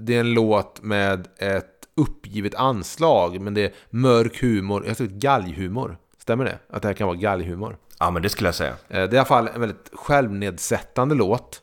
det 0.00 0.16
är 0.16 0.20
en 0.20 0.32
låt 0.34 0.82
med 0.82 1.26
ett 1.38 1.64
uppgivet 1.96 2.54
anslag, 2.54 3.40
men 3.40 3.54
det 3.54 3.60
är 3.64 3.72
mörk 3.90 4.42
humor. 4.42 4.82
Jag 4.82 4.90
har 4.90 4.94
skrivit 4.94 5.14
galghumor. 5.14 5.96
Stämmer 6.18 6.44
det? 6.44 6.58
Att 6.70 6.82
det 6.82 6.88
här 6.88 6.94
kan 6.94 7.06
vara 7.06 7.16
galghumor? 7.16 7.76
Ja, 7.98 8.10
men 8.10 8.22
det 8.22 8.28
skulle 8.28 8.48
jag 8.48 8.54
säga. 8.54 8.70
Eh, 8.70 8.76
Det 8.88 8.96
är 8.98 9.14
i 9.14 9.18
alla 9.18 9.24
fall 9.24 9.48
en 9.54 9.60
väldigt 9.60 9.90
självnedsättande 9.92 11.14
låt. 11.14 11.62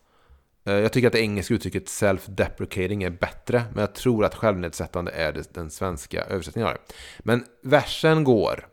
Eh, 0.65 0.73
jag 0.73 0.93
tycker 0.93 1.07
att 1.07 1.13
det 1.13 1.19
engelska 1.19 1.53
uttrycket 1.53 1.85
self-deprecating 1.85 3.05
är 3.05 3.09
bättre, 3.09 3.63
men 3.73 3.81
jag 3.81 3.95
tror 3.95 4.25
att 4.25 4.35
självnedsättande 4.35 5.11
är 5.11 5.43
den 5.53 5.71
svenska 5.71 6.23
översättningen 6.23 6.67
av 6.67 6.73
det. 6.73 6.93
Men 7.19 7.45
versen 7.63 8.23
går. 8.23 8.67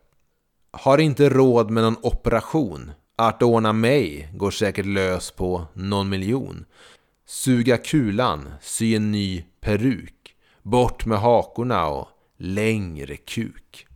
Har 0.70 0.98
inte 0.98 1.28
råd 1.28 1.70
med 1.70 1.82
någon 1.82 1.96
operation. 2.02 2.92
Att 3.16 3.42
ordna 3.42 3.72
mig 3.72 4.28
går 4.34 4.50
säkert 4.50 4.86
lös 4.86 5.30
på 5.30 5.66
någon 5.74 6.08
miljon. 6.08 6.64
Suga 7.26 7.76
kulan, 7.76 8.52
sy 8.60 8.94
en 8.96 9.12
ny 9.12 9.44
peruk. 9.60 10.34
Bort 10.62 11.06
med 11.06 11.18
hakorna 11.18 11.86
och 11.86 12.08
längre 12.38 13.16
kuk. 13.16 13.86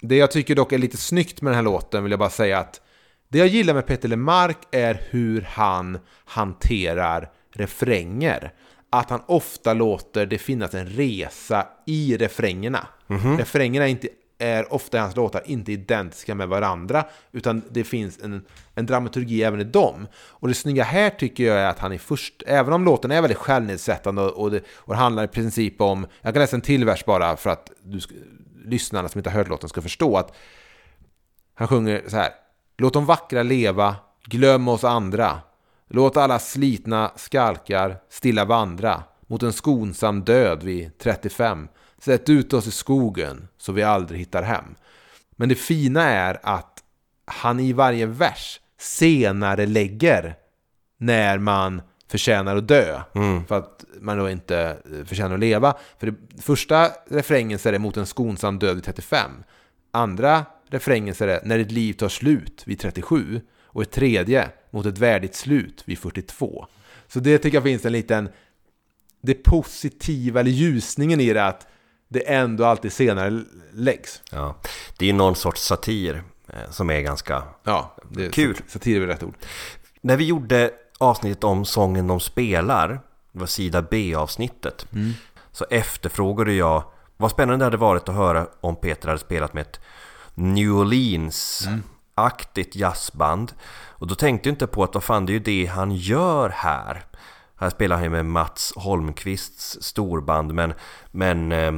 Det 0.00 0.16
jag 0.16 0.30
tycker 0.30 0.54
dock 0.54 0.72
är 0.72 0.78
lite 0.78 0.96
snyggt 0.96 1.42
med 1.42 1.50
den 1.50 1.56
här 1.56 1.62
låten 1.62 2.02
vill 2.02 2.10
jag 2.10 2.18
bara 2.18 2.30
säga 2.30 2.58
att 2.58 2.81
det 3.32 3.38
jag 3.38 3.48
gillar 3.48 3.74
med 3.74 3.86
Peter 3.86 4.08
Lemark 4.08 4.58
är 4.70 5.02
hur 5.10 5.40
han 5.40 5.98
hanterar 6.24 7.30
refränger. 7.52 8.52
Att 8.90 9.10
han 9.10 9.20
ofta 9.26 9.74
låter 9.74 10.26
det 10.26 10.38
finnas 10.38 10.74
en 10.74 10.86
resa 10.86 11.66
i 11.86 12.16
refrängerna. 12.16 12.86
Refrängerna 13.38 13.86
är, 13.86 13.90
inte, 13.90 14.08
är 14.38 14.72
ofta 14.72 14.96
i 14.96 15.00
hans 15.00 15.16
låtar 15.16 15.42
inte 15.46 15.72
identiska 15.72 16.34
med 16.34 16.48
varandra, 16.48 17.04
utan 17.32 17.62
det 17.70 17.84
finns 17.84 18.20
en, 18.22 18.44
en 18.74 18.86
dramaturgi 18.86 19.42
även 19.42 19.60
i 19.60 19.64
dem. 19.64 20.06
Och 20.14 20.48
det 20.48 20.54
snygga 20.54 20.84
här 20.84 21.10
tycker 21.10 21.44
jag 21.44 21.58
är 21.58 21.66
att 21.66 21.78
han 21.78 21.92
är 21.92 21.98
först, 21.98 22.42
även 22.46 22.72
om 22.72 22.84
låten 22.84 23.10
är 23.10 23.20
väldigt 23.20 23.38
självnedsättande 23.38 24.22
och 24.22 24.50
det, 24.50 24.62
och 24.74 24.94
det 24.94 24.98
handlar 24.98 25.24
i 25.24 25.28
princip 25.28 25.80
om, 25.80 26.06
jag 26.22 26.34
kan 26.34 26.40
läsa 26.40 26.56
en 26.56 26.62
till 26.62 26.84
vers 26.84 27.04
bara 27.04 27.36
för 27.36 27.50
att 27.50 27.70
du, 27.82 28.00
lyssnarna 28.64 29.08
som 29.08 29.18
inte 29.18 29.30
har 29.30 29.38
hört 29.38 29.48
låten 29.48 29.68
ska 29.68 29.82
förstå 29.82 30.16
att 30.16 30.36
Han 31.54 31.68
sjunger 31.68 32.02
så 32.08 32.16
här. 32.16 32.41
Låt 32.76 32.92
de 32.92 33.06
vackra 33.06 33.42
leva, 33.42 33.96
glöm 34.24 34.68
oss 34.68 34.84
andra. 34.84 35.40
Låt 35.88 36.16
alla 36.16 36.38
slitna 36.38 37.12
skalkar 37.16 37.96
stilla 38.08 38.44
vandra 38.44 39.02
mot 39.26 39.42
en 39.42 39.52
skonsam 39.52 40.24
död 40.24 40.62
vid 40.62 40.98
35. 40.98 41.68
Sätt 41.98 42.28
ut 42.28 42.52
oss 42.52 42.66
i 42.66 42.70
skogen 42.70 43.48
så 43.58 43.72
vi 43.72 43.82
aldrig 43.82 44.20
hittar 44.20 44.42
hem. 44.42 44.64
Men 45.36 45.48
det 45.48 45.54
fina 45.54 46.02
är 46.02 46.38
att 46.42 46.78
han 47.24 47.60
i 47.60 47.72
varje 47.72 48.06
vers 48.06 48.60
senare 48.78 49.66
lägger 49.66 50.34
när 50.98 51.38
man 51.38 51.82
förtjänar 52.08 52.56
att 52.56 52.68
dö. 52.68 53.00
Mm. 53.14 53.44
För 53.46 53.58
att 53.58 53.84
man 54.00 54.18
då 54.18 54.30
inte 54.30 54.76
eh, 54.92 55.04
förtjänar 55.04 55.34
att 55.34 55.40
leva. 55.40 55.74
För 55.98 56.06
det 56.06 56.42
första 56.42 56.88
refrängen 57.10 57.58
så 57.58 57.68
är 57.68 57.72
det 57.72 57.78
mot 57.78 57.96
en 57.96 58.06
skonsam 58.06 58.58
död 58.58 58.74
vid 58.74 58.84
35. 58.84 59.30
Andra 59.90 60.44
refrängen 60.72 61.14
så 61.14 61.24
är 61.24 61.28
det 61.28 61.40
när 61.44 61.58
ditt 61.58 61.70
liv 61.70 61.92
tar 61.92 62.08
slut 62.08 62.62
vid 62.66 62.80
37. 62.80 63.40
Och 63.64 63.82
ett 63.82 63.90
tredje 63.90 64.48
mot 64.70 64.86
ett 64.86 64.98
värdigt 64.98 65.34
slut 65.34 65.82
vid 65.86 65.98
42. 65.98 66.66
Så 67.08 67.20
det 67.20 67.38
tycker 67.38 67.56
jag 67.56 67.64
finns 67.64 67.84
en 67.86 67.92
liten... 67.92 68.28
Det 69.24 69.34
positiva, 69.34 70.40
eller 70.40 70.50
ljusningen 70.50 71.20
i 71.20 71.32
det 71.32 71.44
att 71.46 71.66
det 72.08 72.32
ändå 72.32 72.64
alltid 72.64 72.92
senare 72.92 73.42
läggs. 73.72 74.22
Ja, 74.32 74.56
det 74.98 75.08
är 75.08 75.12
någon 75.12 75.36
sorts 75.36 75.62
satir 75.62 76.22
eh, 76.48 76.70
som 76.70 76.90
är 76.90 77.00
ganska... 77.00 77.42
Ja, 77.64 77.96
det 78.10 78.30
Kul. 78.34 78.56
sat- 78.56 78.70
Satir 78.70 78.96
är 78.96 79.00
väl 79.00 79.08
rätt 79.08 79.22
ord. 79.22 79.34
När 80.00 80.16
vi 80.16 80.24
gjorde 80.24 80.70
avsnittet 80.98 81.44
om 81.44 81.64
sången 81.64 82.06
de 82.06 82.20
spelar, 82.20 82.88
det 83.32 83.38
var 83.38 83.46
sida 83.46 83.82
B-avsnittet, 83.82 84.86
så 85.52 85.66
efterfrågade 85.70 86.52
jag 86.52 86.84
vad 87.16 87.30
spännande 87.30 87.58
det 87.62 87.66
hade 87.66 87.76
varit 87.76 88.08
att 88.08 88.14
höra 88.14 88.46
om 88.60 88.76
Peter 88.76 89.08
hade 89.08 89.20
spelat 89.20 89.54
med 89.54 89.60
ett 89.62 89.80
New 90.34 90.70
Orleans-aktigt 90.70 92.76
jazzband. 92.76 93.52
Och 93.88 94.06
då 94.06 94.14
tänkte 94.14 94.48
jag 94.48 94.54
inte 94.54 94.66
på 94.66 94.84
att 94.84 94.94
vad 94.94 95.04
fan, 95.04 95.26
det 95.26 95.32
är 95.32 95.34
ju 95.34 95.40
det 95.40 95.66
han 95.66 95.94
gör 95.94 96.48
här. 96.48 97.04
Här 97.56 97.70
spelar 97.70 97.96
han 97.96 98.04
ju 98.04 98.10
med 98.10 98.26
Mats 98.26 98.72
Holmqvists 98.76 99.78
storband, 99.80 100.54
men, 100.54 100.74
men 101.10 101.52
eh, 101.52 101.72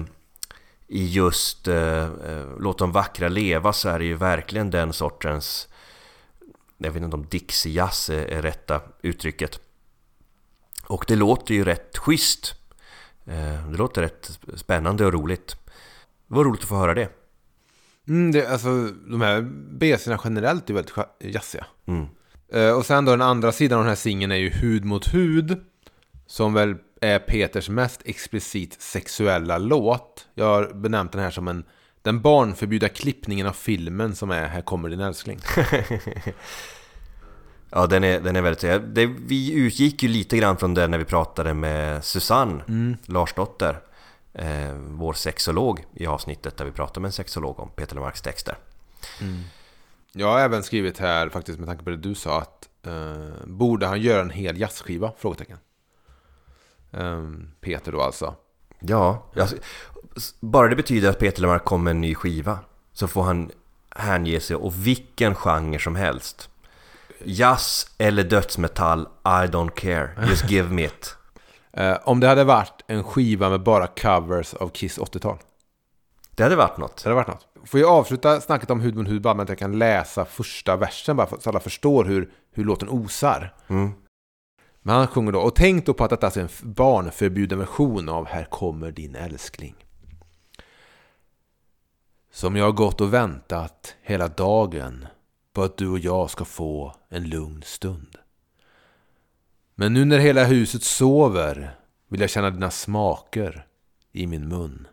i 0.88 1.06
just 1.06 1.68
eh, 1.68 2.04
eh, 2.04 2.46
Låt 2.58 2.78
de 2.78 2.92
vackra 2.92 3.28
leva 3.28 3.72
så 3.72 3.88
är 3.88 3.98
det 3.98 4.04
ju 4.04 4.14
verkligen 4.14 4.70
den 4.70 4.92
sortens 4.92 5.68
jag 6.78 6.92
vet 6.92 7.02
inte 7.02 7.16
om 7.16 7.26
Dixie-jazz 7.26 8.10
är, 8.10 8.26
är 8.26 8.42
rätta 8.42 8.80
uttrycket. 9.02 9.60
Och 10.86 11.04
det 11.08 11.16
låter 11.16 11.54
ju 11.54 11.64
rätt 11.64 11.98
schysst. 11.98 12.54
Eh, 13.26 13.68
Det 13.68 13.76
låter 13.76 14.02
rätt 14.02 14.38
spännande 14.54 15.06
och 15.06 15.12
roligt. 15.12 15.56
Det 16.26 16.34
var 16.34 16.44
roligt 16.44 16.62
att 16.62 16.68
få 16.68 16.76
höra 16.76 16.94
det. 16.94 17.08
Mm, 18.08 18.32
det, 18.32 18.46
alltså, 18.46 18.68
de 19.10 19.20
här 19.20 19.40
BC'na 19.78 20.20
generellt 20.24 20.70
är 20.70 20.74
väldigt 20.74 20.94
jazziga. 21.20 21.66
Mm. 21.86 22.06
Eh, 22.52 22.70
och 22.70 22.86
sen 22.86 23.04
då 23.04 23.12
den 23.12 23.22
andra 23.22 23.52
sidan 23.52 23.78
av 23.78 23.84
den 23.84 23.88
här 23.88 23.96
singeln 23.96 24.32
är 24.32 24.36
ju 24.36 24.50
Hud 24.50 24.84
mot 24.84 25.14
hud. 25.14 25.64
Som 26.26 26.54
väl 26.54 26.74
är 27.00 27.18
Peters 27.18 27.68
mest 27.68 28.02
explicit 28.04 28.82
sexuella 28.82 29.58
låt. 29.58 30.26
Jag 30.34 30.44
har 30.44 30.74
benämnt 30.74 31.12
den 31.12 31.20
här 31.20 31.30
som 31.30 31.48
en 31.48 31.64
den 32.02 32.20
barnförbjudna 32.20 32.88
klippningen 32.88 33.46
av 33.46 33.52
filmen 33.52 34.14
som 34.14 34.30
är 34.30 34.46
Här 34.46 34.60
kommer 34.60 34.88
din 34.88 35.00
älskling. 35.00 35.40
Ja, 37.76 37.86
den 37.86 38.04
är, 38.04 38.20
den 38.20 38.36
är 38.36 38.42
väldigt... 38.42 38.94
Det, 38.94 39.06
vi 39.06 39.52
utgick 39.52 40.02
ju 40.02 40.08
lite 40.08 40.36
grann 40.36 40.56
från 40.56 40.74
den 40.74 40.90
när 40.90 40.98
vi 40.98 41.04
pratade 41.04 41.54
med 41.54 42.04
Susanne 42.04 42.96
Larsdotter. 43.06 43.78
Eh, 44.34 44.74
vår 44.74 45.12
sexolog 45.12 45.84
i 45.94 46.06
avsnittet 46.06 46.56
där 46.56 46.64
vi 46.64 46.70
pratade 46.70 47.00
med 47.00 47.08
en 47.08 47.12
sexolog 47.12 47.60
om 47.60 47.70
Peter 47.70 47.94
Lemarks 47.94 48.22
texter. 48.22 48.58
Jag 50.12 50.26
har 50.26 50.40
även 50.40 50.62
skrivit 50.62 50.98
här, 50.98 51.28
faktiskt 51.28 51.58
med 51.58 51.68
tanke 51.68 51.84
på 51.84 51.90
det 51.90 51.96
du 51.96 52.14
sa, 52.14 52.40
att 52.40 52.68
eh, 52.86 53.46
borde 53.46 53.86
han 53.86 54.00
göra 54.00 54.20
en 54.20 54.30
hel 54.30 54.60
jazzskiva? 54.60 55.12
Frågetecken. 55.18 55.58
Ehm, 56.92 57.50
Peter 57.60 57.92
då 57.92 58.02
alltså. 58.02 58.34
Ja, 58.80 59.22
alltså, 59.36 59.56
bara 60.40 60.68
det 60.68 60.76
betyder 60.76 61.10
att 61.10 61.18
Peter 61.18 61.42
Lemark 61.42 61.64
kommer 61.64 61.84
med 61.84 61.90
en 61.90 62.00
ny 62.00 62.14
skiva 62.14 62.58
så 62.92 63.08
får 63.08 63.22
han 63.22 63.50
hänge 63.90 64.40
sig 64.40 64.56
åt 64.56 64.74
vilken 64.74 65.34
genre 65.34 65.78
som 65.78 65.96
helst. 65.96 66.50
Jazz 67.24 67.86
eller 67.98 68.24
dödsmetall, 68.24 69.00
I 69.24 69.46
don't 69.46 69.70
care. 69.70 70.26
Just 70.28 70.50
give 70.50 70.68
me 70.68 70.84
it. 70.84 71.16
Eh, 71.76 71.96
om 72.04 72.20
det 72.20 72.28
hade 72.28 72.44
varit 72.44 72.84
en 72.86 73.04
skiva 73.04 73.50
med 73.50 73.62
bara 73.62 73.86
covers 73.86 74.54
av 74.54 74.68
Kiss 74.68 74.98
80-tal. 74.98 75.38
Det 76.30 76.42
hade 76.42 76.56
varit 76.56 76.78
något. 76.78 76.96
Det 76.96 77.04
hade 77.04 77.14
varit 77.14 77.28
något. 77.28 77.68
Får 77.68 77.80
jag 77.80 77.90
avsluta 77.90 78.40
snacket 78.40 78.70
om 78.70 78.80
hud 78.80 78.96
mot 78.96 79.08
hud 79.08 79.22
bara 79.22 79.34
med 79.34 79.42
att 79.42 79.48
jag 79.48 79.58
kan 79.58 79.78
läsa 79.78 80.24
första 80.24 80.76
versen 80.76 81.16
bara 81.16 81.40
så 81.40 81.50
alla 81.50 81.60
förstår 81.60 82.04
hur, 82.04 82.30
hur 82.52 82.64
låten 82.64 82.88
osar. 82.88 83.54
Mm. 83.68 83.92
Men 84.82 84.94
han 84.96 85.06
sjunger 85.06 85.32
då, 85.32 85.40
och 85.40 85.54
tänk 85.54 85.86
då 85.86 85.94
på 85.94 86.04
att 86.04 86.10
detta 86.10 86.26
är 86.26 86.38
en 86.38 86.48
barnförbjuden 86.62 87.58
version 87.58 88.08
av 88.08 88.26
Här 88.26 88.44
kommer 88.44 88.90
din 88.90 89.14
älskling. 89.14 89.74
Som 92.32 92.56
jag 92.56 92.64
har 92.64 92.72
gått 92.72 93.00
och 93.00 93.14
väntat 93.14 93.96
hela 94.02 94.28
dagen 94.28 95.06
på 95.52 95.62
att 95.62 95.76
du 95.76 95.88
och 95.88 95.98
jag 95.98 96.30
ska 96.30 96.44
få 96.44 96.94
en 97.08 97.28
lugn 97.28 97.62
stund. 97.62 98.18
Men 99.74 99.94
nu 99.94 100.04
när 100.04 100.18
hela 100.18 100.44
huset 100.44 100.82
sover 100.82 101.76
vill 102.08 102.20
jag 102.20 102.30
känna 102.30 102.50
dina 102.50 102.70
smaker 102.70 103.66
i 104.12 104.26
min 104.26 104.48
mun. 104.48 104.88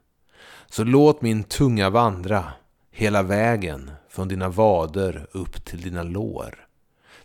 Så 0.70 0.84
låt 0.84 1.22
min 1.22 1.44
tunga 1.44 1.90
vandra 1.90 2.54
hela 2.92 3.24
vägen 3.24 3.92
från 4.10 4.28
dina 4.28 4.50
vader 4.50 5.28
upp 5.32 5.66
till 5.66 5.82
dina 5.82 6.04
lår. 6.04 6.68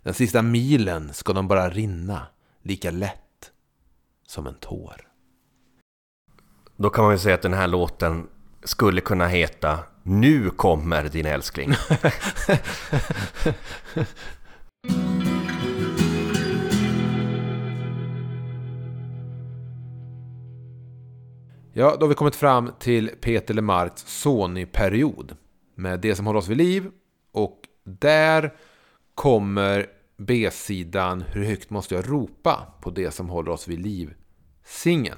Den 0.03 0.13
sista 0.13 0.41
milen 0.41 1.13
ska 1.13 1.33
de 1.33 1.47
bara 1.47 1.69
rinna 1.69 2.27
lika 2.61 2.91
lätt 2.91 3.51
som 4.27 4.47
en 4.47 4.55
tår. 4.55 5.07
Då 6.75 6.89
kan 6.89 7.03
man 7.03 7.13
ju 7.13 7.19
säga 7.19 7.35
att 7.35 7.41
den 7.41 7.53
här 7.53 7.67
låten 7.67 8.27
skulle 8.63 9.01
kunna 9.01 9.27
heta 9.27 9.79
Nu 10.03 10.49
kommer 10.49 11.03
din 11.03 11.25
älskling. 11.25 11.73
Ja, 21.79 21.95
då 21.99 22.05
har 22.05 22.07
vi 22.09 22.15
kommit 22.15 22.35
fram 22.35 22.71
till 22.79 23.09
Peter 23.21 23.53
Lemarks 23.53 24.21
Sony-period 24.21 25.35
med 25.75 25.99
Det 25.99 26.15
som 26.15 26.25
håller 26.25 26.39
oss 26.39 26.47
vid 26.47 26.57
liv. 26.57 26.89
Och 27.31 27.61
där 27.83 28.53
kommer 29.15 29.85
B-sidan 30.17 31.21
Hur 31.21 31.43
högt 31.43 31.69
måste 31.69 31.95
jag 31.95 32.09
ropa 32.09 32.73
på 32.81 32.89
Det 32.89 33.11
som 33.11 33.29
håller 33.29 33.51
oss 33.51 33.67
vid 33.67 33.79
liv-singeln. 33.79 35.17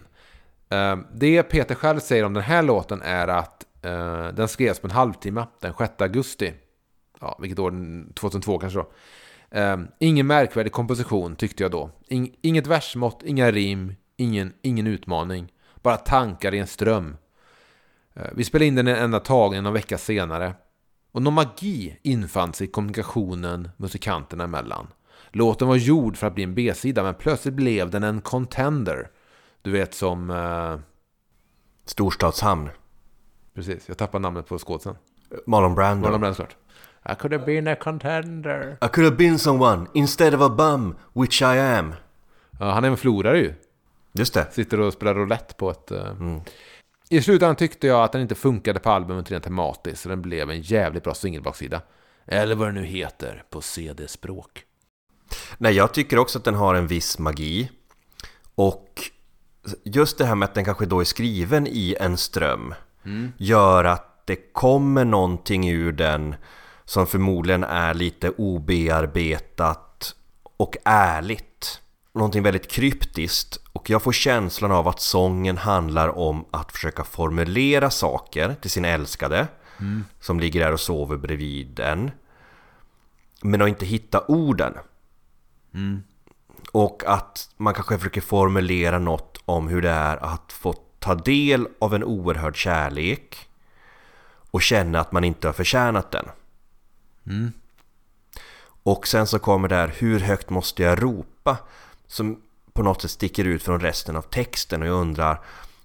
Ehm, 0.70 1.06
det 1.14 1.44
Peter 1.44 1.76
själv 1.76 2.00
säger 2.00 2.24
om 2.24 2.34
den 2.34 2.44
här 2.44 2.64
låten 2.64 3.02
är 3.02 3.28
att 3.28 3.66
eh, 3.82 4.28
den 4.28 4.48
skrevs 4.48 4.80
på 4.80 4.88
en 4.88 4.92
halvtimme 4.92 5.48
den 5.60 5.74
6 5.78 6.02
augusti. 6.02 6.54
Ja, 7.20 7.38
vilket 7.42 7.60
år? 7.60 7.74
2002 8.14 8.58
kanske 8.58 8.80
då. 8.80 8.92
Ehm, 9.52 9.88
ingen 10.00 10.28
märkvärdig 10.28 10.72
komposition 10.72 11.36
tyckte 11.36 11.64
jag 11.64 11.72
då. 11.72 11.90
Inget 12.42 12.68
versmått, 12.68 13.24
inga 13.26 13.52
rim, 13.52 13.96
ingen, 14.18 14.54
ingen 14.62 14.88
utmaning. 14.88 15.52
Bara 15.82 15.98
tankar 15.98 16.54
i 16.54 16.60
en 16.60 16.68
ström. 16.68 17.18
Eh, 18.14 18.28
Vi 18.36 18.44
spelade 18.44 18.66
in 18.66 18.76
den 18.76 18.88
en 18.88 18.96
enda 18.96 19.20
tagen 19.20 19.64
någon 19.64 19.74
vecka 19.74 19.98
senare. 19.98 20.54
Och 21.12 21.22
någon 21.22 21.34
magi 21.34 22.00
infann 22.04 22.54
sig 22.54 22.68
i 22.68 22.72
kommunikationen 22.72 23.70
musikanterna 23.78 24.44
emellan. 24.44 24.88
Låten 25.32 25.68
var 25.68 25.76
gjord 25.76 26.18
för 26.18 26.28
att 26.28 26.36
bli 26.36 26.44
en 26.44 26.56
B-sida 26.56 27.04
men 27.04 27.14
plötsligt 27.14 27.54
blev 27.54 27.90
den 27.90 28.04
en 28.04 28.22
contender. 28.22 29.10
Du 29.62 29.72
vet 29.72 29.94
som... 29.94 30.30
Eh, 30.30 30.78
Storstadshamn. 31.86 32.70
precis, 33.56 33.88
jag 33.88 33.98
tappade 33.98 34.22
namnet 34.22 34.48
på 34.48 34.60
skådisen. 34.60 34.96
Marlon 35.46 35.76
Brando. 35.76 36.02
Marlon 36.08 36.22
Brando 36.22 36.36
såklart. 36.36 36.56
I 37.12 37.16
could 37.16 37.34
have 37.34 37.46
been 37.46 37.68
a 37.68 37.76
contender. 37.76 38.78
I 38.82 38.88
could 38.88 39.06
have 39.06 39.18
been 39.18 39.40
someone 39.40 39.88
instead 39.94 40.34
of 40.34 40.42
a 40.42 40.50
bum, 40.50 40.96
which 41.14 41.42
I 41.42 41.46
am. 41.60 41.94
Ja, 42.60 42.72
han 42.72 42.84
är 42.84 42.88
en 42.90 42.98
förlorare 42.98 43.38
ju. 43.40 43.54
Just 44.12 44.34
det. 44.34 44.48
Sitter 44.52 44.80
och 44.80 44.94
spelar 44.94 45.16
roulette 45.16 45.54
på 45.54 45.72
ett... 45.72 45.92
eh, 45.92 46.14
I 47.10 47.22
slutändan 47.22 47.56
tyckte 47.56 47.88
jag 47.88 48.04
att 48.04 48.12
den 48.12 48.22
inte 48.22 48.36
funkade 48.36 48.80
på 48.80 48.90
albumet 48.90 49.32
rent 49.32 49.44
tematiskt, 49.44 50.02
så 50.02 50.10
den 50.10 50.22
blev 50.22 50.52
en 50.52 50.62
jävligt 50.62 51.04
bra 51.04 51.14
singelbaksida. 51.14 51.82
Eller 52.26 52.56
vad 52.56 52.68
det 52.68 52.72
nu 52.72 52.86
heter 52.86 53.44
på 53.50 53.62
CD-språk. 53.62 54.64
Nej, 55.58 55.74
jag 55.74 55.94
tycker 55.94 56.20
också 56.20 56.38
att 56.38 56.46
den 56.46 56.56
har 56.56 56.76
en 56.76 56.88
viss 56.88 57.20
magi. 57.20 57.72
Och 58.56 59.02
just 59.84 60.18
det 60.18 60.26
här 60.26 60.36
med 60.36 60.46
att 60.46 60.54
den 60.56 60.66
kanske 60.66 60.86
då 60.86 61.00
är 61.00 61.04
skriven 61.06 61.68
i 61.68 61.96
en 62.00 62.18
ström 62.18 62.74
gör 63.38 63.84
att 63.84 64.28
det 64.28 64.36
kommer 64.36 65.06
någonting 65.06 65.70
ur 65.70 65.92
den 65.92 66.36
som 66.86 67.08
förmodligen 67.08 67.64
är 67.64 67.94
lite 67.94 68.30
obearbetat 68.30 70.16
och 70.58 70.78
ärligt. 70.84 71.82
Någonting 72.14 72.44
väldigt 72.44 72.72
kryptiskt 72.72 73.58
och 73.74 73.90
jag 73.90 74.04
får 74.04 74.12
känslan 74.12 74.72
av 74.72 74.88
att 74.88 75.00
sången 75.00 75.58
handlar 75.58 76.18
om 76.18 76.46
att 76.52 76.72
försöka 76.72 77.04
formulera 77.04 77.90
saker 77.90 78.56
till 78.62 78.72
sin 78.72 78.86
älskade 78.86 79.48
som 80.20 80.40
ligger 80.40 80.60
där 80.60 80.72
och 80.74 80.80
sover 80.80 81.18
bredvid 81.18 81.68
den. 81.68 82.12
Men 83.42 83.62
att 83.62 83.68
inte 83.68 83.86
hitta 83.86 84.26
orden. 84.28 84.74
Och 86.72 87.04
att 87.06 87.50
man 87.58 87.74
kanske 87.74 87.98
försöker 87.98 88.22
formulera 88.22 89.00
något 89.00 89.42
om 89.46 89.68
hur 89.68 89.82
det 89.82 89.90
är 89.90 90.18
att 90.18 90.54
få 90.54 90.74
ta 91.00 91.16
del 91.16 91.68
av 91.80 91.96
en 91.96 92.04
oerhörd 92.04 92.56
kärlek 92.56 93.38
och 94.52 94.62
känna 94.62 95.00
att 95.00 95.12
man 95.12 95.24
inte 95.24 95.48
har 95.48 95.54
förtjänat 95.54 96.12
den. 96.12 96.26
Och 98.84 99.08
sen 99.08 99.28
så 99.28 99.40
kommer 99.40 99.68
det 99.68 99.76
här, 99.76 99.94
hur 99.98 100.20
högt 100.20 100.50
måste 100.50 100.84
jag 100.84 101.04
ropa? 101.04 101.58
Som 102.10 102.42
på 102.74 102.84
något 102.84 103.02
sätt 103.02 103.12
sticker 103.12 103.46
ut 103.46 103.64
från 103.64 103.80
resten 103.80 104.16
av 104.16 104.22
texten 104.22 104.82
och 104.82 104.88
jag 104.88 104.96
undrar 104.96 105.42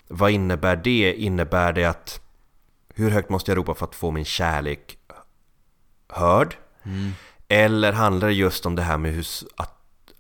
vad 0.09 0.31
innebär 0.31 0.77
det? 0.77 1.14
Innebär 1.14 1.72
det 1.72 1.85
att 1.85 2.20
hur 2.95 3.11
högt 3.11 3.31
måste 3.31 3.51
jag 3.51 3.59
ropa 3.59 3.75
för 3.75 3.87
att 3.87 3.95
få 3.95 4.11
min 4.11 4.25
kärlek 4.25 4.99
hörd? 6.09 6.57
Eller 7.49 7.93
handlar 7.93 8.29
det 8.29 8.35
just 8.35 8.66
om 8.66 8.77
det 8.77 8.83
här 8.83 8.99
med 8.99 9.12
hur, 9.12 9.27
att, 9.57 9.75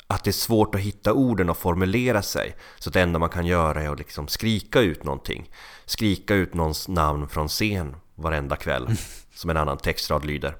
att 0.06 0.24
det 0.24 0.30
är 0.30 0.32
svårt 0.32 0.74
att 0.74 0.80
hitta 0.80 1.12
orden 1.12 1.50
och 1.50 1.58
formulera 1.58 2.22
sig? 2.22 2.56
Så 2.78 2.90
att 2.90 2.94
det 2.94 3.00
enda 3.00 3.18
man 3.18 3.28
kan 3.28 3.46
göra 3.46 3.82
är 3.82 3.88
att 3.88 3.98
liksom 3.98 4.28
skrika 4.28 4.80
ut 4.80 5.04
någonting. 5.04 5.50
Skrika 5.84 6.34
ut 6.34 6.54
någons 6.54 6.88
namn 6.88 7.28
från 7.28 7.48
scen 7.48 7.96
varenda 8.14 8.56
kväll, 8.56 8.96
som 9.34 9.50
en 9.50 9.56
annan 9.56 9.78
textrad 9.78 10.24
lyder. 10.24 10.56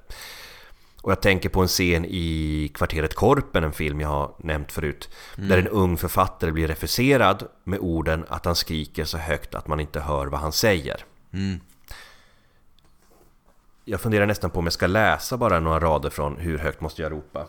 Och 1.05 1.11
jag 1.11 1.21
tänker 1.21 1.49
på 1.49 1.61
en 1.61 1.67
scen 1.67 2.05
i 2.05 2.71
Kvarteret 2.73 3.13
Korpen, 3.15 3.63
en 3.63 3.73
film 3.73 4.01
jag 4.01 4.07
har 4.07 4.35
nämnt 4.37 4.71
förut. 4.71 5.09
Där 5.35 5.57
en 5.57 5.67
ung 5.67 5.97
författare 5.97 6.51
blir 6.51 6.67
refuserad 6.67 7.47
med 7.63 7.79
orden 7.79 8.25
att 8.27 8.45
han 8.45 8.55
skriker 8.55 9.05
så 9.05 9.17
högt 9.17 9.55
att 9.55 9.67
man 9.67 9.79
inte 9.79 9.99
hör 9.99 10.27
vad 10.27 10.39
han 10.39 10.51
säger. 10.51 11.05
Jag 13.85 14.01
funderar 14.01 14.25
nästan 14.25 14.49
på 14.49 14.59
om 14.59 14.65
jag 14.65 14.73
ska 14.73 14.87
läsa 14.87 15.37
bara 15.37 15.59
några 15.59 15.79
rader 15.79 16.09
från 16.09 16.37
Hur 16.37 16.57
högt 16.57 16.81
måste 16.81 17.01
jag 17.01 17.11
ropa? 17.11 17.45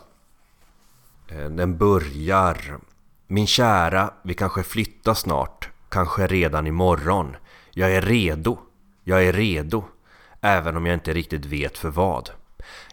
Eh, 1.27 1.49
Den 1.49 1.77
börjar 1.77 2.77
Min 3.27 3.47
kära, 3.47 4.13
vi 4.21 4.33
kanske 4.33 4.63
flyttar 4.63 5.13
snart, 5.13 5.69
kanske 5.89 6.27
redan 6.27 6.67
imorgon. 6.67 7.35
Jag 7.71 7.91
är 7.93 8.01
redo, 8.01 8.57
jag 9.03 9.23
är 9.23 9.33
redo, 9.33 9.83
även 10.41 10.77
om 10.77 10.85
jag 10.85 10.93
inte 10.93 11.13
riktigt 11.13 11.45
vet 11.45 11.77
för 11.77 11.89
vad. 11.89 12.29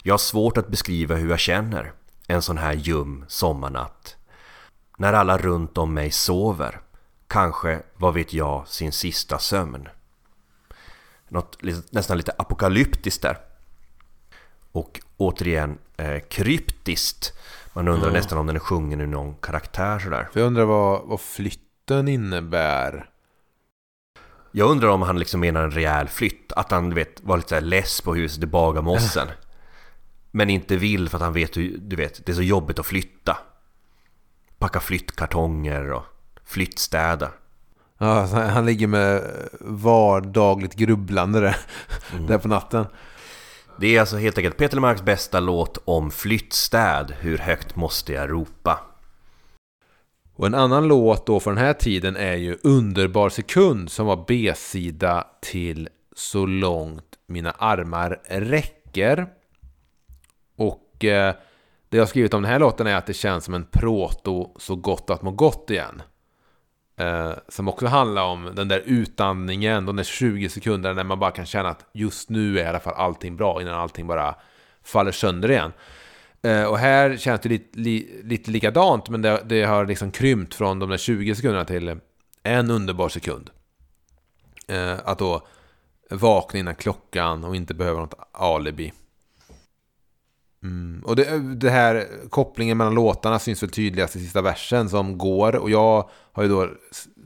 Jag 0.03 0.13
har 0.13 0.19
svårt 0.19 0.57
att 0.57 0.69
beskriva 0.69 1.15
hur 1.15 1.31
jag 1.31 1.39
känner 1.39 1.93
en 2.27 2.43
sån 2.43 2.59
här 2.59 2.73
ljum 2.73 3.25
sommarnatt. 3.29 4.17
När 4.99 5.13
alla 5.13 5.39
runt 5.39 5.79
om 5.79 5.95
mig 5.95 6.11
sover, 6.11 6.81
kanske, 7.27 7.83
vad 7.97 8.15
vet 8.15 8.33
jag, 8.33 8.69
sin 8.69 8.93
sista 8.93 9.39
sömn. 9.39 9.89
Något 11.29 11.59
nästan 11.91 12.17
lite 12.17 12.33
apokalyptiskt 12.39 13.23
där. 13.23 13.39
Och 14.73 15.01
återigen 15.17 15.79
eh, 15.97 16.21
kryptiskt. 16.21 17.33
Man 17.73 17.89
undrar 17.89 18.11
nästan 18.11 18.39
om 18.39 18.47
den 18.47 18.57
är 18.57 18.61
sjungen 18.61 19.01
ur 19.01 19.07
någon 19.07 19.35
karaktär 19.35 19.99
sådär. 19.99 20.29
För 20.33 20.41
jag 20.41 20.47
undrar 20.47 20.65
vad, 20.65 21.03
vad 21.07 21.21
flytten 21.21 22.09
innebär. 22.09 23.11
Jag 24.53 24.71
undrar 24.71 24.89
om 24.89 25.03
han 25.03 25.19
liksom 25.19 25.41
menar 25.41 25.63
en 25.63 25.71
rejäl 25.71 26.09
flytt. 26.09 26.53
Att 26.53 26.71
han 26.71 26.95
vet, 26.95 27.21
var 27.23 27.37
lite 27.37 27.61
less 27.61 28.01
på 28.01 28.15
huset 28.15 28.43
i 28.43 28.47
Bagarmossen. 28.47 29.29
Men 30.37 30.51
inte 30.51 30.77
vill 30.77 31.09
för 31.09 31.19
att 31.19 31.23
han 31.23 31.33
vet 31.33 31.57
hur, 31.57 31.79
du 31.79 31.97
vet, 31.97 32.27
det 32.27 32.33
är 32.33 32.37
så 32.37 32.43
jobbigt 32.43 32.79
att 32.79 32.87
flytta. 32.87 33.39
Packa 34.59 34.81
flyttkartonger 34.81 35.93
och 35.93 36.05
flyttstäda. 36.45 37.33
Ja, 37.99 38.25
han 38.25 38.67
ligger 38.67 38.87
med 38.87 39.23
vardagligt 39.61 40.75
grubblande 40.75 41.41
där, 41.41 41.57
där 42.29 42.39
på 42.39 42.49
natten. 42.49 42.87
Det 43.81 43.97
är 43.97 44.01
alltså 44.01 44.17
helt 44.17 44.39
enkelt 44.39 44.57
Peter 44.57 44.77
Lemarks 44.77 45.03
bästa 45.03 45.41
låt 45.41 45.79
om 45.85 46.11
flyttstäd. 46.11 47.15
Hur 47.21 47.39
högt 47.39 47.77
måste 47.77 48.13
jag 48.13 48.31
ropa? 48.31 48.81
Och 50.35 50.47
en 50.47 50.55
annan 50.55 50.89
låt 50.89 51.27
då 51.27 51.41
från 51.41 51.55
den 51.55 51.65
här 51.65 51.73
tiden 51.73 52.17
är 52.17 52.37
ju 52.37 52.59
Underbar 52.63 53.29
sekund 53.29 53.91
som 53.91 54.07
var 54.07 54.25
B-sida 54.29 55.27
till 55.43 55.89
Så 56.17 56.47
långt 56.47 57.19
mina 57.27 57.51
armar 57.51 58.21
räcker. 58.29 59.29
Och 60.57 61.05
eh, 61.05 61.35
det 61.89 61.97
jag 61.97 62.03
har 62.03 62.07
skrivit 62.07 62.35
om 62.35 62.43
den 62.43 62.51
här 62.51 62.59
låten 62.59 62.87
är 62.87 62.97
att 62.97 63.07
det 63.07 63.15
känns 63.15 63.45
som 63.45 63.55
en 63.55 63.65
proto 63.65 64.55
Så 64.59 64.77
gott 64.77 65.11
att 65.11 65.23
må 65.23 65.31
gott 65.31 65.71
igen. 65.71 66.03
Eh, 66.97 67.33
som 67.49 67.69
också 67.69 67.87
handlar 67.87 68.25
om 68.25 68.51
den 68.55 68.69
där 68.69 68.83
utandningen, 68.87 69.87
de 69.87 69.97
där 69.97 70.05
20 70.05 70.49
sekunderna 70.49 70.95
när 70.95 71.05
man 71.05 71.19
bara 71.19 71.31
kan 71.31 71.47
känna 71.47 71.69
att 71.69 71.87
just 71.93 72.29
nu 72.29 72.59
är 72.59 72.65
i 72.65 72.67
alla 72.69 72.81
fall 72.81 72.95
allting 72.95 73.37
bra 73.37 73.63
innan 73.63 73.75
allting 73.75 74.07
bara 74.07 74.35
faller 74.85 75.13
sönder 75.13 75.51
igen. 75.51 75.73
Eh, 76.43 76.65
och 76.65 76.79
här 76.79 77.17
känns 77.17 77.41
det 77.41 77.49
lite, 77.49 77.79
li, 77.79 78.21
lite 78.25 78.51
likadant, 78.51 79.09
men 79.09 79.23
det, 79.23 79.43
det 79.45 79.63
har 79.65 79.87
liksom 79.87 80.11
krympt 80.11 80.55
från 80.55 80.79
de 80.79 80.91
där 80.91 80.97
20 80.97 81.35
sekunderna 81.35 81.65
till 81.65 82.01
en 82.43 82.71
underbar 82.71 83.09
sekund. 83.09 83.51
Eh, 84.69 84.95
att 85.05 85.19
då 85.19 85.47
vakna 86.11 86.61
innan 86.61 86.75
klockan 86.75 87.45
och 87.45 87.57
inte 87.57 87.75
behöva 87.75 88.01
något 88.01 88.29
alibi. 88.33 88.93
Mm. 90.65 91.03
Och 91.05 91.17
det, 91.17 91.55
det 91.55 91.71
här 91.71 92.09
kopplingen 92.31 92.79
mellan 92.79 92.95
låtarna 92.95 93.39
syns 93.39 93.63
väl 93.63 93.71
tydligast 93.71 94.17
i 94.17 94.21
sista 94.21 94.43
versen 94.43 94.89
som 94.89 95.19
går. 95.19 95.57
Och 95.57 95.71
jag 95.71 96.09
har 96.33 96.43
ju 96.43 96.49
då 96.49 96.69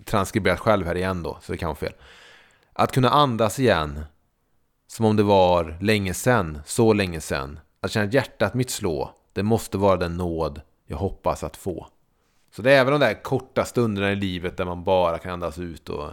transkriberat 0.05 0.61
själv 0.61 0.87
här 0.87 0.95
igen 0.95 1.23
då, 1.23 1.39
så 1.43 1.53
det 1.53 1.59
kan 1.59 1.67
vara 1.67 1.77
fel. 1.77 1.93
Att 2.73 2.93
kunna 2.93 3.11
andas 3.11 3.59
igen, 3.59 4.05
som 4.87 5.05
om 5.05 5.17
det 5.17 5.23
var 5.23 5.79
länge 5.81 6.15
sen, 6.15 6.59
så 6.67 6.93
länge 6.93 7.21
sen. 7.21 7.61
Att 7.81 7.91
känna 7.91 8.13
hjärtat 8.13 8.55
mitt 8.55 8.71
slå, 8.71 9.15
det 9.33 9.43
måste 9.43 9.79
vara 9.79 9.97
den 9.97 10.17
nåd 10.17 10.61
jag 10.87 10.97
hoppas 10.97 11.45
att 11.45 11.57
få. 11.57 11.87
Så 12.57 12.63
det 12.63 12.73
är 12.73 12.81
även 12.81 12.93
de 12.93 13.01
där 13.01 13.23
korta 13.23 13.65
stunderna 13.65 14.13
i 14.13 14.17
livet 14.17 14.57
där 14.57 14.65
man 14.65 14.85
bara 14.85 15.19
kan 15.19 15.33
andas 15.33 15.59
ut 15.59 15.89
och... 15.89 16.11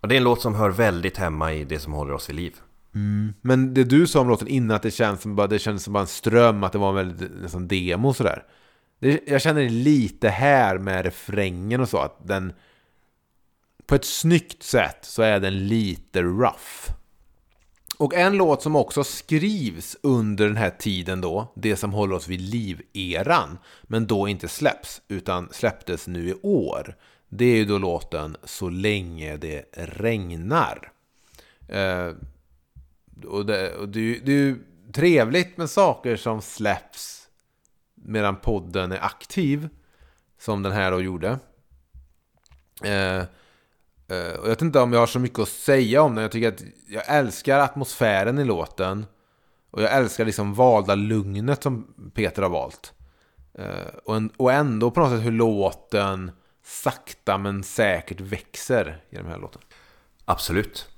Och 0.00 0.08
det 0.08 0.14
är 0.14 0.16
en 0.16 0.24
låt 0.24 0.40
som 0.40 0.54
hör 0.54 0.70
väldigt 0.70 1.16
hemma 1.16 1.52
i 1.52 1.64
det 1.64 1.78
som 1.78 1.92
håller 1.92 2.14
oss 2.14 2.28
vid 2.28 2.36
liv. 2.36 2.56
Mm. 2.94 3.34
Men 3.40 3.74
det 3.74 3.84
du 3.84 4.06
sa 4.06 4.20
om 4.20 4.28
låten 4.28 4.48
innan, 4.48 4.76
att 4.76 4.82
det 4.82 4.90
känns 4.90 5.22
som 5.22 5.36
bara, 5.36 5.46
det 5.46 5.58
kändes 5.58 5.84
som 5.84 5.92
bara 5.92 6.00
en 6.00 6.06
ström, 6.06 6.64
att 6.64 6.72
det 6.72 6.78
var 6.78 6.88
en 6.88 6.94
väldigt 6.94 7.30
nästan 7.40 7.68
demo 7.68 8.14
sådär. 8.14 8.44
Det, 8.98 9.20
jag 9.26 9.42
känner 9.42 9.62
det 9.62 9.68
lite 9.68 10.28
här 10.28 10.78
med 10.78 11.04
refrängen 11.04 11.80
och 11.80 11.88
så, 11.88 11.98
att 11.98 12.26
den... 12.26 12.52
På 13.86 13.94
ett 13.94 14.04
snyggt 14.04 14.62
sätt 14.62 14.98
så 15.02 15.22
är 15.22 15.40
den 15.40 15.68
lite 15.68 16.22
rough. 16.22 16.92
Och 17.98 18.14
en 18.14 18.36
låt 18.36 18.62
som 18.62 18.76
också 18.76 19.04
skrivs 19.04 19.96
under 20.02 20.46
den 20.46 20.56
här 20.56 20.70
tiden 20.70 21.20
då, 21.20 21.52
det 21.56 21.76
som 21.76 21.92
håller 21.92 22.16
oss 22.16 22.28
vid 22.28 22.40
liv-eran, 22.40 23.58
men 23.82 24.06
då 24.06 24.28
inte 24.28 24.48
släpps, 24.48 25.02
utan 25.08 25.48
släpptes 25.52 26.06
nu 26.06 26.28
i 26.28 26.34
år. 26.42 26.96
Det 27.28 27.44
är 27.44 27.56
ju 27.56 27.64
då 27.64 27.78
låten 27.78 28.36
Så 28.44 28.68
länge 28.68 29.36
det 29.36 29.64
regnar. 29.72 30.92
Eh, 31.68 32.10
och 33.24 33.46
det, 33.46 33.76
och 33.76 33.88
det, 33.88 33.98
är 33.98 34.02
ju- 34.02 34.20
det 34.20 34.32
är 34.32 34.36
ju 34.36 34.58
trevligt 34.92 35.56
med 35.56 35.70
saker 35.70 36.16
som 36.16 36.42
släpps 36.42 37.28
medan 37.94 38.36
podden 38.36 38.92
är 38.92 39.04
aktiv. 39.04 39.68
Som 40.38 40.62
den 40.62 40.72
här 40.72 40.90
då 40.90 41.00
gjorde. 41.00 41.38
Eh, 42.84 43.16
eh, 43.18 44.32
och 44.38 44.44
jag 44.44 44.48
vet 44.48 44.62
inte 44.62 44.80
om 44.80 44.92
jag 44.92 45.00
har 45.00 45.06
så 45.06 45.18
mycket 45.18 45.38
att 45.38 45.48
säga 45.48 46.02
om 46.02 46.14
den. 46.14 46.22
Jag 46.22 46.32
tycker 46.32 46.48
att 46.48 46.62
jag 46.88 47.02
älskar 47.08 47.58
atmosfären 47.58 48.38
i 48.38 48.44
låten. 48.44 49.06
Och 49.70 49.82
jag 49.82 49.92
älskar 49.92 50.24
liksom 50.24 50.54
valda 50.54 50.94
lugnet 50.94 51.62
som 51.62 51.94
Peter 52.14 52.42
har 52.42 52.50
valt. 52.50 52.92
Eh, 53.54 53.94
och, 54.04 54.16
en, 54.16 54.30
och 54.36 54.52
ändå 54.52 54.90
på 54.90 55.00
något 55.00 55.10
sätt 55.10 55.24
hur 55.26 55.30
låten 55.32 56.30
sakta 56.62 57.38
men 57.38 57.62
säkert 57.62 58.20
växer 58.20 59.04
i 59.10 59.16
den 59.16 59.26
här 59.26 59.38
låten. 59.38 59.62
Absolut. 60.24 60.88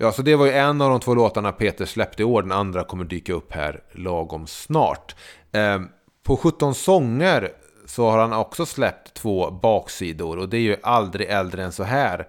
Ja, 0.00 0.12
så 0.12 0.22
det 0.22 0.36
var 0.36 0.46
ju 0.46 0.52
en 0.52 0.80
av 0.80 0.90
de 0.90 1.00
två 1.00 1.14
låtarna 1.14 1.52
Peter 1.52 1.84
släppte 1.84 2.22
i 2.22 2.24
år. 2.24 2.42
Den 2.42 2.52
andra 2.52 2.84
kommer 2.84 3.04
dyka 3.04 3.32
upp 3.32 3.52
här 3.52 3.82
lagom 3.92 4.46
snart. 4.46 5.16
Eh, 5.52 5.80
på 6.22 6.36
17 6.36 6.74
sånger 6.74 7.52
så 7.86 8.10
har 8.10 8.18
han 8.18 8.32
också 8.32 8.66
släppt 8.66 9.14
två 9.14 9.50
baksidor. 9.50 10.38
Och 10.38 10.48
det 10.48 10.56
är 10.56 10.60
ju 10.60 10.76
Aldrig 10.82 11.28
äldre 11.28 11.64
än 11.64 11.72
så 11.72 11.82
här. 11.82 12.28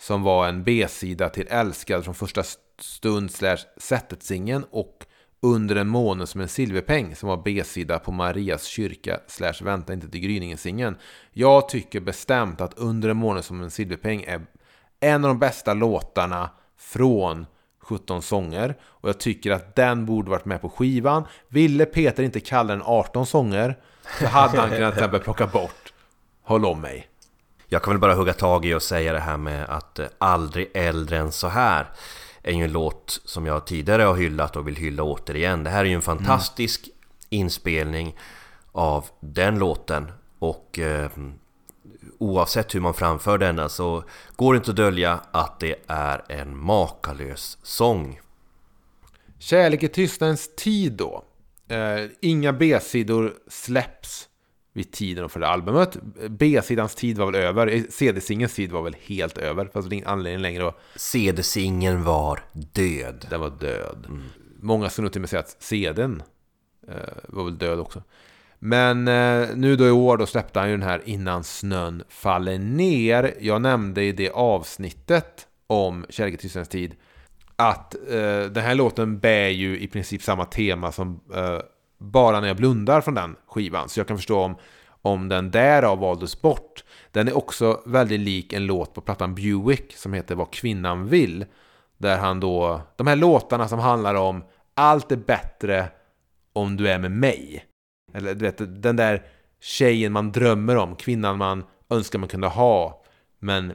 Som 0.00 0.22
var 0.22 0.48
en 0.48 0.64
B-sida 0.64 1.28
till 1.28 1.46
Älskad 1.50 2.04
från 2.04 2.14
första 2.14 2.42
stund 2.80 3.30
slash 3.30 3.58
sättet-singeln. 3.76 4.64
Och 4.70 5.06
Under 5.40 5.76
en 5.76 5.88
måne 5.88 6.26
som 6.26 6.40
en 6.40 6.48
silverpeng 6.48 7.16
som 7.16 7.28
var 7.28 7.42
B-sida 7.44 7.98
på 7.98 8.12
Marias 8.12 8.64
kyrka 8.64 9.20
slash 9.26 9.62
Vänta 9.62 9.92
inte 9.92 10.08
till 10.08 10.20
gryningen-singeln. 10.20 10.96
Jag 11.32 11.68
tycker 11.68 12.00
bestämt 12.00 12.60
att 12.60 12.78
Under 12.78 13.08
en 13.08 13.16
måne 13.16 13.42
som 13.42 13.62
en 13.62 13.70
silverpeng 13.70 14.22
är 14.22 14.46
en 15.00 15.24
av 15.24 15.28
de 15.28 15.38
bästa 15.38 15.74
låtarna 15.74 16.50
från 16.78 17.46
17 17.82 18.22
sånger. 18.22 18.76
Och 18.82 19.08
jag 19.08 19.20
tycker 19.20 19.50
att 19.50 19.76
den 19.76 20.06
borde 20.06 20.30
varit 20.30 20.44
med 20.44 20.60
på 20.60 20.68
skivan. 20.68 21.24
Ville 21.48 21.84
Peter 21.84 22.22
inte 22.22 22.40
kalla 22.40 22.72
den 22.74 22.82
18 22.84 23.26
sånger 23.26 23.78
så 24.18 24.26
hade 24.26 24.60
han 24.60 24.70
kunnat 24.70 24.94
till 24.94 24.98
exempel 24.98 25.20
plocka 25.20 25.46
bort 25.46 25.92
Håll 26.42 26.64
om 26.64 26.80
mig. 26.80 27.08
Jag 27.66 27.82
kan 27.82 27.92
väl 27.92 28.00
bara 28.00 28.14
hugga 28.14 28.32
tag 28.32 28.64
i 28.64 28.74
och 28.74 28.82
säga 28.82 29.12
det 29.12 29.20
här 29.20 29.36
med 29.36 29.64
att 29.68 29.98
eh, 29.98 30.06
Aldrig 30.18 30.70
äldre 30.74 31.18
än 31.18 31.32
så 31.32 31.48
här 31.48 31.86
är 32.42 32.52
ju 32.52 32.64
en 32.64 32.72
låt 32.72 33.20
som 33.24 33.46
jag 33.46 33.66
tidigare 33.66 34.02
har 34.02 34.16
hyllat 34.16 34.56
och 34.56 34.68
vill 34.68 34.76
hylla 34.76 35.02
återigen. 35.02 35.64
Det 35.64 35.70
här 35.70 35.80
är 35.80 35.84
ju 35.84 35.94
en 35.94 36.02
fantastisk 36.02 36.88
inspelning 37.28 38.16
av 38.72 39.04
den 39.20 39.58
låten 39.58 40.12
och 40.38 40.78
eh, 40.78 41.10
oavsett 42.18 42.74
hur 42.74 42.80
man 42.80 42.94
framför 42.94 43.38
denna 43.38 43.68
så 43.68 44.04
går 44.36 44.52
det 44.52 44.56
inte 44.56 44.70
att 44.70 44.76
dölja 44.76 45.20
att 45.30 45.60
det 45.60 45.76
är 45.86 46.24
en 46.28 46.58
makalös 46.58 47.58
sång. 47.62 48.20
Kärlek 49.38 49.82
i 49.82 49.88
tystnadens 49.88 50.54
tid 50.56 50.92
då. 50.92 51.24
Eh, 51.68 52.10
inga 52.20 52.52
B-sidor 52.52 53.34
släpps 53.48 54.28
vid 54.72 54.92
tiden 54.92 55.28
för 55.28 55.40
det 55.40 55.48
albumet. 55.48 55.96
B-sidans 56.28 56.94
tid 56.94 57.18
var 57.18 57.26
väl 57.26 57.34
över. 57.34 57.84
CD-singelns 57.90 58.54
tid 58.54 58.72
var 58.72 58.82
väl 58.82 58.96
helt 59.02 59.38
över. 59.38 59.70
Fast 59.72 59.90
det 59.90 59.96
ingen 59.96 60.08
anledning 60.08 60.42
längre 60.42 60.62
då. 60.62 60.74
CD-singeln 60.96 62.04
var 62.04 62.40
död. 62.52 63.26
Den 63.30 63.40
var 63.40 63.50
död. 63.50 64.06
Mm. 64.08 64.22
Många 64.60 64.90
skulle 64.90 65.04
nog 65.04 65.12
till 65.12 65.20
och 65.20 65.22
med 65.22 65.30
säga 65.30 65.40
att 65.40 65.62
CDn 65.62 66.22
eh, 66.88 66.94
var 67.28 67.44
väl 67.44 67.58
död 67.58 67.80
också. 67.80 68.02
Men 68.58 69.08
eh, 69.08 69.48
nu 69.54 69.76
då 69.76 69.86
i 69.86 69.90
år 69.90 70.16
då 70.16 70.26
släppte 70.26 70.58
han 70.58 70.68
ju 70.68 70.76
den 70.76 70.88
här 70.88 71.02
Innan 71.04 71.44
snön 71.44 72.02
faller 72.08 72.58
ner. 72.58 73.34
Jag 73.40 73.62
nämnde 73.62 74.02
i 74.02 74.12
det 74.12 74.30
avsnittet 74.30 75.46
om 75.66 76.06
Kärlek 76.08 76.34
i 76.34 76.36
tystnadens 76.36 76.68
tid 76.68 76.94
att 77.60 77.94
eh, 77.94 78.50
den 78.50 78.64
här 78.64 78.74
låten 78.74 79.18
bär 79.18 79.48
ju 79.48 79.78
i 79.80 79.88
princip 79.88 80.22
samma 80.22 80.44
tema 80.44 80.92
som 80.92 81.20
eh, 81.34 81.58
Bara 81.98 82.40
när 82.40 82.48
jag 82.48 82.56
blundar 82.56 83.00
från 83.00 83.14
den 83.14 83.36
skivan. 83.46 83.88
Så 83.88 84.00
jag 84.00 84.06
kan 84.06 84.16
förstå 84.16 84.40
om, 84.40 84.56
om 85.02 85.28
den 85.28 85.50
därav 85.50 85.98
valdes 85.98 86.42
bort. 86.42 86.84
Den 87.12 87.28
är 87.28 87.36
också 87.36 87.82
väldigt 87.86 88.20
lik 88.20 88.52
en 88.52 88.66
låt 88.66 88.94
på 88.94 89.00
plattan 89.00 89.34
Buick 89.34 89.96
som 89.96 90.12
heter 90.12 90.34
Vad 90.34 90.50
kvinnan 90.50 91.08
vill. 91.08 91.44
Där 91.96 92.18
han 92.18 92.40
då, 92.40 92.80
de 92.96 93.06
här 93.06 93.16
låtarna 93.16 93.68
som 93.68 93.78
handlar 93.78 94.14
om 94.14 94.44
allt 94.74 95.12
är 95.12 95.16
bättre 95.16 95.88
om 96.52 96.76
du 96.76 96.88
är 96.88 96.98
med 96.98 97.10
mig. 97.10 97.64
Eller 98.14 98.34
du 98.34 98.44
vet, 98.44 98.82
den 98.82 98.96
där 98.96 99.22
tjejen 99.60 100.12
man 100.12 100.32
drömmer 100.32 100.76
om, 100.76 100.96
kvinnan 100.96 101.38
man 101.38 101.64
önskar 101.90 102.18
man 102.18 102.28
kunde 102.28 102.46
ha, 102.46 103.04
men 103.38 103.72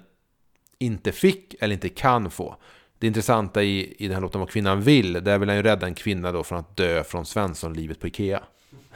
inte 0.79 1.11
fick 1.11 1.55
eller 1.59 1.73
inte 1.73 1.89
kan 1.89 2.31
få. 2.31 2.55
Det 2.99 3.07
intressanta 3.07 3.63
i, 3.63 3.95
i 3.99 4.07
den 4.07 4.13
här 4.13 4.21
låten 4.21 4.41
Vad 4.41 4.49
kvinnan 4.49 4.81
vill, 4.81 5.13
där 5.13 5.37
vill 5.37 5.49
han 5.49 5.57
ju 5.57 5.63
rädda 5.63 5.87
en 5.87 5.95
kvinna 5.95 6.31
då 6.31 6.43
från 6.43 6.59
att 6.59 6.77
dö 6.77 7.03
från 7.03 7.25
Svensson-livet 7.25 7.99
på 7.99 8.07
Ikea. 8.07 8.43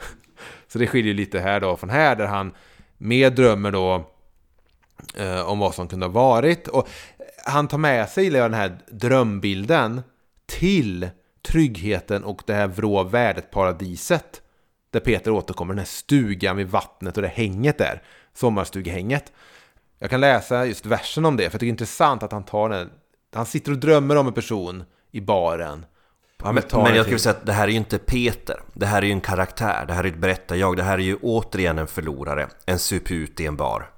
Så 0.68 0.78
det 0.78 0.86
skiljer 0.86 1.14
lite 1.14 1.40
här 1.40 1.60
då 1.60 1.76
från 1.76 1.90
här, 1.90 2.16
där 2.16 2.26
han 2.26 2.54
mer 2.98 3.30
drömmer 3.30 3.72
då 3.72 4.10
eh, 5.16 5.40
om 5.50 5.58
vad 5.58 5.74
som 5.74 5.88
kunde 5.88 6.06
ha 6.06 6.12
varit. 6.12 6.68
Och 6.68 6.88
han 7.44 7.68
tar 7.68 7.78
med 7.78 8.08
sig 8.08 8.30
den 8.30 8.54
här 8.54 8.78
drömbilden 8.90 10.02
till 10.46 11.08
tryggheten 11.42 12.24
och 12.24 12.42
det 12.46 12.54
här 12.54 12.68
vrå 12.68 13.02
värdet 13.02 13.50
paradiset 13.50 14.42
där 14.90 15.00
Peter 15.00 15.30
återkommer, 15.30 15.74
den 15.74 15.78
här 15.78 15.86
stugan 15.86 16.56
vid 16.56 16.68
vattnet 16.68 17.16
och 17.16 17.22
det 17.22 17.28
hänget 17.28 17.78
där. 17.78 18.02
Sommarstugehänget. 18.34 19.32
Jag 19.98 20.10
kan 20.10 20.20
läsa 20.20 20.66
just 20.66 20.86
versen 20.86 21.24
om 21.24 21.36
det, 21.36 21.42
för 21.42 21.44
jag 21.44 21.52
tycker 21.52 21.66
det 21.66 21.68
är 21.68 21.70
intressant 21.70 22.22
att 22.22 22.32
han 22.32 22.44
tar 22.44 22.68
den. 22.68 22.90
Han 23.34 23.46
sitter 23.46 23.72
och 23.72 23.78
drömmer 23.78 24.16
om 24.16 24.26
en 24.26 24.32
person 24.32 24.84
i 25.10 25.20
baren. 25.20 25.86
Men, 26.42 26.54
men 26.72 26.94
jag 26.94 27.04
skulle 27.04 27.18
säga 27.18 27.34
att 27.34 27.46
det 27.46 27.52
här 27.52 27.64
är 27.64 27.72
ju 27.72 27.76
inte 27.76 27.98
Peter. 27.98 28.60
Det 28.74 28.86
här 28.86 29.02
är 29.02 29.06
ju 29.06 29.12
en 29.12 29.20
karaktär. 29.20 29.84
Det 29.86 29.92
här 29.92 30.04
är 30.04 30.08
ett 30.08 30.18
berättarjag. 30.18 30.76
Det 30.76 30.82
här 30.82 30.98
är 30.98 31.02
ju 31.02 31.16
återigen 31.22 31.78
en 31.78 31.86
förlorare. 31.86 32.48
En 32.66 32.78
suput 32.78 33.40
i 33.40 33.46
en 33.46 33.56
bar. 33.56 33.90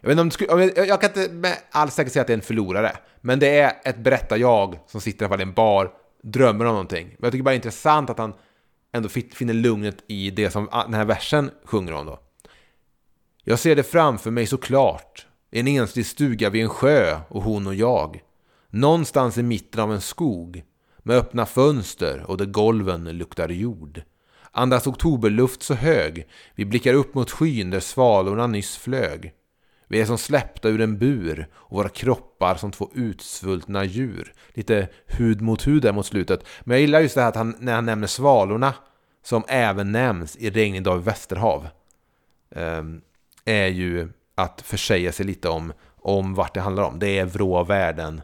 Jag, 0.00 0.08
vet 0.08 0.12
inte 0.12 0.22
om 0.22 0.30
skulle, 0.30 0.72
jag 0.86 1.00
kan 1.00 1.10
inte 1.10 1.32
med 1.32 1.56
all 1.70 1.90
säkerhet 1.90 2.12
säga 2.12 2.20
att 2.20 2.26
det 2.26 2.32
är 2.32 2.36
en 2.36 2.42
förlorare. 2.42 2.92
Men 3.20 3.38
det 3.38 3.58
är 3.58 3.72
ett 3.84 3.98
berättarjag 3.98 4.78
som 4.86 5.00
sitter 5.00 5.22
i 5.22 5.24
alla 5.24 5.32
fall 5.32 5.40
i 5.40 5.42
en 5.42 5.52
bar, 5.52 5.90
drömmer 6.22 6.64
om 6.64 6.70
någonting. 6.70 7.06
Men 7.06 7.16
jag 7.20 7.32
tycker 7.32 7.44
bara 7.44 7.50
det 7.50 7.54
är 7.54 7.56
intressant 7.56 8.10
att 8.10 8.18
han 8.18 8.34
ändå 8.92 9.08
finner 9.08 9.54
lugnet 9.54 10.04
i 10.06 10.30
det 10.30 10.50
som 10.50 10.68
ah, 10.72 10.84
den 10.84 10.94
här 10.94 11.04
versen 11.04 11.50
sjunger 11.64 11.92
om 11.92 12.06
då. 12.06 12.20
Jag 13.44 13.58
ser 13.58 13.76
det 13.76 13.82
framför 13.82 14.30
mig 14.30 14.46
såklart. 14.46 15.26
En 15.50 15.68
enslig 15.68 16.06
stuga 16.06 16.50
vid 16.50 16.62
en 16.62 16.68
sjö 16.68 17.20
och 17.28 17.42
hon 17.42 17.66
och 17.66 17.74
jag. 17.74 18.20
Någonstans 18.70 19.38
i 19.38 19.42
mitten 19.42 19.80
av 19.80 19.92
en 19.92 20.00
skog. 20.00 20.62
Med 20.98 21.16
öppna 21.16 21.46
fönster 21.46 22.24
och 22.26 22.36
där 22.36 22.44
golven 22.44 23.04
luktar 23.04 23.48
jord. 23.48 24.02
Andas 24.50 24.86
oktoberluft 24.86 25.62
så 25.62 25.74
hög. 25.74 26.26
Vi 26.54 26.64
blickar 26.64 26.94
upp 26.94 27.14
mot 27.14 27.30
skyn 27.30 27.70
där 27.70 27.80
svalorna 27.80 28.46
nyss 28.46 28.76
flög. 28.76 29.32
Vi 29.92 30.00
är 30.00 30.06
som 30.06 30.18
släppta 30.18 30.68
ur 30.68 30.80
en 30.80 30.98
bur 30.98 31.48
och 31.54 31.76
våra 31.76 31.88
kroppar 31.88 32.54
som 32.54 32.72
två 32.72 32.90
utsvultna 32.94 33.84
djur. 33.84 34.32
Lite 34.48 34.88
hud 35.06 35.40
mot 35.40 35.66
hud 35.66 35.82
där 35.82 35.92
mot 35.92 36.06
slutet. 36.06 36.44
Men 36.60 36.74
jag 36.74 36.80
gillar 36.80 37.00
just 37.00 37.14
det 37.14 37.20
här 37.20 37.28
att 37.28 37.36
han, 37.36 37.56
när 37.58 37.74
han 37.74 37.86
nämner 37.86 38.06
svalorna, 38.06 38.74
som 39.22 39.44
även 39.48 39.92
nämns 39.92 40.36
i 40.36 40.50
Regnig 40.50 40.82
dag 40.82 41.00
i 41.00 41.02
Västerhav, 41.02 41.68
ehm, 42.54 43.00
är 43.44 43.66
ju 43.66 44.08
att 44.34 44.60
försäga 44.60 45.12
sig 45.12 45.26
lite 45.26 45.48
om, 45.48 45.72
om 45.96 46.34
vart 46.34 46.54
det 46.54 46.60
handlar 46.60 46.82
om. 46.82 46.98
Det 46.98 47.18
är 47.18 47.24
vrå 47.24 47.64
världen. 47.64 48.20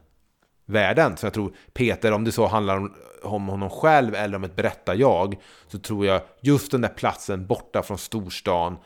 Världen. 0.66 1.16
Så 1.16 1.26
jag 1.26 1.32
tror 1.34 1.52
Peter, 1.72 2.12
om 2.12 2.24
det 2.24 2.32
så 2.32 2.46
handlar 2.46 2.76
om, 2.76 2.94
om 3.22 3.48
honom 3.48 3.70
själv 3.70 4.14
eller 4.14 4.36
om 4.36 4.44
ett 4.44 4.56
berättarjag, 4.56 5.40
så 5.66 5.78
tror 5.78 6.06
jag 6.06 6.20
just 6.40 6.70
den 6.70 6.80
där 6.80 6.88
platsen 6.88 7.46
borta 7.46 7.82
från 7.82 7.98
storstan 7.98 8.76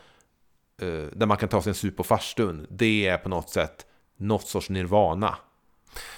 där 1.12 1.26
man 1.26 1.36
kan 1.36 1.48
ta 1.48 1.62
sig 1.62 1.70
en 1.70 1.74
sup 1.74 1.96
på 1.96 2.04
farstun, 2.04 2.66
det 2.70 3.06
är 3.06 3.18
på 3.18 3.28
något 3.28 3.50
sätt 3.50 3.86
något 4.16 4.48
sorts 4.48 4.70
nirvana. 4.70 5.36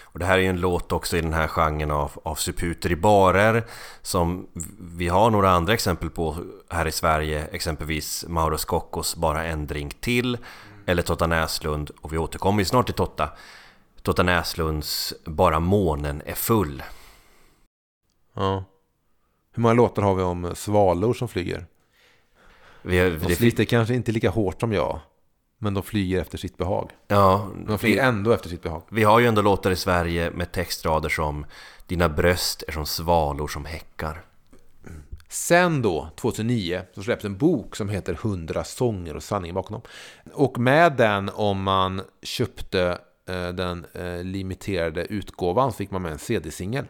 Och 0.03 0.19
det 0.19 0.27
här 0.27 0.39
är 0.39 0.43
ju 0.43 0.49
en 0.49 0.61
låt 0.61 0.93
också 0.93 1.17
i 1.17 1.21
den 1.21 1.33
här 1.33 1.49
genren 1.49 1.91
av, 1.91 2.13
av 2.23 2.35
suputer 2.35 2.93
i 2.93 2.97
barer 2.97 3.65
som 4.03 4.49
vi 4.81 5.09
har 5.09 5.31
några 5.31 5.51
andra 5.51 5.75
exempel 5.75 6.11
på 6.11 6.37
här 6.71 6.87
i 6.87 6.93
Sverige, 6.93 7.47
exempelvis 7.47 8.25
Mauro 8.29 8.59
Scoccos 8.59 9.17
Bara 9.17 9.45
en 9.45 9.67
drink 9.67 10.01
till 10.01 10.39
eller 10.87 11.03
Totta 11.03 11.27
Näslund, 11.27 11.91
och 12.01 12.13
vi 12.13 12.19
återkommer 12.19 12.59
ju 12.59 12.65
snart 12.65 12.87
till 12.87 12.95
Totta, 12.95 13.29
Totta 14.03 14.23
Näslunds 14.23 15.15
Bara 15.25 15.61
månen 15.61 16.23
är 16.27 16.35
full. 16.35 16.83
Ja. 18.35 18.65
Hur 19.53 19.63
många 19.63 19.75
låtar 19.75 20.03
har 20.03 20.15
vi 20.15 20.23
om 20.23 20.53
svalor 20.55 21.15
som 21.15 21.29
flyger? 21.29 21.67
Vi, 22.85 23.11
de 23.11 23.35
sliter 23.35 23.64
kanske 23.64 23.95
inte 23.95 24.12
lika 24.12 24.30
hårt 24.30 24.61
som 24.61 24.72
jag. 24.72 25.01
Men 25.59 25.74
de 25.74 25.82
flyger 25.82 26.20
efter 26.20 26.39
sitt 26.39 26.57
behag. 26.57 26.91
Ja, 27.09 27.51
de 27.66 27.78
flyger 27.78 28.03
vi, 28.03 28.09
ändå 28.09 28.32
efter 28.32 28.49
sitt 28.49 28.62
behag. 28.62 28.82
Vi 28.91 29.05
har 29.05 29.20
ju 29.20 29.26
ändå 29.26 29.43
låtar 29.43 29.70
i 29.70 29.76
Sverige 29.76 30.30
med 30.30 30.53
textrader 30.53 31.09
som 31.09 31.47
Dina 31.87 32.09
bröst 32.09 32.62
är 32.68 32.72
som 32.72 32.87
svalor 32.87 33.49
som 33.49 33.64
häckar. 33.64 34.24
Sen 35.28 35.82
då, 35.82 36.09
2009, 36.16 36.82
så 36.95 37.03
släpps 37.03 37.24
en 37.24 37.37
bok 37.37 37.76
som 37.76 37.89
heter 37.89 38.12
100 38.12 38.64
sånger 38.64 39.16
och 39.16 39.22
sanningen 39.22 39.55
bakom 39.55 39.72
dem. 39.72 39.82
Och 40.32 40.59
med 40.59 40.93
den, 40.93 41.30
om 41.35 41.62
man 41.62 42.03
köpte 42.22 42.99
eh, 43.28 43.49
den 43.49 43.87
eh, 43.93 44.24
limiterade 44.24 45.05
utgåvan, 45.05 45.72
så 45.72 45.76
fick 45.76 45.91
man 45.91 46.03
med 46.03 46.12
en 46.12 46.18
CD-singel. 46.18 46.85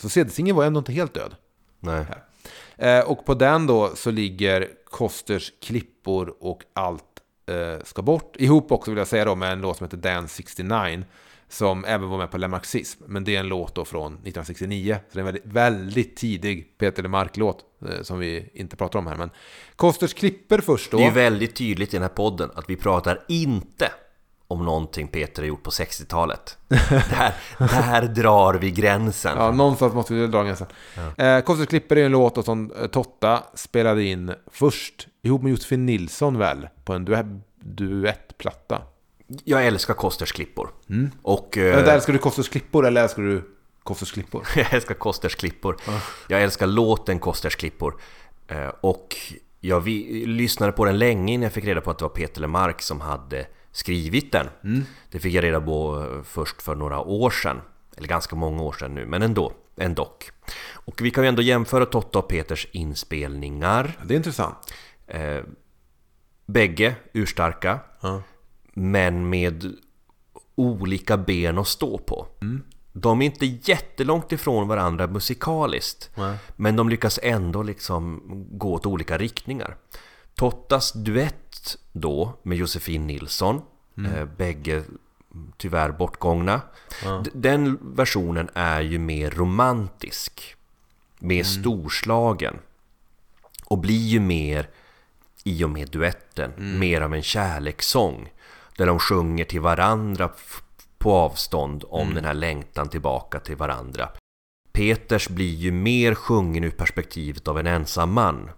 Så 0.00 0.08
CD-singeln 0.08 0.56
var 0.56 0.64
ändå 0.64 0.78
inte 0.78 0.92
helt 0.92 1.14
död. 1.14 1.34
Nej. 1.80 2.06
Eh, 2.78 3.00
och 3.00 3.24
på 3.24 3.34
den 3.34 3.66
då 3.66 3.96
så 3.96 4.10
ligger 4.10 4.68
Kosters 4.84 5.52
klippor 5.62 6.34
och 6.40 6.62
allt 6.72 7.02
eh, 7.46 7.84
ska 7.84 8.02
bort. 8.02 8.36
Ihop 8.36 8.72
också 8.72 8.90
vill 8.90 8.98
jag 8.98 9.06
säga 9.06 9.24
då 9.24 9.34
med 9.34 9.52
en 9.52 9.60
låt 9.60 9.76
som 9.76 9.84
heter 9.84 9.96
Dance 9.96 10.34
69. 10.34 11.04
Som 11.48 11.84
även 11.84 12.08
var 12.08 12.18
med 12.18 12.30
på 12.30 12.38
Lemarxism. 12.38 13.02
Men 13.06 13.24
det 13.24 13.36
är 13.36 13.40
en 13.40 13.48
låt 13.48 13.74
då 13.74 13.84
från 13.84 14.12
1969. 14.12 14.98
Så 15.08 15.18
det 15.18 15.18
är 15.18 15.20
en 15.20 15.26
väldigt, 15.26 15.46
väldigt 15.46 16.16
tidig 16.16 16.78
Peter 16.78 17.02
LeMarc-låt. 17.02 17.64
Eh, 17.88 18.02
som 18.02 18.18
vi 18.18 18.50
inte 18.54 18.76
pratar 18.76 18.98
om 18.98 19.06
här. 19.06 19.16
Men 19.16 19.30
Kosters 19.76 20.14
klipper 20.14 20.58
först 20.58 20.90
då. 20.90 20.98
Det 20.98 21.04
är 21.04 21.10
väldigt 21.10 21.56
tydligt 21.56 21.94
i 21.94 21.96
den 21.96 22.02
här 22.02 22.08
podden 22.08 22.50
att 22.54 22.70
vi 22.70 22.76
pratar 22.76 23.24
inte 23.28 23.90
om 24.48 24.64
någonting 24.64 25.08
Peter 25.08 25.42
har 25.42 25.46
gjort 25.46 25.62
på 25.62 25.70
60-talet. 25.70 26.58
där, 26.68 27.34
där 27.58 28.02
drar 28.02 28.54
vi 28.54 28.70
gränsen. 28.70 29.38
Ja, 29.38 29.50
någonstans 29.50 29.94
måste 29.94 30.14
vi 30.14 30.26
dra 30.26 30.42
gränsen. 30.42 30.66
Ja. 31.16 31.24
Eh, 31.24 31.66
Klipper 31.66 31.96
är 31.96 32.04
en 32.04 32.12
låt 32.12 32.44
som 32.44 32.72
eh, 32.72 32.86
Totta 32.86 33.42
spelade 33.54 34.04
in 34.04 34.34
först 34.52 35.08
ihop 35.22 35.42
med 35.42 35.50
Josefin 35.50 35.86
Nilsson 35.86 36.38
väl, 36.38 36.68
på 36.84 36.92
en 36.92 37.04
du 37.04 37.42
duettplatta. 37.60 38.82
Jag 39.44 39.66
älskar 39.66 39.94
Kosters 39.94 40.32
klippor. 40.32 40.70
Mm. 40.88 41.10
Och, 41.22 41.58
eh, 41.58 41.76
Men 41.76 41.88
älskar 41.88 42.12
du 42.12 42.18
Kosters 42.18 42.48
klippor 42.48 42.86
eller 42.86 43.02
älskar 43.02 43.22
du 43.22 43.42
Kosters 43.82 44.12
klippor? 44.12 44.46
jag 44.56 44.74
älskar 44.74 44.94
Kosters 44.94 45.34
klippor. 45.34 45.76
Ja. 45.86 46.00
Jag 46.28 46.42
älskar 46.42 46.66
låten 46.66 47.18
Kosters 47.18 47.56
klippor. 47.56 48.00
Eh, 48.48 48.68
och 48.80 49.16
jag 49.60 49.80
vi, 49.80 50.26
lyssnade 50.26 50.72
på 50.72 50.84
den 50.84 50.98
länge 50.98 51.32
innan 51.32 51.42
jag 51.42 51.52
fick 51.52 51.64
reda 51.64 51.80
på 51.80 51.90
att 51.90 51.98
det 51.98 52.04
var 52.04 52.10
Peter 52.10 52.40
Lemark 52.40 52.82
som 52.82 53.00
hade 53.00 53.46
skrivit 53.76 54.32
den. 54.32 54.48
Mm. 54.64 54.84
Det 55.10 55.18
fick 55.18 55.34
jag 55.34 55.44
reda 55.44 55.60
på 55.60 56.08
eh, 56.12 56.22
först 56.22 56.62
för 56.62 56.74
några 56.74 57.00
år 57.00 57.30
sedan. 57.30 57.60
Eller 57.96 58.08
ganska 58.08 58.36
många 58.36 58.62
år 58.62 58.72
sedan 58.72 58.94
nu, 58.94 59.06
men 59.06 59.22
ändå. 59.22 59.52
Ändå. 59.76 60.12
Och 60.72 61.00
vi 61.00 61.10
kan 61.10 61.24
ju 61.24 61.28
ändå 61.28 61.42
jämföra 61.42 61.86
Totta 61.86 62.18
och 62.18 62.28
Peters 62.28 62.66
inspelningar. 62.72 63.98
Det 64.04 64.14
är 64.14 64.16
intressant. 64.16 64.56
Eh, 65.06 65.40
bägge 66.46 66.94
urstarka. 67.12 67.80
Ja. 68.00 68.22
Men 68.74 69.28
med 69.28 69.74
olika 70.54 71.16
ben 71.16 71.58
att 71.58 71.68
stå 71.68 71.98
på. 71.98 72.26
Mm. 72.40 72.62
De 72.92 73.22
är 73.22 73.26
inte 73.26 73.46
jättelångt 73.46 74.32
ifrån 74.32 74.68
varandra 74.68 75.06
musikaliskt. 75.06 76.10
Nej. 76.14 76.38
Men 76.56 76.76
de 76.76 76.88
lyckas 76.88 77.18
ändå 77.22 77.62
liksom 77.62 78.22
gå 78.58 78.72
åt 78.72 78.86
olika 78.86 79.18
riktningar. 79.18 79.76
Tottas 80.34 80.92
duett 80.92 81.45
då 81.92 82.32
med 82.42 82.58
Josefin 82.58 83.06
Nilsson, 83.06 83.62
eh, 84.06 84.24
bägge 84.24 84.82
tyvärr 85.56 85.90
bortgångna. 85.90 86.60
D- 87.24 87.30
Den 87.34 87.78
versionen 87.82 88.48
är 88.54 88.80
ju 88.80 88.98
mer 88.98 89.30
romantisk, 89.30 90.54
mer 91.18 91.44
storslagen. 91.44 92.56
Och 93.64 93.78
blir 93.78 94.06
ju 94.06 94.20
mer, 94.20 94.68
i 95.44 95.64
och 95.64 95.70
med 95.70 95.90
duetten, 95.90 96.52
mer 96.78 97.00
av 97.00 97.14
en 97.14 97.22
kärlekssång. 97.22 98.32
Där 98.76 98.86
de 98.86 98.98
sjunger 98.98 99.44
till 99.44 99.60
varandra 99.60 100.30
på 100.98 101.12
avstånd 101.14 101.84
om 101.88 102.14
den 102.14 102.24
här 102.24 102.34
längtan 102.34 102.88
tillbaka 102.88 103.40
till 103.40 103.56
varandra. 103.56 104.08
Peters 104.72 105.28
blir 105.28 105.54
ju 105.54 105.72
mer 105.72 106.14
sjungen 106.14 106.64
ur 106.64 106.70
perspektivet 106.70 107.48
av 107.48 107.58
en 107.58 107.66
ensam 107.66 108.12
man. 108.12 108.50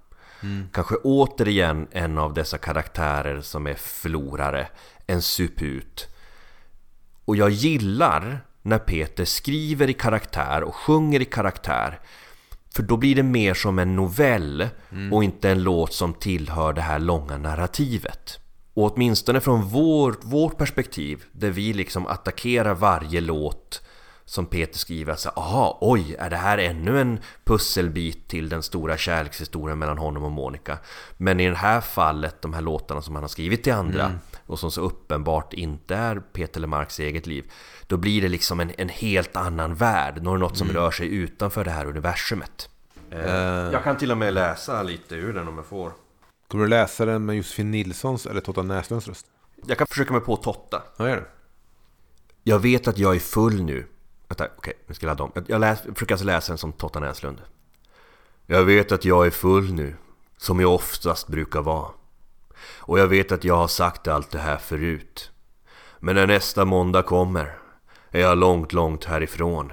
Kanske 0.73 0.95
återigen 0.97 1.89
en 1.91 2.19
av 2.19 2.35
dessa 2.35 2.59
karaktärer 2.59 3.41
som 3.41 3.67
är 3.67 3.75
förlorare, 3.75 4.69
en 5.07 5.23
suput. 5.23 6.09
Och 7.25 7.37
jag 7.37 7.51
gillar 7.51 8.41
när 8.63 8.79
Peter 8.79 9.25
skriver 9.25 9.91
i 9.91 9.95
karaktär 9.95 10.63
och 10.63 10.75
sjunger 10.75 11.21
i 11.21 11.25
karaktär. 11.25 12.01
För 12.75 12.83
då 12.83 12.97
blir 12.97 13.15
det 13.15 13.23
mer 13.23 13.55
som 13.55 13.79
en 13.79 13.97
novell 13.97 14.69
och 15.13 15.25
inte 15.25 15.51
en 15.51 15.63
låt 15.63 15.93
som 15.93 16.15
tillhör 16.15 16.73
det 16.73 16.81
här 16.81 16.99
långa 16.99 17.39
narrativet. 17.39 18.39
Och 18.75 18.93
åtminstone 18.93 19.41
från 19.41 19.63
vår, 19.63 20.17
vårt 20.23 20.59
perspektiv, 20.59 21.25
där 21.33 21.51
vi 21.51 21.73
liksom 21.73 22.07
attackerar 22.07 22.75
varje 22.75 23.21
låt 23.21 23.88
som 24.29 24.47
Peter 24.47 24.79
skriver, 24.79 25.13
alltså, 25.13 25.29
aha, 25.29 25.79
oj, 25.81 26.17
är 26.19 26.31
det 26.31 26.37
här 26.37 26.59
ännu 26.59 27.01
en 27.01 27.19
pusselbit 27.45 28.29
till 28.29 28.49
den 28.49 28.63
stora 28.63 28.97
kärlekshistorien 28.97 29.79
mellan 29.79 29.99
honom 29.99 30.25
och 30.25 30.31
Monica? 30.31 30.79
Men 31.17 31.41
i 31.41 31.49
det 31.49 31.57
här 31.57 31.81
fallet, 31.81 32.43
de 32.43 32.55
här 32.55 32.61
låtarna 32.61 33.03
som 33.03 33.15
han 33.15 33.25
har 33.25 33.29
skrivit 33.29 33.63
till 33.63 33.73
andra 33.73 34.13
och 34.47 34.59
som 34.59 34.71
så 34.71 34.81
uppenbart 34.81 35.53
inte 35.53 35.97
är 35.97 36.21
Peter 36.21 36.61
Lemarks 36.61 37.01
eget 37.01 37.27
liv, 37.27 37.53
då 37.87 37.97
blir 37.97 38.23
det 38.23 38.29
liksom 38.29 38.61
en, 38.61 38.73
en 38.79 38.89
helt 38.89 39.37
annan 39.37 39.75
värld, 39.75 40.23
något 40.23 40.57
som 40.57 40.69
rör 40.69 40.91
sig 40.91 41.15
utanför 41.15 41.65
det 41.65 41.71
här 41.71 41.87
universumet. 41.87 42.69
Jag 43.73 43.85
kan 43.85 43.97
till 43.97 44.11
och 44.11 44.19
med 44.19 44.35
läsa 44.35 44.83
lite 44.83 45.15
ur 45.15 45.33
den 45.33 45.49
om 45.49 45.57
jag 45.57 45.67
får. 45.67 45.93
Kommer 46.49 46.65
du 46.65 46.71
läsa 46.71 47.05
den 47.05 47.25
med 47.25 47.37
Josefin 47.37 47.71
Nilssons 47.71 48.27
eller 48.27 48.41
Totta 48.41 48.63
Näslunds 48.63 49.09
röst? 49.09 49.27
Jag 49.67 49.79
kan 49.79 49.87
försöka 49.87 50.13
mig 50.13 50.23
på 50.23 50.37
Totta. 50.37 50.83
Ja, 50.97 51.09
gör 51.09 51.17
det. 51.17 51.27
Jag 52.43 52.59
vet 52.59 52.89
att 52.89 52.99
jag 52.99 53.15
är 53.15 53.21
full 53.21 53.63
nu. 53.63 53.87
Vänta, 54.29 54.49
okej, 54.59 54.75
nu 54.87 54.95
ska 54.95 55.07
jag 55.07 55.11
ladda 55.11 55.25
om. 55.25 55.33
Jag- 55.35 55.45
Jag 55.51 55.61
läs, 55.61 55.81
försöker 55.81 56.15
alltså 56.15 56.27
läsa 56.27 56.53
den 56.53 56.59
som 56.59 56.73
Totta 56.73 57.01
Näslund. 57.01 57.43
Jag 58.47 58.65
vet 58.65 58.93
att 58.93 59.05
jag 59.05 59.27
är 59.27 59.31
full 59.31 59.73
nu, 59.73 59.97
som 60.37 60.61
jag 60.61 60.75
oftast 60.75 61.29
brukar 61.29 61.63
vara. 61.63 61.89
Och 62.79 62.99
jag 62.99 63.07
vet 63.07 63.33
att 63.33 63.45
jag 63.45 63.57
har 63.57 63.69
sagt 63.69 64.09
allt 64.09 64.31
det 64.31 64.39
här 64.39 64.57
förut. 64.57 65.31
Men 65.99 66.15
när 66.15 66.27
nästa 66.27 66.65
måndag 66.65 67.03
kommer 67.03 67.59
är 68.11 68.21
jag 68.21 68.39
långt, 68.39 68.73
långt 68.73 69.05
härifrån. 69.05 69.73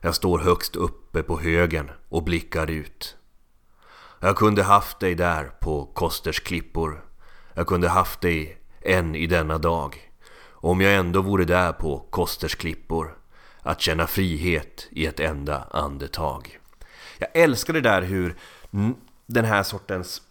Jag 0.00 0.14
står 0.14 0.38
högst 0.38 0.76
uppe 0.76 1.22
på 1.22 1.40
högen 1.40 1.90
och 2.08 2.22
blickar 2.22 2.70
ut. 2.70 3.16
Jag 4.20 4.36
kunde 4.36 4.62
haft 4.62 5.00
dig 5.00 5.14
där 5.14 5.44
på 5.60 5.84
Kosters 5.86 6.40
klippor. 6.40 7.04
Jag 7.54 7.66
kunde 7.66 7.88
haft 7.88 8.20
dig 8.20 8.58
än 8.82 9.14
i 9.14 9.26
denna 9.26 9.58
dag. 9.58 10.10
Om 10.50 10.80
jag 10.80 10.94
ändå 10.94 11.22
vore 11.22 11.44
där 11.44 11.72
på 11.72 11.98
Kosters 12.10 12.54
klippor. 12.54 13.15
Att 13.66 13.80
känna 13.80 14.06
frihet 14.06 14.88
i 14.90 15.06
ett 15.06 15.20
enda 15.20 15.66
andetag. 15.70 16.58
Jag 17.18 17.28
älskar 17.34 17.72
det 17.72 17.80
där 17.80 18.02
hur 18.02 18.36
den 19.26 19.44
här 19.44 19.62
sortens 19.62 20.22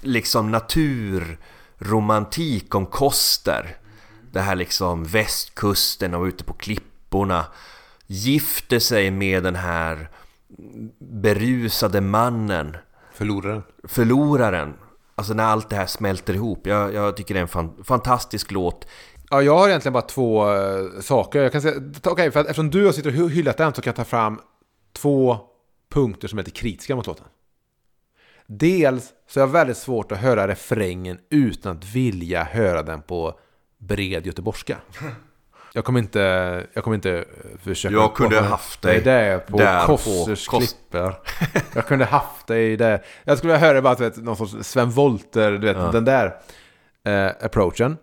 liksom 0.00 0.50
naturromantik 0.50 2.74
om 2.74 2.86
Koster. 2.86 3.76
Det 4.32 4.40
här 4.40 4.56
liksom 4.56 5.04
västkusten 5.04 6.14
och 6.14 6.24
ute 6.24 6.44
på 6.44 6.52
klipporna. 6.52 7.46
Gifter 8.06 8.78
sig 8.78 9.10
med 9.10 9.42
den 9.42 9.56
här 9.56 10.10
berusade 10.98 12.00
mannen 12.00 12.76
Förloraren. 13.12 13.62
förloraren. 13.84 14.74
Alltså 15.14 15.34
när 15.34 15.44
allt 15.44 15.70
det 15.70 15.76
här 15.76 15.86
smälter 15.86 16.34
ihop. 16.34 16.66
Jag, 16.66 16.94
jag 16.94 17.16
tycker 17.16 17.34
det 17.34 17.40
är 17.40 17.42
en 17.42 17.48
fan, 17.48 17.84
fantastisk 17.84 18.50
låt. 18.50 18.86
Ja, 19.30 19.42
jag 19.42 19.58
har 19.58 19.68
egentligen 19.68 19.92
bara 19.92 20.02
två 20.02 20.54
eh, 20.54 21.00
saker. 21.00 21.42
Jag 21.42 21.52
kan 21.52 21.62
säga, 21.62 21.74
okej, 22.04 22.30
för 22.30 22.40
att 22.40 22.46
eftersom 22.46 22.70
du 22.70 22.84
har 22.86 22.92
sitter 22.92 23.10
och 23.10 23.16
hy- 23.16 23.28
hyllat 23.34 23.56
den 23.56 23.74
så 23.74 23.82
kan 23.82 23.90
jag 23.90 23.96
ta 23.96 24.04
fram 24.04 24.40
två 24.92 25.38
punkter 25.90 26.28
som 26.28 26.38
är 26.38 26.42
lite 26.42 26.60
kritiska 26.60 26.96
mot 26.96 27.06
låten. 27.06 27.26
Dels 28.46 29.12
så 29.28 29.40
är 29.40 29.42
jag 29.42 29.48
väldigt 29.48 29.76
svårt 29.76 30.12
att 30.12 30.18
höra 30.18 30.48
refrängen 30.48 31.18
utan 31.30 31.76
att 31.76 31.84
vilja 31.84 32.44
höra 32.44 32.82
den 32.82 33.02
på 33.02 33.38
bred 33.78 34.26
göteborgska. 34.26 34.76
Jag 35.72 35.84
kommer 35.84 36.00
inte, 36.00 36.66
jag 36.72 36.84
kommer 36.84 36.94
inte 36.94 37.10
eh, 37.18 37.24
försöka... 37.62 37.94
Jag 37.94 38.14
kunde 38.14 38.40
haft 38.40 38.82
dig 38.82 39.00
Det 39.04 39.12
är 39.12 39.38
på 39.38 39.58
där 39.58 39.86
på 39.86 39.86
Kossers 39.96 40.46
Kost- 40.48 40.76
klippor. 40.90 41.14
Jag 41.74 41.86
kunde 41.86 42.04
haft 42.04 42.46
dig 42.46 42.76
där. 42.76 43.04
Jag 43.24 43.38
skulle 43.38 43.52
vilja 43.52 43.66
höra 43.68 43.82
bara, 43.82 43.94
vet, 43.94 44.16
någon 44.16 44.36
sorts 44.36 44.54
Sven 44.68 44.90
Wollter, 44.90 45.52
du 45.52 45.58
vet, 45.58 45.92
den 45.92 46.04
där 46.04 46.36
eh, 47.04 47.26
approachen. 47.44 47.96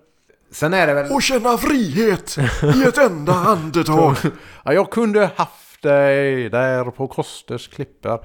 Sen 0.56 0.74
är 0.74 0.88
det 0.88 0.93
väl... 0.93 1.12
Och 1.12 1.24
känna 1.24 1.58
frihet 1.58 2.38
i 2.76 2.84
ett 2.84 2.97
enda 2.97 3.34
andetag. 3.47 4.16
Ja, 4.64 4.74
jag 4.74 4.91
kunde 4.91 5.30
haft 5.36 5.82
dig 5.82 6.49
där 6.49 6.84
på 6.84 7.08
Kosters 7.08 7.68
klippor. 7.68 8.14
Eh, 8.14 8.20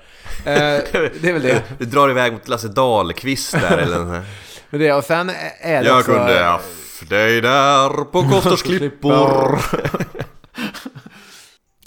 det 0.44 1.24
är 1.24 1.32
väl 1.32 1.42
det. 1.42 1.62
Du 1.78 1.84
drar 1.84 2.10
iväg 2.10 2.32
mot 2.32 2.48
Lasse 2.48 2.68
Dahlqvist 2.68 3.52
där 3.52 3.78
eller. 3.78 4.22
Men 4.70 4.80
det. 4.80 4.92
Och 4.92 5.04
sen 5.04 5.30
är 5.60 5.82
det 5.82 5.88
Jag 5.88 5.98
också... 5.98 6.12
kunde 6.12 6.42
haft 6.42 7.08
dig 7.08 7.40
där 7.40 8.04
på 8.04 8.22
Kosters 8.28 8.62
klippor. 8.62 9.58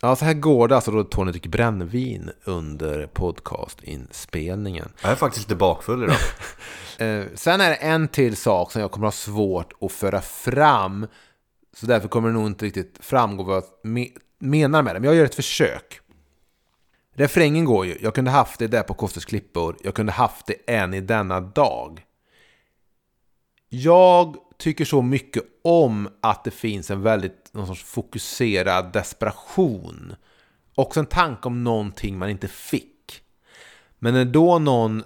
Ja, 0.01 0.15
så 0.15 0.25
här 0.25 0.33
går 0.33 0.67
det 0.67 0.75
alltså 0.75 0.91
då 0.91 1.03
Tony 1.03 1.31
dricker 1.31 1.49
brännvin 1.49 2.29
under 2.43 3.07
podcastinspelningen. 3.07 4.89
Jag 5.01 5.11
är 5.11 5.15
faktiskt 5.15 5.49
lite 5.49 5.55
bakfull 5.55 6.03
idag. 6.03 6.17
Eh, 6.97 7.25
sen 7.35 7.61
är 7.61 7.69
det 7.69 7.75
en 7.75 8.07
till 8.07 8.35
sak 8.35 8.71
som 8.71 8.81
jag 8.81 8.91
kommer 8.91 9.07
ha 9.07 9.11
svårt 9.11 9.73
att 9.81 9.91
föra 9.91 10.21
fram. 10.21 11.07
Så 11.73 11.85
därför 11.85 12.07
kommer 12.07 12.29
det 12.29 12.33
nog 12.33 12.47
inte 12.47 12.65
riktigt 12.65 12.97
framgå 12.99 13.43
vad 13.43 13.55
jag 13.55 13.63
me- 13.91 14.17
menar 14.39 14.81
med 14.81 14.95
det. 14.95 14.99
Men 14.99 15.07
jag 15.09 15.15
gör 15.17 15.25
ett 15.25 15.35
försök. 15.35 15.99
Refrängen 17.15 17.65
går 17.65 17.85
ju. 17.85 17.97
Jag 18.01 18.15
kunde 18.15 18.31
haft 18.31 18.59
det 18.59 18.67
där 18.67 18.83
på 18.83 18.93
Kosters 18.93 19.25
klippor. 19.25 19.77
Jag 19.83 19.93
kunde 19.93 20.11
haft 20.11 20.45
det 20.45 20.55
än 20.73 20.93
i 20.93 21.01
denna 21.01 21.39
dag. 21.39 22.03
Jag 23.69 24.35
tycker 24.57 24.85
så 24.85 25.01
mycket 25.01 25.43
om 25.63 26.09
att 26.21 26.43
det 26.43 26.51
finns 26.51 26.91
en 26.91 27.01
väldigt 27.01 27.49
någon 27.53 27.67
sorts 27.67 27.83
fokuserad 27.83 28.93
desperation. 28.93 30.15
Också 30.75 30.99
en 30.99 31.05
tanke 31.05 31.47
om 31.47 31.63
någonting 31.63 32.17
man 32.17 32.29
inte 32.29 32.47
fick. 32.47 33.21
Men 33.99 34.13
när 34.13 34.25
då 34.25 34.59
någon 34.59 35.03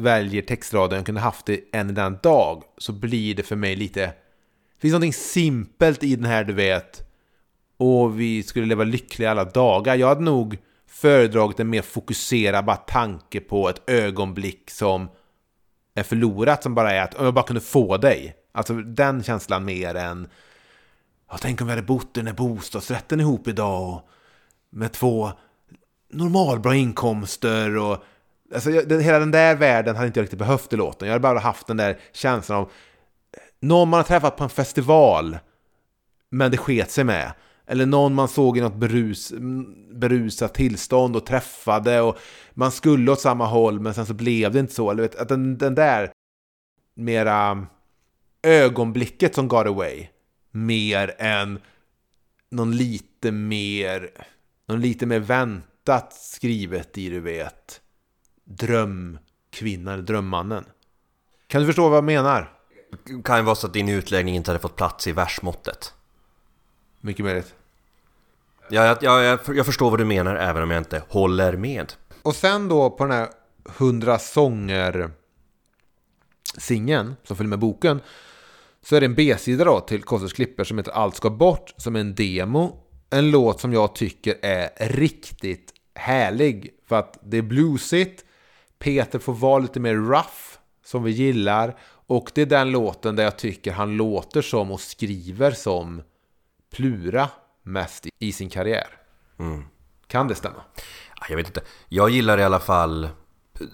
väljer 0.00 0.42
textraden 0.42 0.96
jag 0.96 1.06
kunde 1.06 1.20
haft 1.20 1.46
det 1.46 1.60
än 1.72 1.90
i 1.90 1.92
den 1.92 2.18
dag 2.22 2.62
så 2.78 2.92
blir 2.92 3.34
det 3.34 3.42
för 3.42 3.56
mig 3.56 3.76
lite... 3.76 4.00
Det 4.00 4.80
finns 4.80 4.92
någonting 4.92 5.12
simpelt 5.12 6.02
i 6.02 6.16
den 6.16 6.24
här 6.24 6.44
du 6.44 6.52
vet. 6.52 7.10
Och 7.76 8.20
vi 8.20 8.42
skulle 8.42 8.66
leva 8.66 8.84
lyckliga 8.84 9.30
alla 9.30 9.44
dagar. 9.44 9.96
Jag 9.96 10.08
hade 10.08 10.20
nog 10.20 10.58
föredragit 10.88 11.60
en 11.60 11.70
mer 11.70 11.82
fokuserad 11.82 12.64
bara 12.64 12.76
tanke 12.76 13.40
på 13.40 13.68
ett 13.68 13.90
ögonblick 13.90 14.70
som 14.70 15.08
är 15.94 16.02
förlorat 16.02 16.62
som 16.62 16.74
bara 16.74 16.92
är 16.92 17.02
att 17.02 17.14
"Om 17.14 17.24
jag 17.24 17.34
bara 17.34 17.46
kunde 17.46 17.60
få 17.60 17.96
dig. 17.96 18.36
Alltså 18.52 18.74
den 18.74 19.22
känslan 19.22 19.64
mer 19.64 19.94
än 19.94 20.28
ja, 21.30 21.38
tänk 21.40 21.60
om 21.60 21.66
vi 21.66 21.72
hade 21.72 21.82
bott 21.82 22.16
i 22.16 22.20
den 22.20 22.26
här 22.26 22.34
bostadsrätten 22.34 23.20
ihop 23.20 23.48
idag 23.48 23.94
och 23.94 24.08
med 24.70 24.92
två 24.92 25.30
normalbra 26.12 26.74
inkomster 26.74 27.76
och 27.76 28.04
alltså, 28.54 28.70
jag- 28.70 28.88
den, 28.88 29.00
hela 29.00 29.18
den 29.18 29.30
där 29.30 29.56
världen 29.56 29.96
hade 29.96 30.06
inte 30.06 30.20
jag 30.20 30.22
riktigt 30.24 30.38
behövt 30.38 30.72
i 30.72 30.76
låten. 30.76 31.08
Jag 31.08 31.12
hade 31.12 31.22
bara 31.22 31.38
haft 31.38 31.66
den 31.66 31.76
där 31.76 31.98
känslan 32.12 32.58
av 32.58 32.64
eh, 32.64 32.70
någon 33.60 33.88
man 33.88 33.98
har 33.98 34.04
träffat 34.04 34.36
på 34.36 34.44
en 34.44 34.50
festival 34.50 35.38
men 36.30 36.50
det 36.50 36.56
sket 36.56 36.90
sig 36.90 37.04
med. 37.04 37.32
Eller 37.66 37.86
någon 37.86 38.14
man 38.14 38.28
såg 38.28 38.58
i 38.58 38.60
något 38.60 38.74
berus, 38.74 39.32
berusat 39.92 40.54
tillstånd 40.54 41.16
och 41.16 41.26
träffade 41.26 42.00
och 42.00 42.18
man 42.54 42.72
skulle 42.72 43.12
åt 43.12 43.20
samma 43.20 43.46
håll 43.46 43.80
men 43.80 43.94
sen 43.94 44.06
så 44.06 44.14
blev 44.14 44.52
det 44.52 44.60
inte 44.60 44.74
så. 44.74 44.90
Eller 44.90 45.02
vet, 45.02 45.14
att 45.16 45.28
den, 45.28 45.58
den 45.58 45.74
där 45.74 46.10
mera 46.94 47.50
eh, 47.50 48.50
ögonblicket 48.50 49.34
som 49.34 49.48
got 49.48 49.66
away 49.66 50.06
mer 50.50 51.14
än 51.18 51.58
någon 52.50 52.76
lite 52.76 53.32
mer 53.32 54.10
någon 54.68 54.80
lite 54.80 55.06
mer 55.06 55.18
väntat 55.20 56.12
skrivet 56.12 56.98
i 56.98 57.08
du 57.08 57.20
vet 57.20 57.79
drömkvinnan, 58.50 59.94
eller 59.94 60.02
drömmannen. 60.02 60.64
Kan 61.46 61.60
du 61.60 61.66
förstå 61.66 61.88
vad 61.88 61.96
jag 61.96 62.04
menar? 62.04 62.52
Kan 63.24 63.36
ju 63.36 63.42
vara 63.42 63.54
så 63.54 63.66
att 63.66 63.72
din 63.72 63.88
utläggning 63.88 64.36
inte 64.36 64.50
hade 64.50 64.58
fått 64.60 64.76
plats 64.76 65.06
i 65.06 65.12
versmåttet. 65.12 65.94
Mycket 67.00 67.24
möjligt. 67.24 67.54
Ja, 68.68 68.84
jag, 68.84 68.98
jag, 69.02 69.24
jag, 69.24 69.56
jag 69.56 69.66
förstår 69.66 69.90
vad 69.90 70.00
du 70.00 70.04
menar 70.04 70.36
även 70.36 70.62
om 70.62 70.70
jag 70.70 70.80
inte 70.80 71.02
håller 71.08 71.56
med. 71.56 71.92
Och 72.22 72.36
sen 72.36 72.68
då 72.68 72.90
på 72.90 73.04
den 73.04 73.16
här 73.16 73.28
100 73.78 74.18
sånger 74.18 75.10
singeln 76.58 77.16
som 77.24 77.36
följer 77.36 77.48
med 77.48 77.58
boken 77.58 78.00
så 78.82 78.96
är 78.96 79.00
det 79.00 79.06
en 79.06 79.14
B-sida 79.14 79.64
då 79.64 79.80
till 79.80 80.02
Kossos 80.02 80.32
klipper 80.32 80.64
som 80.64 80.78
heter 80.78 80.92
Allt 80.92 81.16
ska 81.16 81.30
bort 81.30 81.74
som 81.76 81.96
är 81.96 82.00
en 82.00 82.14
demo. 82.14 82.76
En 83.10 83.30
låt 83.30 83.60
som 83.60 83.72
jag 83.72 83.94
tycker 83.94 84.34
är 84.42 84.88
riktigt 84.88 85.72
härlig 85.94 86.70
för 86.88 86.98
att 86.98 87.18
det 87.22 87.38
är 87.38 87.42
bluesigt. 87.42 88.24
Peter 88.80 89.18
får 89.18 89.32
vara 89.32 89.58
lite 89.58 89.80
mer 89.80 89.94
rough 89.94 90.58
som 90.84 91.02
vi 91.02 91.10
gillar 91.10 91.76
och 92.06 92.30
det 92.34 92.42
är 92.42 92.46
den 92.46 92.70
låten 92.70 93.16
där 93.16 93.24
jag 93.24 93.36
tycker 93.38 93.72
han 93.72 93.96
låter 93.96 94.42
som 94.42 94.70
och 94.70 94.80
skriver 94.80 95.50
som 95.50 96.02
Plura 96.74 97.28
mest 97.62 98.06
i 98.18 98.32
sin 98.32 98.50
karriär. 98.50 98.86
Mm. 99.38 99.64
Kan 100.06 100.28
det 100.28 100.34
stämma? 100.34 100.62
Jag 101.28 101.36
vet 101.36 101.46
inte. 101.46 101.60
Jag 101.88 102.10
gillar 102.10 102.38
i 102.38 102.44
alla 102.44 102.60
fall 102.60 103.08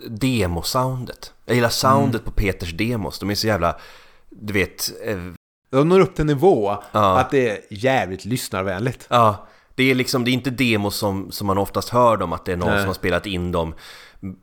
demosoundet. 0.08 1.32
Jag 1.44 1.54
gillar 1.54 1.68
soundet 1.68 2.24
på 2.24 2.30
Peters 2.30 2.72
demos. 2.72 3.18
De 3.18 3.30
är 3.30 3.34
så 3.34 3.46
jävla, 3.46 3.76
du 4.30 4.52
vet... 4.52 4.90
Eh, 5.04 5.18
De 5.70 5.88
når 5.88 6.00
upp 6.00 6.14
till 6.14 6.26
nivå 6.26 6.76
Ja. 6.92 7.18
att 7.18 7.30
det 7.30 7.50
är 7.50 7.58
jävligt 7.70 8.24
lyssnarvänligt. 8.24 9.06
ja, 9.10 9.46
det 9.74 9.90
är 9.90 9.94
liksom, 9.94 10.24
det 10.24 10.30
är 10.30 10.32
inte 10.32 10.50
demos 10.50 10.96
som, 10.96 11.32
som 11.32 11.46
man 11.46 11.58
oftast 11.58 11.88
hör 11.88 12.16
dem, 12.16 12.32
att 12.32 12.44
det 12.44 12.52
är 12.52 12.56
någon 12.56 12.68
Nej. 12.70 12.78
som 12.80 12.86
har 12.86 12.94
spelat 12.94 13.26
in 13.26 13.52
dem 13.52 13.74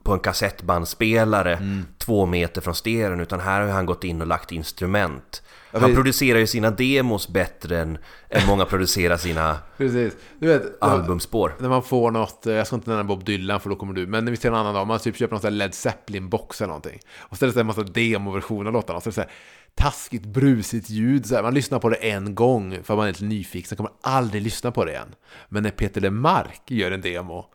på 0.03 0.13
en 0.13 0.19
kassettbandspelare 0.19 1.55
Mm. 1.55 1.85
två 1.97 2.25
meter 2.25 2.61
från 2.61 2.75
stereon, 2.75 3.19
utan 3.19 3.39
här 3.39 3.61
har 3.61 3.67
han 3.69 3.85
gått 3.85 4.03
in 4.03 4.21
och 4.21 4.27
lagt 4.27 4.51
instrument. 4.51 5.43
Ja, 5.71 5.79
Han 5.79 5.89
vi- 5.89 5.95
producerar 5.95 6.39
ju 6.39 6.47
sina 6.47 6.71
demos 6.71 7.27
bättre 7.27 7.79
än, 7.79 7.97
än 8.29 8.47
många 8.47 8.65
producerar 8.65 9.17
sina 9.17 9.57
Precis. 9.77 10.13
Du 10.39 10.47
vet, 10.47 10.63
albumspår. 10.83 11.55
när 11.59 11.69
man 11.69 11.83
får 11.83 12.11
något, 12.11 12.45
eh, 12.47 12.53
jag 12.53 12.67
ska 12.67 12.75
inte 12.75 12.89
nämna 12.89 13.03
Bob 13.03 13.23
Dylan 13.25 13.59
för 13.59 13.69
då 13.69 13.75
kommer 13.75 13.93
du, 13.93 14.07
men 14.07 14.25
vi 14.31 14.37
ser 14.37 14.49
en 14.49 14.55
annan 14.55 14.73
dag, 14.73 14.87
man 14.87 14.99
typ 14.99 15.17
köper 15.17 15.35
någon 15.43 15.57
Led 15.57 15.71
Zeppelin-box 15.73 16.61
eller 16.61 16.67
någonting. 16.67 16.99
Och 17.19 17.37
så 17.37 17.45
är 17.45 17.51
det 17.51 17.59
en 17.59 17.65
massa 17.67 17.83
demoversioner 17.83 18.65
av 18.67 18.73
låtarna, 18.73 19.01
så 19.01 19.07
är 19.09 19.11
det 19.11 19.15
så 19.15 19.21
här 19.21 19.31
taskigt, 19.75 20.25
brusigt 20.25 20.89
ljud. 20.89 21.25
Så 21.25 21.35
här, 21.35 21.43
man 21.43 21.53
lyssnar 21.53 21.79
på 21.79 21.89
det 21.89 21.95
en 21.95 22.35
gång 22.35 22.77
för 22.83 22.95
man 22.95 23.05
är 23.07 23.11
lite 23.11 23.23
nyfiken, 23.23 23.67
sen 23.69 23.75
kommer 23.77 23.89
man 23.89 24.13
aldrig 24.13 24.41
lyssna 24.43 24.71
på 24.71 24.85
det 24.85 24.91
igen. 24.91 25.15
Men 25.49 25.63
när 25.63 25.69
Peter 25.71 26.01
LeMarc 26.01 26.61
gör 26.67 26.91
en 26.91 27.01
demo, 27.01 27.45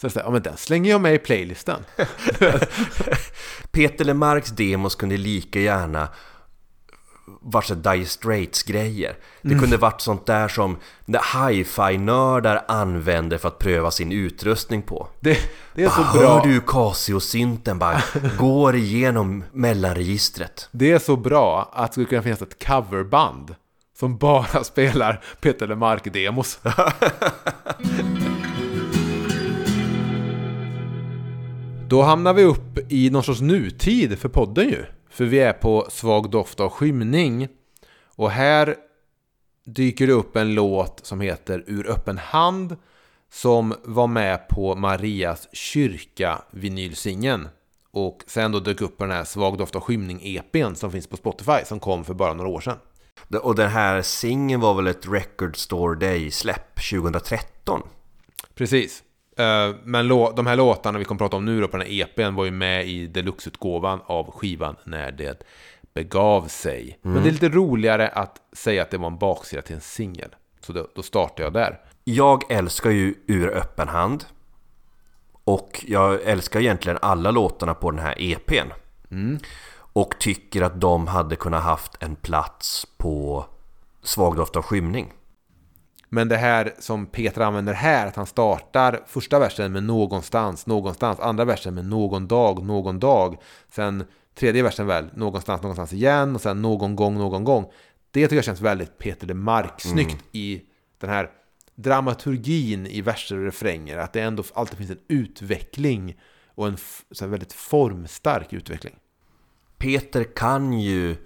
så 0.00 0.08
här, 0.08 0.22
ja 0.26 0.30
men 0.30 0.42
den 0.42 0.56
slänger 0.56 0.90
jag 0.90 1.00
med 1.00 1.14
i 1.14 1.18
playlisten. 1.18 1.84
Peter 3.70 4.04
LeMarcs 4.04 4.50
demos 4.50 4.94
kunde 4.94 5.16
lika 5.16 5.60
gärna 5.60 6.08
varit 7.40 7.64
så 7.66 7.74
Dire 7.74 8.06
Straits-grejer. 8.06 9.16
Det 9.42 9.48
Mm. 9.48 9.60
kunde 9.60 9.76
varit 9.76 10.00
sånt 10.00 10.26
där 10.26 10.48
som 10.48 10.76
hi-fi-nördar 11.34 12.64
använder 12.68 13.38
för 13.38 13.48
att 13.48 13.58
pröva 13.58 13.90
sin 13.90 14.12
utrustning 14.12 14.82
på. 14.82 15.08
Det, 15.20 15.38
det 15.74 15.84
är 15.84 15.88
så 15.88 16.00
Bara, 16.02 16.12
bra. 16.12 16.38
Hör 16.38 16.46
du 16.46 16.60
Casio-synten 16.60 17.78
bara 17.78 18.02
går 18.38 18.76
igenom 18.76 19.44
mellanregistret. 19.52 20.68
Det 20.72 20.92
är 20.92 20.98
så 20.98 21.16
bra 21.16 21.70
att 21.72 21.86
det 21.86 21.92
skulle 21.92 22.06
kunna 22.06 22.22
finnas 22.22 22.42
ett 22.42 22.66
coverband 22.66 23.54
som 23.98 24.16
bara 24.18 24.64
spelar 24.64 25.24
Peter 25.40 25.66
LeMarc-demos. 25.66 26.58
Då 31.88 32.02
hamnar 32.02 32.34
vi 32.34 32.44
upp 32.44 32.92
i 32.92 33.10
någon 33.10 33.22
sorts 33.22 33.40
nutid 33.40 34.18
för 34.18 34.28
podden 34.28 34.68
ju. 34.68 34.84
För 35.10 35.24
vi 35.24 35.38
är 35.38 35.52
på 35.52 35.86
Svag 35.90 36.30
doft 36.30 36.60
av 36.60 36.68
skymning. 36.70 37.48
Och 38.04 38.30
här 38.30 38.76
dyker 39.64 40.06
det 40.06 40.12
upp 40.12 40.36
en 40.36 40.54
låt 40.54 41.00
som 41.06 41.20
heter 41.20 41.64
Ur 41.66 41.90
öppen 41.90 42.18
hand. 42.18 42.76
Som 43.32 43.74
var 43.84 44.06
med 44.06 44.48
på 44.48 44.74
Marias 44.74 45.48
kyrka 45.52 46.42
vinylsingen. 46.50 47.48
Och 47.90 48.22
sen 48.26 48.52
då 48.52 48.60
dök 48.60 48.80
upp 48.80 48.98
på 48.98 49.04
den 49.04 49.16
här 49.16 49.24
Svag 49.24 49.58
doft 49.58 49.76
av 49.76 49.82
skymning 49.82 50.20
EPn 50.22 50.74
som 50.74 50.92
finns 50.92 51.06
på 51.06 51.16
Spotify 51.16 51.64
som 51.64 51.80
kom 51.80 52.04
för 52.04 52.14
bara 52.14 52.34
några 52.34 52.50
år 52.50 52.60
sedan. 52.60 52.78
Och 53.42 53.54
den 53.54 53.70
här 53.70 54.02
singeln 54.02 54.60
var 54.60 54.74
väl 54.74 54.86
ett 54.86 55.08
Record 55.08 55.56
Store 55.56 55.98
Day-släpp 55.98 56.90
2013? 56.90 57.82
Precis. 58.54 59.02
Eh, 59.36 59.74
Men 59.84 60.08
de 60.08 60.46
här 60.46 60.56
låtarna 60.56 60.98
vi 60.98 61.04
kommer 61.04 61.18
prata 61.18 61.36
om 61.36 61.44
nu 61.44 61.60
då 61.60 61.68
på 61.68 61.76
den 61.76 61.86
här 61.86 62.00
EPn 62.02 62.34
var 62.34 62.44
ju 62.44 62.50
med 62.50 62.86
i 62.88 63.06
deluxeutgåvan 63.06 64.00
av 64.06 64.30
skivan 64.30 64.76
När 64.84 65.12
det 65.12 65.42
begav 65.94 66.46
sig. 66.48 66.98
Men 67.02 67.22
det 67.22 67.28
är 67.28 67.32
lite 67.32 67.48
roligare 67.48 68.08
att 68.08 68.40
säga 68.52 68.82
att 68.82 68.90
det 68.90 68.98
var 68.98 69.06
en 69.06 69.18
baksida 69.18 69.62
till 69.62 69.74
en 69.74 69.80
singel. 69.80 70.34
Så 70.60 70.72
då, 70.72 70.88
då 70.94 71.02
startar 71.02 71.44
jag 71.44 71.52
där. 71.52 71.80
Jag 72.04 72.50
älskar 72.52 72.90
ju 72.90 73.14
Ur 73.26 73.48
öppen 73.48 73.88
hand. 73.88 74.24
Och 75.44 75.84
jag 75.86 76.22
älskar 76.22 76.60
egentligen 76.60 76.98
alla 77.02 77.30
låtarna 77.30 77.74
på 77.74 77.90
den 77.90 78.00
här 78.00 78.14
EPn. 78.18 78.72
Och 79.76 80.14
tycker 80.18 80.62
att 80.62 80.80
de 80.80 81.06
hade 81.06 81.36
kunnat 81.36 81.62
haft 81.62 82.02
en 82.02 82.16
plats 82.16 82.86
på 82.96 83.44
Svag 84.02 84.36
doft 84.36 84.56
av 84.56 84.62
skymning. 84.62 85.12
Men 86.08 86.28
det 86.28 86.36
här 86.36 86.74
som 86.78 87.06
Peter 87.06 87.40
använder 87.40 87.72
här, 87.72 88.06
att 88.06 88.16
han 88.16 88.26
startar 88.26 89.02
första 89.06 89.38
versen 89.38 89.72
med 89.72 89.82
någonstans, 89.82 90.66
någonstans, 90.66 91.20
andra 91.20 91.44
versen 91.44 91.74
med 91.74 91.84
någon 91.84 92.28
dag, 92.28 92.64
någon 92.64 92.98
dag, 92.98 93.36
sen 93.68 94.04
tredje 94.34 94.62
versen 94.62 94.86
väl, 94.86 95.08
någonstans, 95.14 95.62
någonstans 95.62 95.92
igen 95.92 96.34
och 96.34 96.40
sen 96.40 96.62
någon 96.62 96.96
gång, 96.96 97.18
någon 97.18 97.44
gång. 97.44 97.64
Det 98.10 98.22
tycker 98.22 98.36
jag 98.36 98.44
känns 98.44 98.60
väldigt 98.60 98.98
Peter 98.98 99.26
LeMarc 99.26 99.70
snyggt 99.78 100.24
i 100.32 100.62
den 100.98 101.10
här 101.10 101.30
dramaturgin 101.74 102.86
i 102.86 103.00
verser 103.00 103.38
och 103.38 103.44
refränger, 103.44 103.98
att 103.98 104.12
det 104.12 104.20
ändå 104.20 104.42
alltid 104.54 104.78
finns 104.78 104.90
en 104.90 105.00
utveckling 105.08 106.16
och 106.46 106.66
en 106.66 106.76
så 107.10 107.26
väldigt 107.26 107.52
formstark 107.52 108.52
utveckling. 108.52 108.94
Peter 109.78 110.24
kan 110.24 110.72
ju 110.72 111.16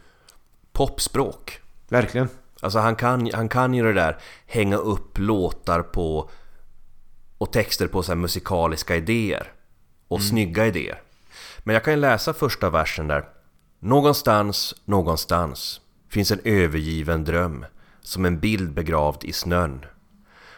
popspråk. 0.72 1.60
Verkligen. 1.88 2.28
Alltså 2.60 2.78
han 2.78 2.96
kan, 2.96 3.30
han 3.34 3.48
kan 3.48 3.74
ju 3.74 3.82
det 3.82 3.92
där 3.92 4.18
hänga 4.46 4.76
upp 4.76 5.18
låtar 5.18 5.82
på 5.82 6.30
och 7.38 7.52
texter 7.52 7.86
på 7.86 8.02
så 8.02 8.14
musikaliska 8.14 8.96
idéer 8.96 9.52
och 10.08 10.22
snygga 10.22 10.66
idéer. 10.66 11.02
Men 11.58 11.74
jag 11.74 11.84
kan 11.84 11.92
ju 11.94 12.00
läsa 12.00 12.34
första 12.34 12.70
versen 12.70 13.08
där. 13.08 13.28
Någonstans, 13.78 14.74
någonstans 14.84 15.80
finns 16.08 16.30
en 16.30 16.40
övergiven 16.44 17.24
dröm 17.24 17.64
som 18.00 18.24
en 18.24 18.40
bild 18.40 18.74
begravd 18.74 19.24
i 19.24 19.32
snön. 19.32 19.84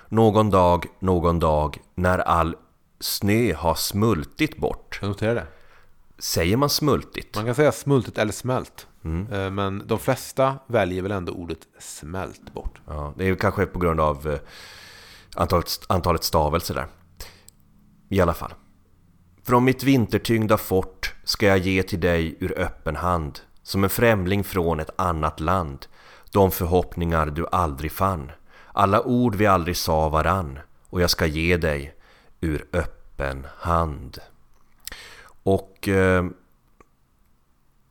Någon 0.08 0.50
dag, 0.50 0.86
någon 0.98 1.38
dag 1.38 1.78
när 1.94 2.18
all 2.18 2.56
snö 3.00 3.54
har 3.54 3.74
smultit 3.74 4.56
bort. 4.56 4.98
Jag 5.00 5.08
noterar 5.08 5.34
det. 5.34 5.46
Säger 6.18 6.56
man 6.56 6.70
smultit? 6.70 7.36
Man 7.36 7.44
kan 7.44 7.54
säga 7.54 7.72
smultit 7.72 8.18
eller 8.18 8.32
smält. 8.32 8.86
Eh, 9.04 9.50
Men 9.50 9.86
de 9.86 9.98
flesta 9.98 10.58
väljer 10.66 11.02
väl 11.02 11.12
ändå 11.12 11.32
ordet 11.32 11.58
smält 11.78 12.54
bort. 12.54 12.80
Ja, 12.86 13.14
det 13.16 13.28
är 13.28 13.34
kanske 13.34 13.66
på 13.66 13.78
grund 13.78 14.00
av 14.00 14.28
eh, 14.28 14.38
antalet, 15.36 15.80
antalet 15.88 16.24
stavelser 16.24 16.74
där. 16.74 16.86
I 18.08 18.20
alla 18.20 18.34
fall. 18.34 18.54
Från 19.44 19.64
mitt 19.64 19.82
vintertyngda 19.82 20.58
fort 20.58 21.14
ska 21.24 21.46
jag 21.46 21.58
ge 21.58 21.82
till 21.82 22.00
dig 22.00 22.36
ur 22.40 22.58
öppen 22.58 22.96
hand 22.96 23.40
som 23.62 23.84
en 23.84 23.90
främling 23.90 24.44
från 24.44 24.80
ett 24.80 24.90
annat 24.96 25.40
land 25.40 25.86
de 26.32 26.50
förhoppningar 26.50 27.26
du 27.26 27.46
aldrig 27.52 27.92
fann 27.92 28.32
alla 28.72 29.02
ord 29.02 29.34
vi 29.34 29.46
aldrig 29.46 29.76
sa 29.76 30.08
varann 30.08 30.58
och 30.90 31.00
jag 31.00 31.10
ska 31.10 31.26
ge 31.26 31.56
dig 31.56 31.94
ur 32.40 32.66
öppen 32.72 33.46
hand. 33.56 34.18
Och 35.42 35.88
eh, 35.88 36.24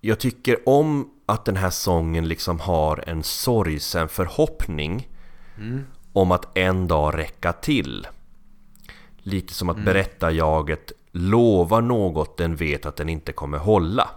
jag 0.02 0.20
tycker 0.20 0.70
om 0.70 1.10
att 1.26 1.45
den 1.45 1.56
här 1.58 1.70
sången 1.70 2.28
liksom 2.28 2.60
har 2.60 3.04
en 3.08 3.24
sorgsen 3.24 4.10
förhoppning 4.10 5.08
om 6.14 6.32
att 6.32 6.58
en 6.58 6.88
dag 6.88 7.18
räcka 7.18 7.54
till. 7.54 8.08
Lite 9.18 9.54
som 9.54 9.70
att 9.70 9.78
berättarjaget 9.86 10.91
lovar 11.12 11.82
något 11.82 12.38
den 12.38 12.56
vet 12.56 12.86
att 12.86 12.95
den 12.95 13.10
inte 13.10 13.32
kommer 13.34 13.58
hålla. 13.58 14.10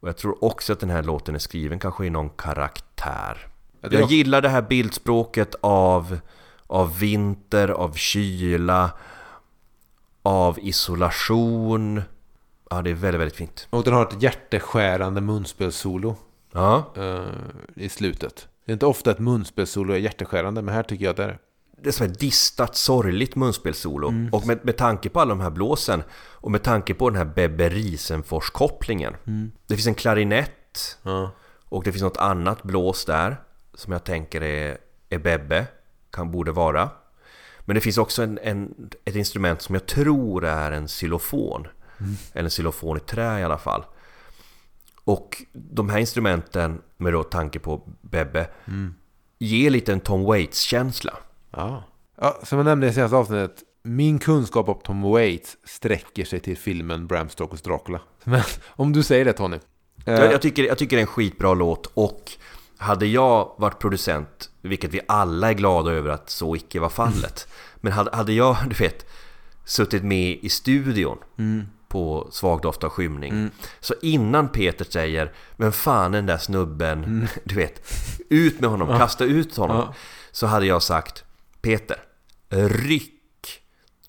Och 0.00 0.08
jag 0.08 0.16
tror 0.16 0.44
också 0.44 0.72
att 0.72 0.80
den 0.80 0.90
här 0.90 1.02
låten 1.02 1.34
är 1.34 1.38
skriven 1.38 1.78
kanske 1.78 2.06
i 2.06 2.10
någon 2.10 2.28
karaktär. 2.30 3.46
Ja, 3.80 3.88
Jag 3.92 4.02
också- 4.02 4.14
gillar 4.14 4.40
det 4.40 4.48
här 4.48 4.62
bildspråket 4.62 5.54
av, 5.60 6.18
av 6.66 6.98
vinter, 6.98 7.68
av 7.68 7.92
kyla, 7.92 8.90
av 10.22 10.58
isolation. 10.62 12.02
Ja, 12.74 12.82
det 12.82 12.90
är 12.90 12.94
väldigt, 12.94 13.20
väldigt 13.20 13.36
fint. 13.36 13.66
Och 13.70 13.84
den 13.84 13.94
har 13.94 14.02
ett 14.02 14.22
hjärteskärande 14.22 15.20
munspelssolo 15.20 16.16
Ja, 16.52 16.92
eh, 16.96 17.24
i 17.74 17.88
slutet. 17.88 18.48
Det 18.64 18.72
är 18.72 18.72
inte 18.72 18.86
ofta 18.86 19.10
ett 19.10 19.18
munspelssolo 19.18 19.92
är 19.94 19.98
hjärteskärande, 19.98 20.62
men 20.62 20.74
här 20.74 20.82
tycker 20.82 21.04
jag 21.04 21.10
att 21.10 21.16
det 21.16 21.24
är 21.24 21.28
det. 21.28 21.38
det 21.82 21.88
är 21.88 21.92
som 21.92 22.06
ett 22.06 22.20
distat, 22.20 22.76
sorgligt 22.76 23.36
munspelssolo. 23.36 24.28
Och 24.32 24.46
med, 24.46 24.64
med 24.64 24.76
tanke 24.76 25.08
på 25.08 25.20
alla 25.20 25.28
de 25.28 25.40
här 25.40 25.50
blåsen 25.50 26.02
och 26.14 26.50
med 26.50 26.62
tanke 26.62 26.94
på 26.94 27.10
den 27.10 27.16
här 27.16 27.24
Bebbe 27.34 27.68
Risenfors-kopplingen. 27.68 29.16
Det 29.66 29.74
finns 29.74 29.86
en 29.86 29.94
klarinett 29.94 30.98
Ja. 31.02 31.30
och 31.68 31.84
det 31.84 31.92
finns 31.92 32.02
något 32.02 32.16
annat 32.16 32.62
blås 32.62 33.04
där 33.04 33.36
som 33.74 33.92
jag 33.92 34.04
tänker 34.04 34.42
är, 34.42 34.78
är 35.10 35.18
Bebbe, 35.18 35.66
kan, 36.10 36.30
borde 36.30 36.52
vara. 36.52 36.90
Men 37.60 37.74
det 37.74 37.80
finns 37.80 37.98
också 37.98 38.22
en, 38.22 38.38
en, 38.42 38.90
ett 39.04 39.16
instrument 39.16 39.62
som 39.62 39.74
jag 39.74 39.86
tror 39.86 40.44
är 40.44 40.72
en 40.72 40.86
xylofon. 40.86 41.66
Mm. 42.00 42.14
Eller 42.32 42.44
en 42.44 42.50
xylofon 42.50 42.96
i 42.96 43.00
trä 43.00 43.40
i 43.40 43.44
alla 43.44 43.58
fall. 43.58 43.84
Och 45.04 45.42
de 45.52 45.88
här 45.90 45.98
instrumenten, 45.98 46.82
med 46.96 47.12
då 47.12 47.22
tanke 47.22 47.58
på 47.58 47.88
Bebbe, 48.00 48.46
Mm. 48.66 48.94
ger 49.38 49.70
lite 49.70 49.92
en 49.92 50.00
Tom 50.00 50.22
Waits-känsla. 50.24 51.12
Ja. 51.50 51.84
ja. 52.20 52.38
Som 52.42 52.58
jag 52.58 52.64
nämnde 52.64 52.86
i 52.86 52.92
senaste 52.92 53.16
avsnittet. 53.16 53.62
Min 53.82 54.18
kunskap 54.18 54.68
om 54.68 54.80
Tom 54.84 55.02
Waits 55.02 55.56
sträcker 55.64 56.24
sig 56.24 56.40
till 56.40 56.56
filmen 56.56 57.06
Bram 57.06 57.28
Stokers 57.28 57.62
Dracula. 57.62 58.00
Men 58.24 58.42
om 58.68 58.92
du 58.92 59.02
säger 59.02 59.24
det 59.24 59.32
Tony. 59.32 59.56
Eh, 60.06 60.14
Jag, 60.14 60.32
jag, 60.32 60.42
tycker, 60.42 60.64
jag 60.64 60.78
tycker 60.78 60.96
det 60.96 61.00
är 61.00 61.06
en 61.06 61.06
skitbra 61.06 61.54
låt 61.54 61.86
och 61.94 62.32
hade 62.78 63.06
jag 63.06 63.54
varit 63.58 63.78
producent, 63.78 64.50
vilket 64.62 64.94
vi 64.94 65.00
alla 65.08 65.48
är 65.50 65.54
glada 65.54 65.90
över 65.92 66.10
att 66.10 66.30
så 66.30 66.56
icke 66.56 66.80
var 66.80 66.88
fallet. 66.88 67.48
Men 67.80 67.92
hade, 67.92 68.16
hade 68.16 68.32
jag, 68.32 68.56
du 68.68 68.74
vet, 68.74 69.06
suttit 69.64 70.02
med 70.04 70.38
i 70.42 70.48
studion 70.48 71.18
Mm. 71.38 71.66
På 71.94 72.28
Svagdoft 72.30 72.84
av 72.84 72.90
skymning. 72.90 73.50
Så 73.80 73.94
innan 74.02 74.48
Peter 74.48 74.84
säger 74.84 75.32
Men 75.56 75.72
fan 75.72 76.12
den 76.12 76.26
där 76.26 76.38
snubben, 76.38 77.28
du 77.44 77.54
vet, 77.54 77.82
ut 78.30 78.60
med 78.60 78.70
honom, 78.70 78.98
kasta 78.98 79.24
ut 79.24 79.56
honom. 79.56 79.76
Ja. 79.76 79.94
Så 80.30 80.46
hade 80.46 80.66
jag 80.66 80.82
sagt 80.82 81.24
Peter, 81.60 81.96
ryck 82.68 83.62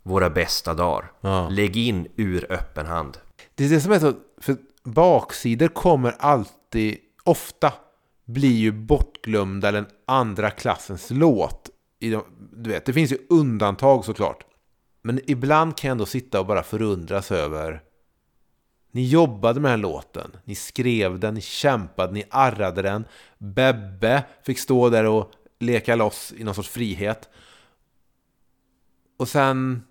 våra 0.04 0.30
bästa 0.30 0.74
dagar. 0.74 1.12
Ja. 1.22 1.50
Lägg 1.50 1.78
in 1.78 2.08
ur 2.16 2.52
öppen 2.52 2.86
hand. 2.86 3.18
Det 3.56 3.66
är 3.66 3.70
det 3.70 3.82
som 3.82 3.92
är 3.92 4.00
så, 4.00 4.14
för 4.42 4.58
baksidor 4.84 5.68
kommer 5.68 6.16
alltid, 6.20 6.98
ofta, 7.24 7.74
bli 8.26 8.48
ju 8.48 8.72
bortglömda 8.72 9.68
eller 9.68 9.80
en 9.80 9.88
andra 10.08 10.52
klassens 10.52 11.08
låt. 11.10 11.70
I 12.00 12.10
de, 12.10 12.24
du 12.54 12.70
vet, 12.70 12.86
det 12.86 12.94
finns 12.94 13.12
ju 13.12 13.18
undantag 13.30 14.06
såklart. 14.06 14.46
Men 15.06 15.20
ibland 15.26 15.78
kan 15.78 15.88
jag 15.88 15.92
ändå 15.92 16.06
sitta 16.06 16.40
och 16.40 16.46
bara 16.46 16.64
förundras 16.64 17.32
över 17.32 17.82
ni 18.92 19.08
jobbade 19.08 19.60
med 19.60 19.72
den 19.72 19.80
här 19.80 19.90
låten, 19.92 20.32
ni 20.44 20.56
skrev 20.56 21.20
den, 21.20 21.34
ni 21.34 21.42
kämpade, 21.42 22.14
ni 22.14 22.24
arrade 22.30 22.82
den. 22.82 23.06
Bebbe 23.38 24.24
fick 24.44 24.60
stå 24.60 24.90
där 24.90 25.06
och 25.06 25.32
leka 25.60 25.96
loss 25.96 26.34
i 26.38 26.44
någon 26.44 26.56
sorts 26.56 26.70
frihet. 26.70 27.30
Och 29.18 29.28
sen 29.28 29.84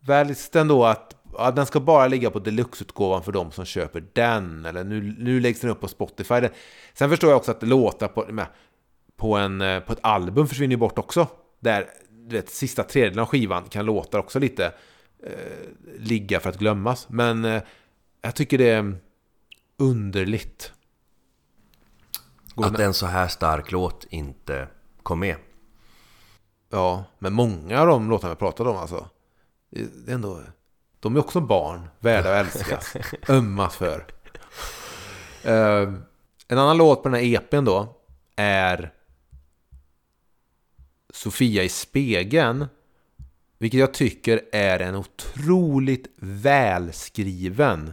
väljs 0.00 0.50
den 0.50 0.68
då 0.68 0.84
att 0.84 1.16
ja, 1.38 1.50
den 1.50 1.66
ska 1.66 1.80
bara 1.80 2.06
ligga 2.06 2.30
på 2.30 2.38
deluxe-utgåvan 2.38 3.22
för 3.22 3.32
de 3.32 3.50
som 3.50 3.64
köper 3.64 4.04
den. 4.12 4.64
Eller 4.64 4.84
nu, 4.84 5.14
nu 5.18 5.40
läggs 5.40 5.60
den 5.60 5.70
upp 5.70 5.80
på 5.80 5.88
Spotify. 5.88 6.48
Sen 6.94 7.10
förstår 7.10 7.30
jag 7.30 7.36
också 7.36 7.50
att 7.50 7.62
låtar 7.62 8.08
på, 8.08 8.26
med, 8.28 8.46
på, 9.16 9.36
en, 9.36 9.60
eh, 9.60 9.80
på 9.80 9.92
ett 9.92 9.98
album 10.02 10.48
försvinner 10.48 10.72
ju 10.72 10.78
bort 10.78 10.98
också. 10.98 11.26
Där 11.60 11.86
du 12.26 12.36
vet, 12.36 12.50
sista 12.50 12.82
tredjedelen 12.82 13.22
av 13.22 13.26
skivan 13.28 13.64
kan 13.64 13.84
låtar 13.86 14.18
också 14.18 14.38
lite 14.38 14.72
eh, 15.22 15.32
ligga 15.98 16.40
för 16.40 16.50
att 16.50 16.58
glömmas. 16.58 17.08
Men 17.08 17.44
eh, 17.44 17.62
jag 18.22 18.34
tycker 18.34 18.58
det 18.58 18.70
är 18.70 18.94
underligt. 19.76 20.72
Går 22.54 22.66
Att 22.66 22.72
med- 22.72 22.80
en 22.80 22.94
så 22.94 23.06
här 23.06 23.28
stark 23.28 23.70
låt 23.72 24.06
inte 24.10 24.68
kom 25.02 25.18
med. 25.20 25.36
Ja, 26.70 27.04
men 27.18 27.32
många 27.32 27.80
av 27.80 27.86
de 27.86 28.10
låtarna 28.10 28.34
vi 28.34 28.38
pratade 28.38 28.70
om 28.70 28.76
alltså. 28.76 29.08
Det 29.70 30.10
är 30.10 30.14
ändå... 30.14 30.40
De 31.00 31.16
är 31.16 31.20
också 31.20 31.40
barn, 31.40 31.88
värda 32.00 32.40
att 32.40 32.46
älskas, 32.46 32.94
ömmas 33.28 33.76
för. 33.76 34.06
Eh, 35.42 35.92
en 36.48 36.58
annan 36.58 36.76
låt 36.76 37.02
på 37.02 37.08
den 37.08 37.18
här 37.20 37.34
EPn 37.34 37.64
då 37.64 37.96
är 38.36 38.92
Sofia 41.16 41.62
i 41.62 41.68
spegeln. 41.68 42.66
Vilket 43.58 43.80
jag 43.80 43.94
tycker 43.94 44.40
är 44.52 44.78
en 44.78 44.94
otroligt 44.94 46.06
välskriven 46.16 47.92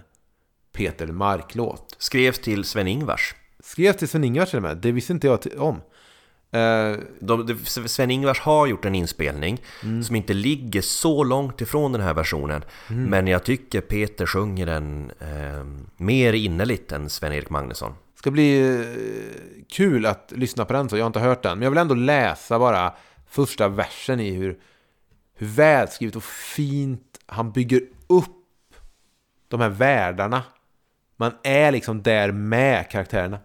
Peter 0.73 1.07
Mark-låt. 1.07 1.95
Skrevs 1.97 2.39
till 2.39 2.63
Sven-Ingvars. 2.63 3.35
Skrev 3.59 3.93
till 3.93 4.07
Sven-Ingvars 4.07 4.49
till 4.49 4.57
och 4.57 4.63
med, 4.63 4.77
det 4.77 4.91
visste 4.91 5.13
inte 5.13 5.27
jag 5.27 5.39
om. 5.57 5.81
De, 7.19 7.57
Sven-Ingvars 7.65 8.39
har 8.39 8.67
gjort 8.67 8.85
en 8.85 8.95
inspelning 8.95 9.61
som 10.03 10.15
inte 10.15 10.33
ligger 10.33 10.81
så 10.81 11.23
långt 11.23 11.61
ifrån 11.61 11.91
den 11.91 12.01
här 12.01 12.13
versionen. 12.13 12.63
Men 12.87 13.27
jag 13.27 13.43
tycker 13.43 13.81
Peter 13.81 14.25
sjunger 14.25 14.65
den 14.65 15.11
eh, 15.19 15.65
mer 15.97 16.33
innerligt 16.33 16.91
än 16.91 17.09
Sven-Erik 17.09 17.49
Magnusson. 17.49 17.93
ska 18.19 18.31
bli 18.31 18.79
eh, 18.79 18.85
kul 19.71 20.05
att 20.05 20.33
lyssna 20.35 20.65
på 20.65 20.73
den 20.73 20.89
så 20.89 20.97
jag 20.97 21.03
har 21.03 21.07
inte 21.07 21.19
hört 21.19 21.43
den. 21.43 21.57
Men 21.57 21.63
jag 21.63 21.71
vill 21.71 21.77
ändå 21.79 21.95
läsa 21.95 22.59
bara 22.59 22.93
första 23.33 23.67
versen 23.67 24.19
i 24.19 24.31
hur, 24.31 24.59
hur 25.33 25.47
välskrivet 25.47 26.15
och 26.15 26.23
fint 26.23 27.19
han 27.25 27.51
bygger 27.51 27.81
upp 28.07 28.75
de 29.47 29.59
här 29.59 29.69
världarna. 29.69 30.43
Man 31.15 31.31
är 31.43 31.71
liksom 31.71 32.03
där 32.03 32.31
med 32.31 32.89
karaktärerna. 32.89 33.39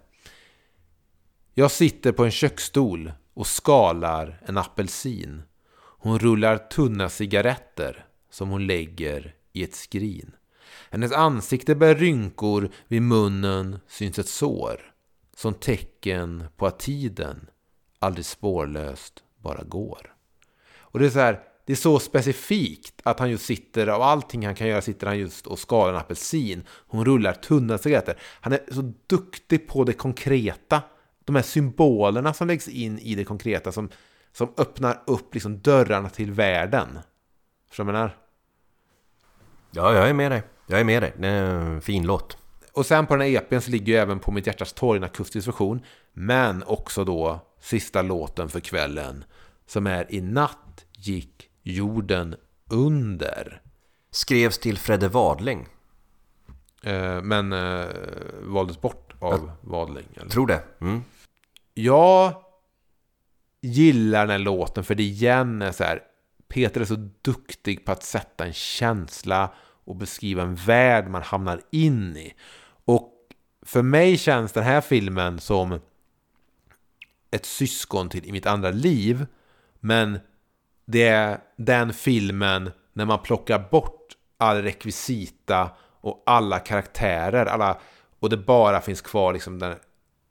Jag 1.54 1.70
sitter 1.70 2.12
på 2.12 2.24
en 2.24 2.30
köksstol 2.30 3.12
och 3.34 3.46
skalar 3.46 4.40
en 4.46 4.58
apelsin. 4.58 5.42
Hon 5.76 6.18
rullar 6.18 6.56
tunna 6.56 7.08
cigaretter 7.08 8.06
som 8.30 8.48
hon 8.48 8.66
lägger 8.66 9.34
i 9.52 9.64
ett 9.64 9.74
skrin. 9.74 10.32
Hennes 10.90 11.12
ansikte 11.12 11.74
bär 11.74 11.94
rynkor, 11.94 12.70
vid 12.88 13.02
munnen 13.02 13.80
syns 13.88 14.18
ett 14.18 14.28
sår. 14.28 14.92
Som 15.34 15.54
tecken 15.54 16.44
på 16.56 16.66
att 16.66 16.78
tiden 16.78 17.46
aldrig 17.98 18.26
spårlöst 18.26 19.24
bara 19.42 19.62
går. 19.62 20.14
Och 20.78 20.98
det 20.98 21.06
är 21.06 21.10
så 21.10 21.18
här, 21.18 21.40
det 21.68 21.72
är 21.72 21.76
så 21.76 21.98
specifikt 21.98 23.00
att 23.02 23.18
han 23.18 23.30
just 23.30 23.44
sitter, 23.44 23.86
av 23.86 24.02
allting 24.02 24.46
han 24.46 24.54
kan 24.54 24.68
göra 24.68 24.82
sitter 24.82 25.06
han 25.06 25.18
just 25.18 25.46
och 25.46 25.58
skalar 25.58 25.92
en 25.92 25.98
apelsin. 25.98 26.62
Hon 26.68 27.04
rullar 27.04 27.32
tunna 27.32 27.78
cigaretter. 27.78 28.18
Han 28.40 28.52
är 28.52 28.60
så 28.72 28.92
duktig 29.06 29.68
på 29.68 29.84
det 29.84 29.92
konkreta. 29.92 30.82
De 31.24 31.34
här 31.34 31.42
symbolerna 31.42 32.34
som 32.34 32.48
läggs 32.48 32.68
in 32.68 32.98
i 32.98 33.14
det 33.14 33.24
konkreta 33.24 33.72
som, 33.72 33.88
som 34.32 34.52
öppnar 34.56 35.02
upp 35.06 35.34
liksom 35.34 35.58
dörrarna 35.58 36.08
till 36.08 36.32
världen. 36.32 36.98
Förstår 37.68 37.84
du 37.84 37.92
vad 37.92 38.00
jag 38.00 38.02
menar? 38.02 38.16
Ja, 39.70 39.94
jag 39.94 40.08
är 40.08 40.14
med 40.14 40.32
dig. 40.32 40.42
Jag 40.66 40.80
är 40.80 40.84
med 40.84 41.02
dig. 41.02 41.12
Det 41.18 41.28
är 41.28 41.44
en 41.44 41.80
fin 41.80 42.06
låt. 42.06 42.38
Och 42.72 42.86
sen 42.86 43.06
på 43.06 43.16
den 43.16 43.26
här 43.26 43.36
EPn 43.36 43.58
så 43.58 43.70
ligger 43.70 43.92
ju 43.92 43.98
även 43.98 44.18
På 44.18 44.30
mitt 44.30 44.46
hjärtas 44.46 44.72
torg 44.72 44.96
en 44.96 45.04
akustisk 45.04 45.48
version. 45.48 45.80
Men 46.12 46.62
också 46.66 47.04
då 47.04 47.47
sista 47.60 48.02
låten 48.02 48.48
för 48.48 48.60
kvällen. 48.60 49.24
Som 49.66 49.86
är 49.86 50.14
I 50.14 50.20
natt 50.20 50.84
gick 50.92 51.50
jorden 51.62 52.36
under. 52.70 53.62
Skrevs 54.10 54.58
till 54.58 54.78
Fredde 54.78 55.08
Wadling. 55.08 55.66
Eh, 56.82 57.22
men 57.22 57.52
eh, 57.52 57.86
valdes 58.40 58.80
bort 58.80 59.14
av 59.18 59.50
Wadling. 59.60 60.08
Eller? 60.16 60.30
Tror 60.30 60.46
det. 60.46 60.62
Mm. 60.80 61.02
Jag 61.74 62.42
gillar 63.60 64.20
den 64.20 64.30
här 64.30 64.38
låten 64.38 64.84
för 64.84 64.94
det 64.94 65.02
igen 65.02 65.62
är 65.62 65.72
så 65.72 65.84
här. 65.84 66.02
Peter 66.48 66.80
är 66.80 66.84
så 66.84 67.08
duktig 67.22 67.84
på 67.84 67.92
att 67.92 68.02
sätta 68.02 68.46
en 68.46 68.52
känsla 68.52 69.52
och 69.84 69.96
beskriva 69.96 70.42
en 70.42 70.54
värld 70.54 71.08
man 71.08 71.22
hamnar 71.22 71.60
in 71.70 72.16
i. 72.16 72.34
Och 72.84 73.12
för 73.62 73.82
mig 73.82 74.18
känns 74.18 74.52
den 74.52 74.64
här 74.64 74.80
filmen 74.80 75.38
som 75.38 75.80
ett 77.30 77.46
syskon 77.46 78.08
till 78.08 78.26
I 78.26 78.32
mitt 78.32 78.46
andra 78.46 78.70
liv. 78.70 79.26
Men 79.80 80.18
det 80.84 81.08
är 81.08 81.38
den 81.56 81.92
filmen 81.92 82.70
när 82.92 83.04
man 83.04 83.18
plockar 83.22 83.68
bort 83.70 84.16
all 84.36 84.62
rekvisita 84.62 85.70
och 86.00 86.22
alla 86.26 86.58
karaktärer. 86.58 87.46
Alla, 87.46 87.78
och 88.18 88.30
det 88.30 88.36
bara 88.36 88.80
finns 88.80 89.00
kvar 89.00 89.32
liksom 89.32 89.58
den, 89.58 89.76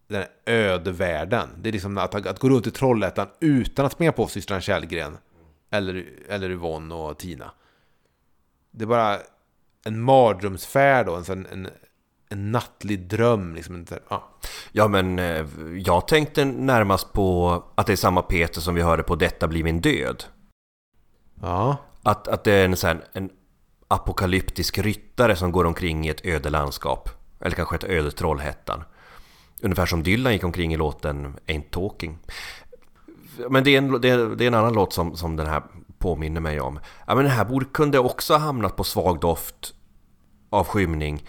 den 0.07 0.25
öde 0.45 0.91
världen. 0.91 1.49
Det 1.57 1.69
är 1.69 1.73
liksom 1.73 1.97
att, 1.97 2.15
att 2.15 2.39
gå 2.39 2.49
runt 2.49 2.67
i 2.67 2.71
Trollhättan 2.71 3.27
utan 3.39 3.85
att 3.85 3.91
springa 3.91 4.11
på 4.11 4.27
systrarna 4.27 4.61
Källgren. 4.61 5.17
Eller, 5.69 6.05
eller 6.29 6.49
Yvonne 6.49 6.95
och 6.95 7.17
Tina. 7.17 7.51
Det 8.71 8.83
är 8.83 8.87
bara 8.87 9.19
en 9.85 10.01
mardrömsfärd 10.01 11.09
och 11.09 11.29
En, 11.29 11.45
en, 11.51 11.69
en 12.29 12.51
nattlig 12.51 12.99
dröm. 13.07 13.55
Liksom, 13.55 13.85
ja. 14.09 14.29
Ja, 14.71 14.87
men 14.87 15.19
eh, 15.19 15.45
jag 15.77 16.07
tänkte 16.07 16.45
närmast 16.45 17.13
på 17.13 17.63
att 17.75 17.87
det 17.87 17.93
är 17.93 17.97
samma 17.97 18.21
Peter 18.21 18.61
som 18.61 18.75
vi 18.75 18.81
hörde 18.81 19.03
på 19.03 19.15
Detta 19.15 19.47
blir 19.47 19.63
min 19.63 19.81
död. 19.81 20.23
ja. 21.41 21.77
Att, 22.03 22.27
att 22.27 22.43
det 22.43 22.51
är 22.51 22.65
en, 22.65 22.75
här, 22.83 23.03
en 23.13 23.29
apokalyptisk 23.87 24.77
ryttare 24.77 25.35
som 25.35 25.51
går 25.51 25.65
omkring 25.65 26.05
i 26.05 26.09
ett 26.09 26.25
öde 26.25 26.49
landskap. 26.49 27.09
Eller 27.39 27.55
kanske 27.55 27.75
ett 27.75 27.83
öde 27.83 28.11
Trollhättan. 28.11 28.83
Ungefär 29.61 29.85
som 29.85 30.03
Dylan 30.03 30.33
gick 30.33 30.43
omkring 30.43 30.73
i 30.73 30.77
låten 30.77 31.39
Ain't 31.47 31.69
Talking. 31.69 32.17
Men 33.49 33.63
det 33.63 33.69
är 33.69 33.77
en, 33.77 34.01
det 34.01 34.09
är, 34.09 34.17
det 34.17 34.43
är 34.43 34.47
en 34.47 34.53
annan 34.53 34.73
låt 34.73 34.93
som, 34.93 35.15
som 35.15 35.35
den 35.35 35.47
här 35.47 35.63
påminner 35.97 36.41
mig 36.41 36.59
om. 36.59 36.79
Ja, 37.07 37.15
men 37.15 37.23
den 37.23 37.33
här 37.33 37.45
borde, 37.45 37.65
kunde 37.65 37.99
också 37.99 38.33
ha 38.33 38.39
hamnat 38.39 38.75
på 38.75 38.83
svag 38.83 39.19
doft 39.19 39.73
av 40.49 40.65
skymning. 40.65 41.23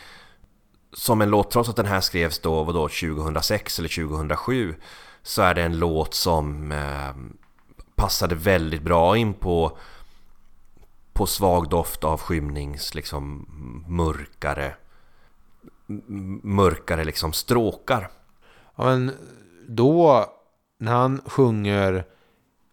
Som 0.92 1.20
en 1.20 1.30
låt, 1.30 1.50
trots 1.50 1.68
att 1.68 1.76
den 1.76 1.86
här 1.86 2.00
skrevs 2.00 2.38
då, 2.38 2.64
vadå, 2.64 2.88
2006 2.88 3.78
eller 3.78 3.88
2007. 3.88 4.74
Så 5.22 5.42
är 5.42 5.54
det 5.54 5.62
en 5.62 5.78
låt 5.78 6.14
som 6.14 6.72
eh, 6.72 7.14
passade 7.94 8.34
väldigt 8.34 8.82
bra 8.82 9.16
in 9.16 9.34
på 9.34 9.78
på 11.12 11.26
svag 11.26 11.68
doft 11.68 12.04
av 12.04 12.20
skymnings 12.20 12.94
liksom 12.94 13.46
mörkare 13.88 14.74
mörkare 16.42 17.04
liksom 17.04 17.32
stråkar. 17.32 18.10
Ja, 18.76 18.84
men 18.84 19.12
då 19.68 20.26
när 20.78 20.92
han 20.92 21.20
sjunger 21.26 22.04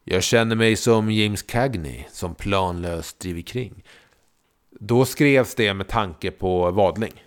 Jag 0.04 0.24
känner 0.24 0.56
mig 0.56 0.76
som 0.76 1.12
James 1.12 1.42
Cagney 1.42 2.06
som 2.12 2.36
planlöst 2.36 3.20
driver 3.20 3.42
kring. 3.42 3.84
Då 4.72 5.06
skrevs 5.06 5.56
det 5.56 5.74
med 5.74 5.88
tanke 5.88 6.32
på 6.32 6.72
vadling. 6.72 7.24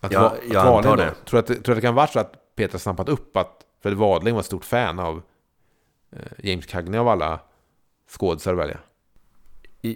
Att 0.00 0.12
Ja, 0.12 0.20
va- 0.20 0.28
att 0.30 0.38
jag 0.52 0.64
Wadling 0.64 0.76
antar 0.76 0.90
då- 0.90 1.02
det. 1.02 1.14
Tror 1.24 1.40
att, 1.40 1.46
det- 1.46 1.54
tror 1.54 1.62
du 1.64 1.72
att 1.72 1.76
det 1.76 1.80
kan 1.86 1.94
vara 1.94 2.06
så 2.06 2.20
att 2.20 2.54
Peter 2.56 2.78
snappat 2.78 3.08
upp 3.08 3.36
att 3.36 3.62
för 3.82 3.92
att 3.92 3.98
Wadling 3.98 4.34
var 4.34 4.40
ett 4.40 4.46
stort 4.46 4.64
fan 4.64 4.98
av 4.98 5.22
eh, 6.16 6.22
James 6.50 6.66
Cagney 6.66 7.00
av 7.00 7.08
alla 7.08 7.40
skådisar 8.18 8.52
att 8.52 8.58
välja? 8.58 8.78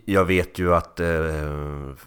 Jag 0.05 0.24
vet 0.24 0.59
ju 0.59 0.74
att 0.74 1.00
eh, 1.00 1.07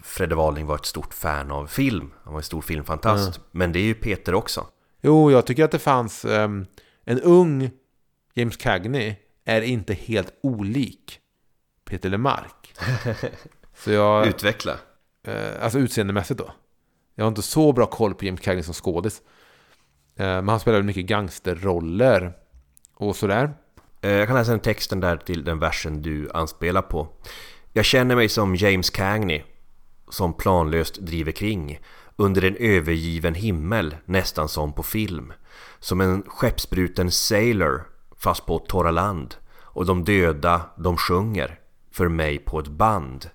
Fredde 0.02 0.34
Wahlling 0.34 0.66
var 0.66 0.74
ett 0.74 0.86
stort 0.86 1.14
fan 1.14 1.50
av 1.50 1.66
film. 1.66 2.10
Han 2.24 2.32
var 2.32 2.40
en 2.40 2.44
stor 2.44 2.62
filmfantast. 2.62 3.40
Men 3.50 3.72
det 3.72 3.78
är 3.78 3.82
ju 3.84 3.94
Peter 3.94 4.34
också. 4.34 4.66
Jo, 5.00 5.30
jag 5.30 5.46
tycker 5.46 5.64
att 5.64 5.70
det 5.70 5.78
fanns 5.78 6.24
ehm, 6.24 6.66
en 7.04 7.20
ung 7.20 7.70
James 8.34 8.56
Cagney 8.56 9.16
är 9.44 9.62
inte 9.62 9.94
helt 9.94 10.32
olik 10.42 11.20
Peter 11.84 12.08
LeMarc. 12.08 12.52
Så 13.74 13.90
jag, 13.90 14.26
Utveckla. 14.26 14.72
eh, 15.26 15.64
alltså 15.64 15.78
utseendemässigt 15.78 16.38
då. 16.38 16.52
Jag 17.18 17.24
har 17.24 17.28
inte 17.28 17.42
så 17.42 17.72
bra 17.72 17.86
koll 17.86 18.14
på 18.14 18.24
James 18.24 18.40
Cagney 18.40 18.62
som 18.62 18.74
skådis. 18.74 19.22
Eh, 20.16 20.26
men 20.26 20.48
han 20.48 20.60
spelar 20.60 20.82
mycket 20.82 21.06
gangsterroller 21.06 22.32
och 22.94 23.16
sådär. 23.16 23.54
Eh, 24.00 24.10
jag 24.10 24.26
kan 24.26 24.36
läsa 24.36 24.50
den 24.50 24.60
texten 24.60 25.00
där 25.00 25.16
till 25.16 25.44
den 25.44 25.58
versen 25.58 26.02
du 26.02 26.30
anspelar 26.34 26.82
på. 26.82 27.08
Jag 27.72 27.84
känner 27.84 28.16
mig 28.16 28.28
som 28.28 28.56
James 28.56 28.90
Cagney 28.90 29.42
som 30.10 30.32
planlöst 30.32 30.94
driver 31.00 31.32
kring 31.32 31.78
under 32.16 32.44
en 32.44 32.56
övergiven 32.56 33.34
himmel 33.34 33.96
nästan 34.04 34.48
som 34.48 34.72
på 34.72 34.82
film. 34.82 35.32
Som 35.80 36.00
en 36.00 36.22
skeppsbruten 36.26 37.10
sailor 37.10 37.82
fast 38.16 38.46
på 38.46 38.58
torra 38.58 38.90
land 38.90 39.34
och 39.60 39.86
de 39.86 40.04
döda 40.04 40.60
de 40.76 40.96
sjunger 40.96 41.58
för 41.92 42.08
mig 42.08 42.38
på 42.38 42.58
ett 42.60 42.68
band. 42.68 43.30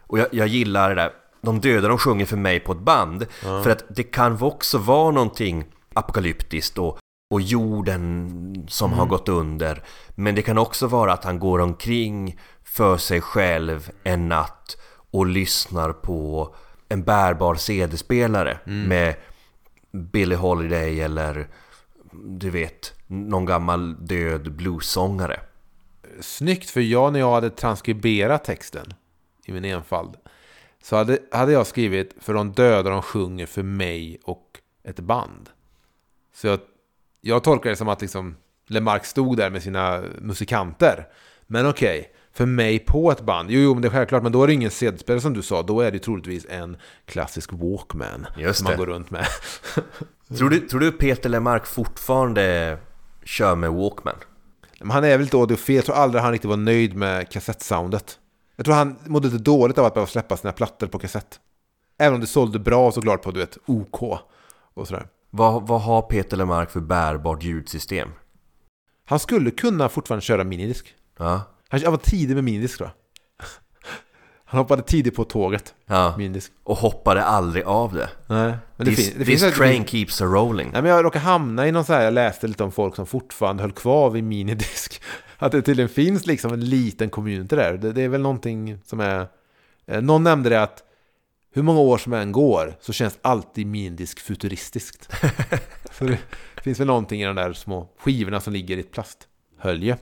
Och 0.00 0.18
jag, 0.18 0.26
jag 0.30 0.46
gillar 0.46 0.88
det 0.88 0.94
där. 0.94 1.21
De 1.42 1.60
döda 1.60 1.88
de 1.88 1.98
sjunger 1.98 2.26
för 2.26 2.36
mig 2.36 2.60
på 2.60 2.72
ett 2.72 2.78
band. 2.78 3.26
För 3.40 3.70
att 3.70 3.84
det 3.88 4.02
kan 4.02 4.42
också 4.42 4.78
vara 4.78 5.10
någonting 5.10 5.64
apokalyptiskt 5.94 6.78
och, 6.78 6.98
och 7.30 7.40
jorden 7.40 8.66
som 8.68 8.92
har 8.92 9.06
gått 9.06 9.28
under. 9.28 9.82
Men 10.14 10.34
det 10.34 10.42
kan 10.42 10.58
också 10.58 10.86
vara 10.86 11.12
att 11.12 11.24
han 11.24 11.38
går 11.38 11.58
omkring 11.58 12.38
för 12.64 12.96
sig 12.96 13.20
själv 13.20 13.90
en 14.04 14.28
natt 14.28 14.76
och 15.10 15.26
lyssnar 15.26 15.92
på 15.92 16.54
en 16.88 17.02
bärbar 17.02 17.54
CD-spelare 17.54 18.58
med 18.64 19.14
Billie 19.92 20.36
Holiday 20.36 21.00
eller 21.00 21.48
du 22.12 22.50
vet, 22.50 22.94
någon 23.06 23.44
gammal 23.44 24.06
död 24.06 24.52
bluessångare. 24.52 25.40
Snyggt, 26.20 26.70
för 26.70 26.80
jag 26.80 27.12
när 27.12 27.20
jag 27.20 27.32
hade 27.32 27.50
transkriberat 27.50 28.44
texten 28.44 28.94
i 29.44 29.52
min 29.52 29.64
enfald 29.64 30.16
så 30.82 30.96
hade, 30.96 31.18
hade 31.32 31.52
jag 31.52 31.66
skrivit 31.66 32.14
för 32.20 32.34
de 32.34 32.52
döda 32.52 32.90
de 32.90 33.02
sjunger 33.02 33.46
för 33.46 33.62
mig 33.62 34.20
och 34.24 34.60
ett 34.84 35.00
band. 35.00 35.50
Så 36.34 36.46
jag, 36.46 36.60
jag 37.20 37.44
tolkar 37.44 37.70
det 37.70 37.76
som 37.76 37.88
att 37.88 38.00
liksom 38.00 38.36
Lemark 38.66 39.04
stod 39.04 39.36
där 39.36 39.50
med 39.50 39.62
sina 39.62 40.02
musikanter. 40.18 41.08
Men 41.46 41.66
okej, 41.66 42.12
för 42.32 42.46
mig 42.46 42.78
på 42.78 43.12
ett 43.12 43.20
band. 43.20 43.50
Jo, 43.50 43.60
jo, 43.60 43.74
men 43.74 43.82
det 43.82 43.88
är 43.88 43.92
självklart. 43.92 44.22
Men 44.22 44.32
då 44.32 44.42
är 44.42 44.46
det 44.46 44.52
ingen 44.52 44.70
CD-spelare 44.70 45.20
som 45.20 45.34
du 45.34 45.42
sa. 45.42 45.62
Då 45.62 45.80
är 45.80 45.90
det 45.90 45.98
troligtvis 45.98 46.46
en 46.50 46.76
klassisk 47.06 47.52
Walkman. 47.52 48.26
Just 48.38 48.58
som 48.58 48.64
man 48.64 48.72
det. 48.72 48.76
går 48.76 48.86
runt 48.86 49.10
med. 49.10 49.26
Tror 50.38 50.50
du, 50.50 50.60
tror 50.60 50.80
du 50.80 50.92
Peter 50.92 51.28
Lemark 51.28 51.66
fortfarande 51.66 52.78
kör 53.24 53.54
med 53.54 53.72
Walkman? 53.72 54.14
Men 54.80 54.90
han 54.90 55.04
är 55.04 55.10
väl 55.10 55.20
lite 55.20 55.36
audiofil. 55.36 55.76
Jag 55.76 55.84
tror 55.84 55.96
aldrig 55.96 56.22
han 56.22 56.32
riktigt 56.32 56.48
var 56.48 56.56
nöjd 56.56 56.96
med 56.96 57.30
kassettsoundet. 57.30 58.18
Jag 58.56 58.64
tror 58.66 58.74
han 58.74 58.96
mådde 59.06 59.28
lite 59.28 59.42
dåligt 59.42 59.78
av 59.78 59.84
att 59.84 59.94
behöva 59.94 60.06
släppa 60.10 60.36
sina 60.36 60.52
plattor 60.52 60.86
på 60.86 60.98
kassett. 60.98 61.40
Även 61.98 62.14
om 62.14 62.20
det 62.20 62.26
sålde 62.26 62.58
bra 62.58 62.92
såklart 62.92 63.22
på 63.22 63.30
du 63.30 63.40
vet 63.40 63.58
OK 63.66 64.02
och 64.74 64.88
sådär. 64.88 65.06
Vad, 65.30 65.66
vad 65.66 65.80
har 65.82 66.02
Peter 66.02 66.36
Lemark 66.36 66.70
för 66.70 66.80
bärbart 66.80 67.42
ljudsystem? 67.42 68.08
Han 69.04 69.18
skulle 69.18 69.50
kunna 69.50 69.88
fortfarande 69.88 70.22
köra 70.24 70.44
minidisk. 70.44 70.94
Ja, 71.18 71.40
Han 71.68 71.80
han 71.82 71.92
var 71.92 71.98
tidig 71.98 72.34
med 72.34 72.44
minidisk 72.44 72.76
tror 72.78 72.88
jag. 72.88 73.46
Han 74.44 74.58
hoppade 74.58 74.82
tidigt 74.82 75.16
på 75.16 75.24
tåget. 75.24 75.74
ja. 75.86 76.14
Minidisk. 76.18 76.52
och 76.64 76.76
hoppade 76.76 77.24
aldrig 77.24 77.64
av 77.64 77.92
det. 77.94 78.10
Nej, 78.26 78.54
men 78.76 78.86
det, 78.86 78.94
this 78.94 79.08
fin- 79.08 79.18
det 79.18 79.24
this 79.24 79.42
finns... 79.42 79.56
train 79.56 79.84
keeps 79.86 80.20
a 80.20 80.24
rolling. 80.24 80.70
Nej, 80.72 80.82
men 80.82 80.90
jag 80.90 81.04
råkade 81.04 81.24
hamna 81.24 81.68
i 81.68 81.72
någon 81.72 81.84
så 81.84 81.92
här, 81.92 82.02
jag 82.04 82.14
läste 82.14 82.46
lite 82.46 82.64
om 82.64 82.72
folk 82.72 82.96
som 82.96 83.06
fortfarande 83.06 83.62
höll 83.62 83.72
kvar 83.72 84.10
vid 84.10 84.24
minidisk. 84.24 85.02
Att 85.42 85.52
det 85.52 85.62
tydligen 85.62 85.88
finns 85.88 86.26
liksom 86.26 86.52
en 86.52 86.64
liten 86.64 87.10
community 87.10 87.56
där. 87.56 87.72
Det, 87.72 87.92
det 87.92 88.02
är 88.02 88.08
väl 88.08 88.20
någonting 88.20 88.78
som 88.84 89.00
är... 89.00 89.26
Eh, 89.86 90.02
någon 90.02 90.22
nämnde 90.22 90.48
det 90.48 90.62
att 90.62 90.82
hur 91.52 91.62
många 91.62 91.80
år 91.80 91.98
som 91.98 92.12
än 92.12 92.32
går 92.32 92.76
så 92.80 92.92
känns 92.92 93.18
alltid 93.22 93.66
minidisk 93.66 94.20
futuristiskt. 94.20 95.10
så 95.92 96.04
det 96.04 96.18
finns 96.62 96.80
väl 96.80 96.86
någonting 96.86 97.22
i 97.22 97.24
de 97.24 97.36
där 97.36 97.52
små 97.52 97.88
skivorna 97.98 98.40
som 98.40 98.52
ligger 98.52 98.76
i 98.76 98.80
ett 98.80 98.90
plasthölje. 98.90 99.96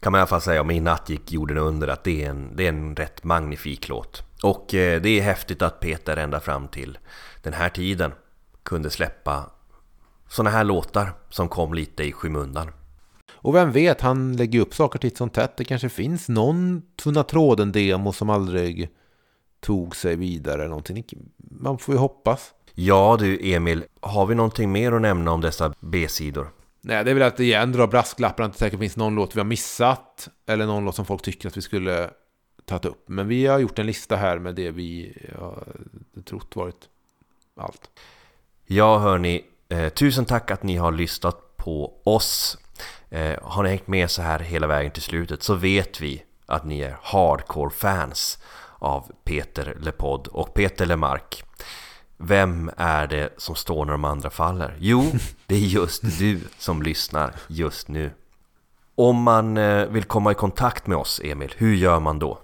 Kan 0.00 0.12
man 0.12 0.18
i 0.18 0.20
alla 0.20 0.26
fall 0.26 0.40
säga 0.40 0.60
om 0.60 0.70
I 0.70 0.80
natt 0.80 1.08
gick 1.08 1.32
jorden 1.32 1.58
under 1.58 1.88
att 1.88 2.04
det 2.04 2.24
är 2.24 2.30
en, 2.30 2.56
det 2.56 2.64
är 2.64 2.68
en 2.68 2.96
rätt 2.96 3.24
magnifik 3.24 3.88
låt. 3.88 4.22
Och 4.42 4.74
eh, 4.74 5.02
det 5.02 5.08
är 5.08 5.22
häftigt 5.22 5.62
att 5.62 5.80
Peter 5.80 6.16
ända 6.16 6.40
fram 6.40 6.68
till 6.68 6.98
den 7.42 7.52
här 7.52 7.68
tiden 7.68 8.12
kunde 8.62 8.90
släppa 8.90 9.50
såna 10.28 10.50
här 10.50 10.64
låtar 10.64 11.12
som 11.30 11.48
kom 11.48 11.74
lite 11.74 12.04
i 12.04 12.12
skymundan. 12.12 12.70
Och 13.30 13.54
vem 13.54 13.72
vet, 13.72 14.00
han 14.00 14.36
lägger 14.36 14.60
upp 14.60 14.74
saker 14.74 14.98
titt 14.98 15.16
som 15.16 15.30
tätt. 15.30 15.56
Det 15.56 15.64
kanske 15.64 15.88
finns 15.88 16.28
någon 16.28 16.82
tunna 16.96 17.22
tråden-demo 17.22 18.12
som 18.12 18.30
aldrig 18.30 18.88
tog 19.60 19.96
sig 19.96 20.16
vidare. 20.16 20.54
eller 20.54 20.68
Någonting. 20.68 21.04
Man 21.36 21.78
får 21.78 21.94
ju 21.94 21.98
hoppas. 21.98 22.54
Ja 22.74 23.16
du 23.20 23.52
Emil, 23.52 23.84
har 24.00 24.26
vi 24.26 24.34
någonting 24.34 24.72
mer 24.72 24.92
att 24.92 25.02
nämna 25.02 25.32
om 25.32 25.40
dessa 25.40 25.74
B-sidor? 25.80 26.50
Nej, 26.80 27.04
det 27.04 27.10
är 27.10 27.14
väl 27.14 27.22
att 27.22 27.40
igen 27.40 27.72
dra 27.72 27.86
brasklapparna 27.86 28.46
att 28.46 28.52
det 28.52 28.58
säkert 28.58 28.78
finns 28.80 28.96
någon 28.96 29.14
låt 29.14 29.36
vi 29.36 29.40
har 29.40 29.44
missat. 29.44 30.28
Eller 30.46 30.66
någon 30.66 30.84
låt 30.84 30.96
som 30.96 31.04
folk 31.04 31.22
tycker 31.22 31.48
att 31.48 31.56
vi 31.56 31.62
skulle 31.62 32.10
tagit 32.64 32.84
upp. 32.84 33.04
Men 33.08 33.28
vi 33.28 33.46
har 33.46 33.58
gjort 33.58 33.78
en 33.78 33.86
lista 33.86 34.16
här 34.16 34.38
med 34.38 34.54
det 34.54 34.70
vi 34.70 35.16
har 35.38 35.64
trott 36.24 36.56
varit 36.56 36.88
allt. 37.56 37.90
Ja 38.66 38.98
hörni, 38.98 39.44
eh, 39.68 39.88
tusen 39.88 40.24
tack 40.24 40.50
att 40.50 40.62
ni 40.62 40.76
har 40.76 40.92
lyssnat 40.92 41.56
på 41.56 42.00
oss. 42.04 42.58
Eh, 43.10 43.38
har 43.42 43.62
ni 43.62 43.68
hängt 43.68 43.86
med 43.86 44.10
så 44.10 44.22
här 44.22 44.38
hela 44.38 44.66
vägen 44.66 44.92
till 44.92 45.02
slutet 45.02 45.42
så 45.42 45.54
vet 45.54 46.00
vi 46.00 46.24
att 46.46 46.64
ni 46.64 46.80
är 46.80 46.96
hardcore-fans 47.02 48.38
av 48.78 49.12
Peter 49.24 49.76
LePod 49.80 50.26
och 50.26 50.54
Peter 50.54 50.86
LeMarc. 50.86 51.42
Vem 52.16 52.70
är 52.76 53.06
det 53.06 53.34
som 53.36 53.54
står 53.54 53.84
när 53.84 53.92
de 53.92 54.04
andra 54.04 54.30
faller? 54.30 54.76
Jo, 54.78 55.12
det 55.46 55.54
är 55.54 55.58
just 55.58 56.18
du 56.18 56.40
som 56.58 56.82
lyssnar 56.82 57.34
just 57.48 57.88
nu. 57.88 58.10
Om 58.94 59.22
man 59.22 59.56
eh, 59.56 59.86
vill 59.86 60.04
komma 60.04 60.32
i 60.32 60.34
kontakt 60.34 60.86
med 60.86 60.98
oss, 60.98 61.20
Emil, 61.24 61.54
hur 61.56 61.74
gör 61.74 62.00
man 62.00 62.18
då? 62.18 62.38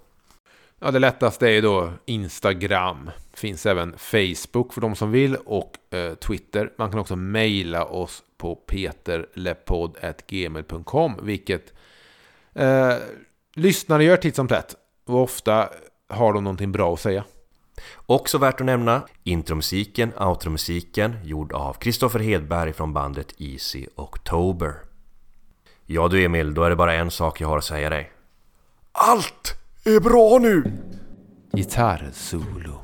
Ja, 0.81 0.91
det 0.91 0.99
lättaste 0.99 1.47
är 1.47 1.51
ju 1.51 1.61
då 1.61 1.93
Instagram. 2.05 3.11
Finns 3.35 3.67
även 3.67 3.99
Facebook 3.99 4.73
för 4.73 4.81
de 4.81 4.97
som 4.97 5.11
vill 5.11 5.37
och 5.37 5.95
eh, 5.95 6.15
Twitter. 6.15 6.73
Man 6.79 6.91
kan 6.91 7.01
också 7.01 7.17
mejla 7.17 7.85
oss 7.85 8.23
på 8.39 8.55
peterlepodd.gmail.com 8.55 11.15
vilket 11.23 11.73
eh, 12.55 12.95
lyssnare 13.55 14.05
gör 14.05 14.17
titt 14.17 14.37
som 14.37 14.49
tätt. 14.49 14.75
Och 15.07 15.23
ofta 15.23 15.69
har 16.09 16.33
de 16.33 16.45
någonting 16.45 16.73
bra 16.73 16.95
att 16.95 17.01
säga. 17.01 17.25
Också 18.07 18.39
värt 18.39 18.61
att 18.61 18.67
nämna 18.67 19.03
intromusiken, 19.25 20.13
outromusiken 20.19 21.17
gjord 21.25 21.53
av 21.53 21.75
Kristoffer 21.75 22.19
Hedberg 22.19 22.73
från 22.73 22.93
bandet 22.93 23.35
Easy 23.39 23.87
October. 23.95 24.75
Ja 25.87 26.09
du 26.09 26.25
Emil, 26.25 26.55
då 26.55 26.63
är 26.63 26.71
det 26.71 26.77
bara 26.77 26.95
en 26.95 27.11
sak 27.11 27.41
jag 27.41 27.49
har 27.49 27.59
att 27.59 27.65
säga 27.65 27.91
dig. 27.91 28.13
Allt 28.93 29.55
är 29.85 30.01
bra 30.01 30.39
nu! 30.39 30.73
Gitarrsolo. 31.53 32.81